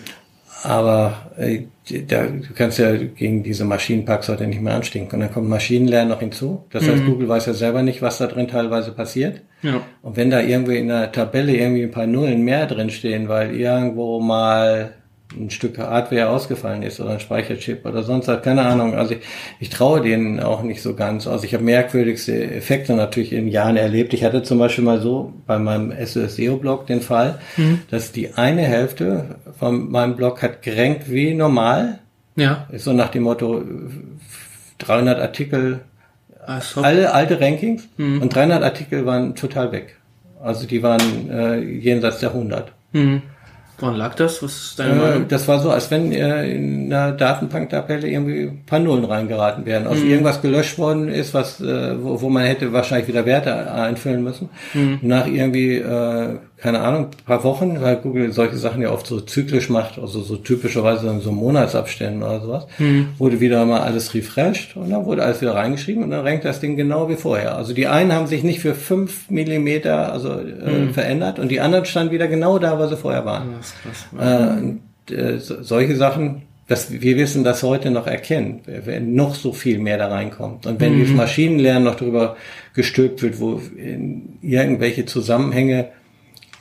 [0.63, 1.63] aber äh,
[2.07, 5.15] da, du kannst ja gegen diese Maschinenparks heute nicht mehr anstinken.
[5.15, 6.65] Und dann kommt Maschinenlernen noch hinzu.
[6.71, 9.41] Das heißt, Google weiß ja selber nicht, was da drin teilweise passiert.
[9.63, 9.81] Ja.
[10.03, 13.55] Und wenn da irgendwie in der Tabelle irgendwie ein paar Nullen mehr drin stehen, weil
[13.55, 14.93] irgendwo mal
[15.39, 18.95] ein Stück Hardware ausgefallen ist oder ein Speicherchip oder sonst was, keine Ahnung.
[18.95, 19.21] Also ich,
[19.61, 21.27] ich traue denen auch nicht so ganz.
[21.27, 24.13] Also ich habe merkwürdigste Effekte natürlich in Jahren erlebt.
[24.13, 27.39] Ich hatte zum Beispiel mal so bei meinem SEO-Blog den Fall,
[27.91, 32.01] dass die eine Hälfte von meinem Blog hat gerankt wie normal.
[32.37, 32.67] Ja.
[32.73, 33.63] Ist so nach dem Motto
[34.79, 35.81] 300 Artikel
[36.45, 37.89] Also, alle alte Rankings
[38.23, 39.97] und 300 Artikel waren total weg.
[40.43, 42.73] Also die waren äh, jenseits der 100.
[42.93, 43.23] hm.
[43.81, 44.43] Woran lag das?
[44.43, 45.29] Was ist deine Äh, Meinung?
[45.29, 49.87] das war so, als wenn äh, in einer Datenbanktabelle irgendwie paar Nullen reingeraten wären.
[49.87, 50.11] Also Mhm.
[50.11, 54.51] irgendwas gelöscht worden ist, was, äh, wo, wo man hätte wahrscheinlich wieder Werte einfüllen müssen.
[54.75, 54.99] Mhm.
[55.03, 59.71] Nach irgendwie, äh, keine Ahnung, paar Wochen, weil Google solche Sachen ja oft so zyklisch
[59.71, 63.09] macht, also so typischerweise in so Monatsabständen oder sowas, Mhm.
[63.19, 66.61] wurde wieder mal alles refreshed und dann wurde alles wieder reingeschrieben und dann rankt das
[66.61, 67.57] Ding genau wie vorher.
[67.57, 70.95] Also die einen haben sich nicht für fünf Millimeter also, äh, Mhm.
[70.95, 73.55] verändert und die anderen standen wieder genau da, wo sie vorher waren.
[73.57, 74.79] Das ist krass.
[75.11, 79.53] Äh, äh, so, solche Sachen, dass wir wissen das heute noch erkennen, wenn noch so
[79.53, 80.67] viel mehr da reinkommt.
[80.67, 82.37] Und wenn dieses Maschinenlernen noch darüber
[82.75, 85.89] gestülpt wird, wo in irgendwelche Zusammenhänge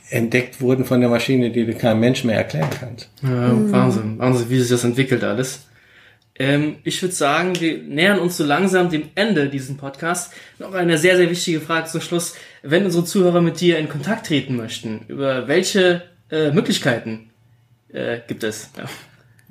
[0.09, 3.09] entdeckt wurden von der Maschine, die du keinem Mensch mehr erklären kannst.
[3.21, 5.67] Ja, Wahnsinn, Wahnsinn, wie sich das entwickelt alles.
[6.37, 10.33] Ähm, ich würde sagen, wir nähern uns so langsam dem Ende diesen Podcast.
[10.57, 12.35] Noch eine sehr, sehr wichtige Frage zum Schluss.
[12.63, 17.29] Wenn unsere Zuhörer mit dir in Kontakt treten möchten, über welche äh, Möglichkeiten
[17.91, 18.69] äh, gibt es?
[18.77, 18.85] Ja.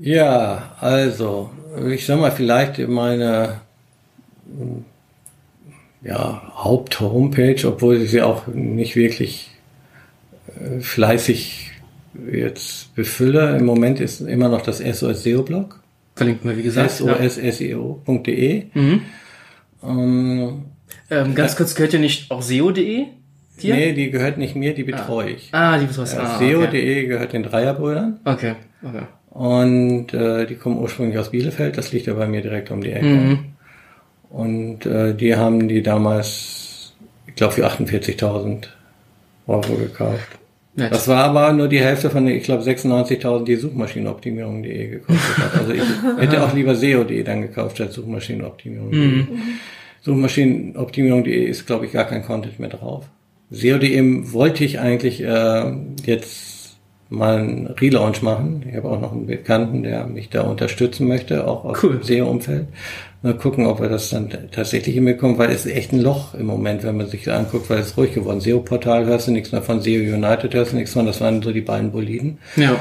[0.01, 1.51] Ja, also,
[1.89, 3.61] ich sag mal, vielleicht meine
[6.03, 9.51] ja, Haupt-Homepage, obwohl ich sie auch nicht wirklich
[10.81, 11.71] fleißig
[12.31, 13.57] jetzt befülle.
[13.57, 15.81] Im Moment ist immer noch das SOS SEO-Blog.
[16.17, 16.91] Verlinken wir, wie gesagt.
[16.91, 18.65] sosseo.de.
[18.75, 19.03] Mhm.
[19.83, 20.65] Ähm,
[21.11, 23.07] Ähm, ganz kurz, gehört ihr nicht auch SEO.de?
[23.63, 23.75] Dir?
[23.75, 25.49] nee, die gehört nicht mir, die betreue ich.
[25.53, 26.53] Ah, die betreust Ja, ah, okay.
[26.53, 28.55] SEO.de gehört den Dreierbrüdern okay,
[28.85, 29.03] okay.
[29.31, 32.93] und äh, die kommen ursprünglich aus Bielefeld, das liegt ja bei mir direkt um die
[32.93, 33.07] Ecke.
[33.07, 33.39] Mhm.
[34.31, 36.93] Und äh, die haben die damals,
[37.27, 38.69] ich glaube, für 48.000
[39.49, 40.38] Euro gekauft.
[40.79, 40.93] Nett.
[40.93, 45.55] Das war aber nur die Hälfte von, den, ich glaube, 96.000, die Suchmaschinenoptimierung.de gekostet hat.
[45.59, 45.83] Also ich
[46.19, 49.01] hätte auch lieber SEO.de dann gekauft statt Suchmaschinenoptimierung.de.
[49.01, 49.29] Mhm.
[50.03, 53.07] Suchmaschinenoptimierung.de ist, glaube ich, gar kein Content mehr drauf.
[53.51, 55.73] SEO.de wollte ich eigentlich äh,
[56.05, 56.77] jetzt
[57.11, 58.65] mal einen Relaunch machen.
[58.69, 61.95] Ich habe auch noch einen Bekannten, der mich da unterstützen möchte, auch aus Cool.
[61.95, 62.67] dem SEO-Umfeld.
[63.23, 66.47] Mal gucken, ob wir das dann tatsächlich hinbekommen, weil es ist echt ein Loch im
[66.47, 68.41] Moment, wenn man sich das anguckt, weil es ist ruhig geworden.
[68.41, 71.51] SEO-Portal hörst du nichts mehr von, SEO United hörst du nichts von, das waren so
[71.53, 72.39] die beiden Boliden.
[72.55, 72.79] Ja.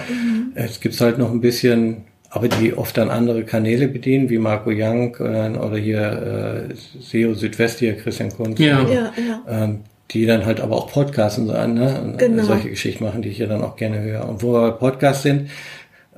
[0.53, 4.69] Es gibt halt noch ein bisschen, aber die oft dann andere Kanäle bedienen, wie Marco
[4.71, 8.59] Young äh, oder hier äh, SEO Südwest, hier Christian Kunz.
[8.59, 8.81] Ja.
[8.87, 9.43] Ja, ja.
[9.49, 9.79] Ähm,
[10.11, 11.99] die dann halt aber auch Podcasts und so, ne?
[12.01, 12.43] und Genau.
[12.43, 14.27] solche Geschichten machen, die ich ja dann auch gerne höre.
[14.29, 15.49] Und wo wir bei Podcasts sind,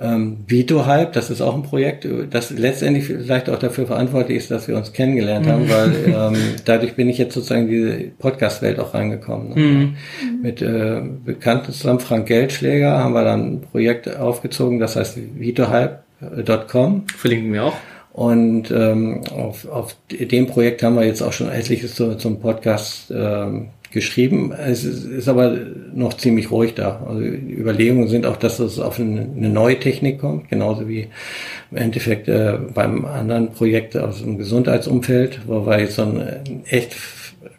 [0.01, 4.51] ähm, Vito Hype, das ist auch ein Projekt, das letztendlich vielleicht auch dafür verantwortlich ist,
[4.51, 8.79] dass wir uns kennengelernt haben, weil ähm, dadurch bin ich jetzt sozusagen in diese Podcast-Welt
[8.79, 9.49] auch reingekommen.
[9.49, 9.93] Ne?
[10.41, 17.03] Mit äh, Bekannten zusammen, Frank Geldschläger, haben wir dann ein Projekt aufgezogen, das heißt vitohype.com.
[17.17, 17.75] Verlinken wir auch.
[18.11, 23.11] Und ähm, auf, auf dem Projekt haben wir jetzt auch schon etliches zu, zum Podcast
[23.15, 24.51] ähm, geschrieben.
[24.51, 25.57] Es ist, ist aber
[25.93, 27.05] noch ziemlich ruhig da.
[27.07, 31.07] Also die Überlegungen sind auch, dass es auf eine, eine neue Technik kommt, genauso wie
[31.71, 36.95] im Endeffekt äh, beim anderen Projekt aus dem Gesundheitsumfeld, wo wir jetzt so einen echt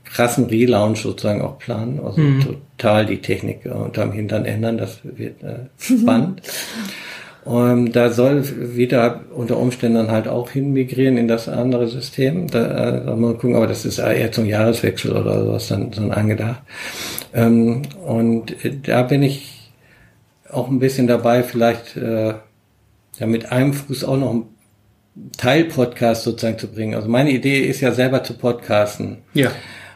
[0.05, 2.01] krassen Relaunch sozusagen auch planen.
[2.05, 2.61] Also mhm.
[2.77, 4.78] total die Technik äh, unterm Hintern ändern.
[4.78, 6.43] Das wird äh, spannend.
[7.44, 8.44] Und da soll
[8.76, 12.48] wieder unter Umständen halt auch hinmigrieren in das andere System.
[12.48, 16.12] Da, äh, da mal gucken, aber das ist eher zum Jahreswechsel oder sowas dann, dann
[16.12, 16.62] angedacht.
[17.32, 19.70] Ähm, und da bin ich
[20.50, 22.34] auch ein bisschen dabei, vielleicht äh,
[23.18, 24.48] ja, mit einem Fuß auch noch einen
[25.36, 26.94] Teilpodcast sozusagen zu bringen.
[26.94, 29.18] Also meine Idee ist ja selber zu podcasten.
[29.34, 29.50] Ja.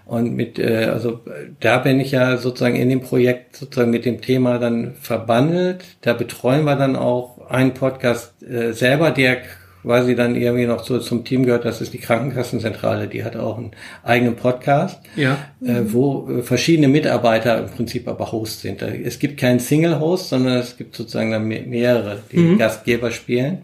[0.06, 1.20] Und mit, äh, also
[1.60, 5.84] da bin ich ja sozusagen in dem Projekt sozusagen mit dem Thema dann verbandelt.
[6.02, 9.42] Da betreuen wir dann auch einen Podcast äh, selber, der
[9.84, 11.64] quasi dann irgendwie noch so zum Team gehört.
[11.64, 13.06] Das ist die Krankenkassenzentrale.
[13.06, 13.72] Die hat auch einen
[14.02, 15.38] eigenen Podcast, ja.
[15.62, 18.80] äh, wo äh, verschiedene Mitarbeiter im Prinzip aber Host sind.
[18.82, 22.58] Es gibt keinen Single-Host, sondern es gibt sozusagen dann mehrere, die mhm.
[22.58, 23.62] Gastgeber spielen.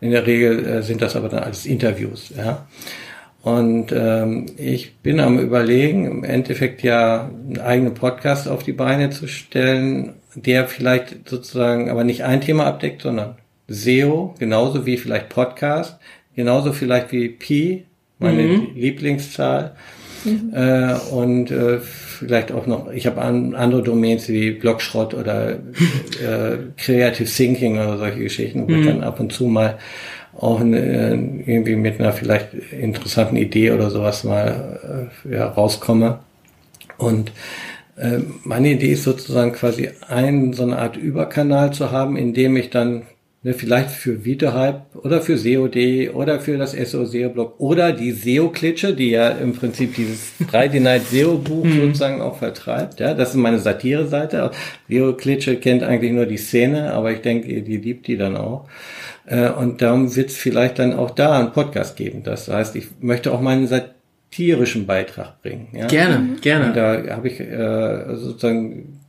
[0.00, 2.32] In der Regel äh, sind das aber dann alles Interviews.
[2.36, 2.66] Ja.
[3.44, 9.10] Und ähm, ich bin am Überlegen, im Endeffekt ja einen eigenen Podcast auf die Beine
[9.10, 13.34] zu stellen, der vielleicht sozusagen aber nicht ein Thema abdeckt, sondern
[13.68, 15.98] SEO, genauso wie vielleicht Podcast,
[16.34, 17.84] genauso vielleicht wie Pi,
[18.18, 18.68] meine mhm.
[18.76, 19.76] Lieblingszahl.
[20.24, 20.54] Mhm.
[20.54, 25.50] Äh, und äh, vielleicht auch noch, ich habe an, andere Domains wie Blogschrott oder
[26.22, 28.86] äh, Creative Thinking oder solche Geschichten, wo mhm.
[28.86, 29.76] dann ab und zu mal
[30.38, 36.18] auch irgendwie mit einer vielleicht interessanten Idee oder sowas mal äh, ja, rauskomme.
[36.98, 37.32] Und
[37.96, 42.56] äh, meine Idee ist sozusagen quasi einen so eine Art Überkanal zu haben, in dem
[42.56, 43.02] ich dann
[43.44, 48.10] ne, vielleicht für VitaHype oder für SEOD oder für das SEO SEO Blog oder die
[48.10, 51.80] SEO Klitsche, die ja im Prinzip dieses Friday Night SEO Buch mhm.
[51.80, 52.98] sozusagen auch vertreibt.
[52.98, 54.50] Ja, das ist meine Satire-Seite.
[54.88, 58.66] SEO Klitsche kennt eigentlich nur die Szene, aber ich denke, die liebt die dann auch.
[59.26, 62.22] Äh, und darum wird es vielleicht dann auch da einen Podcast geben.
[62.24, 65.68] Das heißt, ich möchte auch meinen satirischen Beitrag bringen.
[65.72, 65.86] Ja?
[65.86, 66.40] Gerne, mhm.
[66.40, 66.66] gerne.
[66.68, 69.00] Und da habe ich äh, sozusagen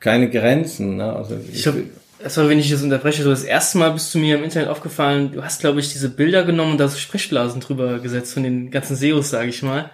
[0.00, 0.96] keine Grenzen.
[0.96, 1.12] Ne?
[1.12, 1.74] Also ich, ich
[2.22, 5.32] Erstmal, wenn ich das unterbreche, du das erste Mal bist du mir im Internet aufgefallen,
[5.32, 8.70] du hast, glaube ich, diese Bilder genommen und da so Sprechblasen drüber gesetzt von den
[8.70, 9.90] ganzen SEOs, sage ich mal.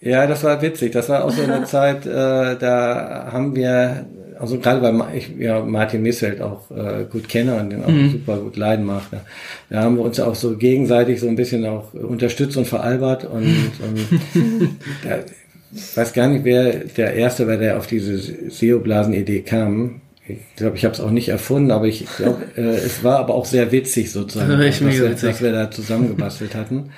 [0.00, 0.92] Ja, das war witzig.
[0.92, 4.06] Das war auch so eine Zeit, äh, da haben wir
[4.38, 8.12] also gerade weil ich ja Martin Missfeld auch äh, gut kenne und den auch mhm.
[8.12, 9.06] super gut leiden mache.
[9.10, 9.20] Da,
[9.70, 13.42] da haben wir uns auch so gegenseitig so ein bisschen auch unterstützt und veralbert und,
[13.82, 15.18] und da,
[15.74, 18.16] ich weiß gar nicht, wer der Erste war, der auf diese
[18.50, 20.00] SEO-Blasen-Idee kam.
[20.28, 23.34] Ich glaube, ich habe es auch nicht erfunden, aber ich glaube, äh, es war aber
[23.34, 26.90] auch sehr witzig sozusagen, was, wir, was wir da zusammengebastelt hatten.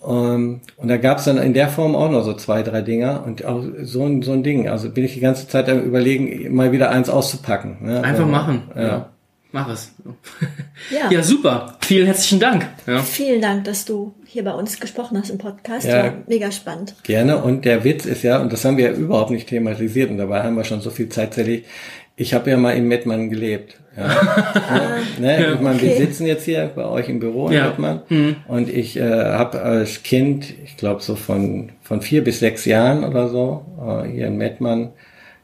[0.00, 3.24] Um, und da gab es dann in der Form auch noch so zwei, drei Dinger
[3.26, 4.68] und auch so ein, so ein Ding.
[4.68, 7.78] Also bin ich die ganze Zeit am überlegen, mal wieder eins auszupacken.
[7.80, 7.96] Ne?
[7.96, 8.62] Einfach also, machen.
[8.76, 8.82] Ja.
[8.82, 9.10] ja.
[9.52, 9.92] Mach es.
[10.90, 11.10] Ja.
[11.10, 11.78] ja, super.
[11.80, 12.68] Vielen herzlichen Dank.
[12.86, 13.02] Ja.
[13.02, 15.86] Vielen Dank, dass du hier bei uns gesprochen hast im Podcast.
[15.86, 16.94] Ja, War mega spannend.
[17.02, 17.38] Gerne.
[17.38, 20.42] Und der Witz ist ja, und das haben wir ja überhaupt nicht thematisiert und dabei
[20.42, 21.66] haben wir schon so viel Zeit zerlegt.
[22.18, 23.76] Ich habe ja mal in Mettmann gelebt.
[23.96, 24.08] Ja.
[24.08, 25.52] ja, ne?
[25.54, 25.88] Ich meine, okay.
[25.88, 27.66] wir sitzen jetzt hier bei euch im Büro in ja.
[27.66, 28.36] Mettmann mhm.
[28.48, 33.04] und ich äh, habe als Kind, ich glaube so von, von vier bis sechs Jahren
[33.04, 34.92] oder so, äh, hier in Mettmann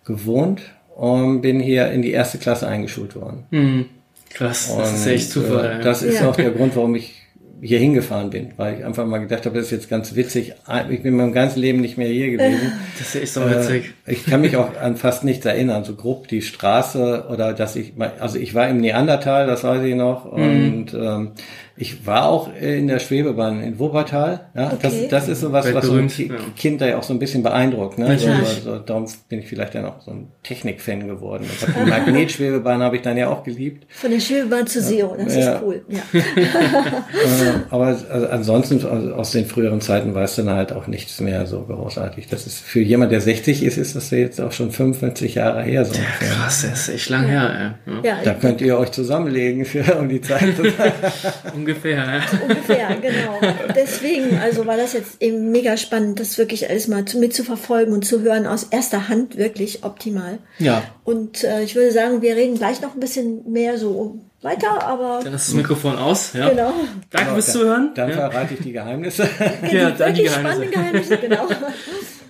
[0.04, 0.62] gewohnt
[0.96, 3.44] und bin hier in die erste Klasse eingeschult worden.
[3.50, 3.84] Mhm.
[4.30, 5.80] Krass, und, das ist echt Zufall.
[5.80, 6.28] Äh, das ist ja.
[6.28, 7.21] auch der Grund, warum ich
[7.64, 10.54] hier hingefahren bin, weil ich einfach mal gedacht habe, das ist jetzt ganz witzig.
[10.90, 12.72] Ich bin mein ganzes Leben nicht mehr hier gewesen.
[12.98, 13.94] Das ist so witzig.
[14.04, 17.76] Äh, ich kann mich auch an fast nichts erinnern, so grob die Straße oder dass
[17.76, 20.42] ich, also ich war im Neandertal, das weiß ich noch, mhm.
[20.42, 21.30] und ähm,
[21.76, 24.48] ich war auch in der Schwebebahn in Wuppertal.
[24.54, 24.78] Ja, okay.
[24.82, 26.10] das, das ist so was, was so ein
[26.56, 27.98] Kind da ja auch so ein bisschen beeindruckt.
[27.98, 28.18] Ne?
[28.18, 31.46] So, also, darum bin ich vielleicht dann auch so ein Technik-Fan geworden.
[31.84, 33.86] Die Magnetschwebebahn habe ich dann ja auch geliebt.
[33.88, 35.54] Von der Schwebebahn zu SEO, das ja.
[35.54, 35.84] ist cool.
[35.88, 36.02] Ja.
[36.12, 41.62] Äh, aber also ansonsten aus den früheren Zeiten weiß dann halt auch nichts mehr so
[41.62, 42.28] großartig.
[42.28, 45.84] Das ist für jemand, der 60 ist, ist das jetzt auch schon 55 Jahre her.
[45.84, 47.76] So ja, krass, das ist echt lang her.
[47.86, 47.92] Ey.
[48.06, 48.18] Ja.
[48.22, 50.54] Da könnt ihr euch zusammenlegen für um die Zeit.
[51.62, 52.22] Ungefähr, ja.
[52.42, 53.40] Ungefähr, genau.
[53.74, 58.04] Deswegen, also war das jetzt eben mega spannend, das wirklich alles mal zu, mitzuverfolgen und
[58.04, 60.38] zu hören aus erster Hand wirklich optimal.
[60.58, 60.82] Ja.
[61.04, 65.20] Und äh, ich würde sagen, wir reden gleich noch ein bisschen mehr so weiter, aber.
[65.22, 66.48] Dann ist das Mikrofon aus, ja.
[66.48, 66.72] Genau.
[67.10, 67.92] Danke genau, fürs Zuhören.
[67.94, 68.16] Dann ja.
[68.16, 69.28] verrate ich die Geheimnisse.
[69.70, 70.66] ja, dann die Geheimnisse.
[70.66, 71.48] Geheimnisse genau.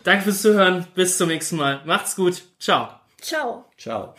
[0.05, 0.87] Danke fürs Zuhören.
[0.95, 1.81] Bis zum nächsten Mal.
[1.87, 2.43] Macht's gut.
[2.59, 2.89] Ciao.
[3.21, 3.65] Ciao.
[3.79, 4.15] Ciao.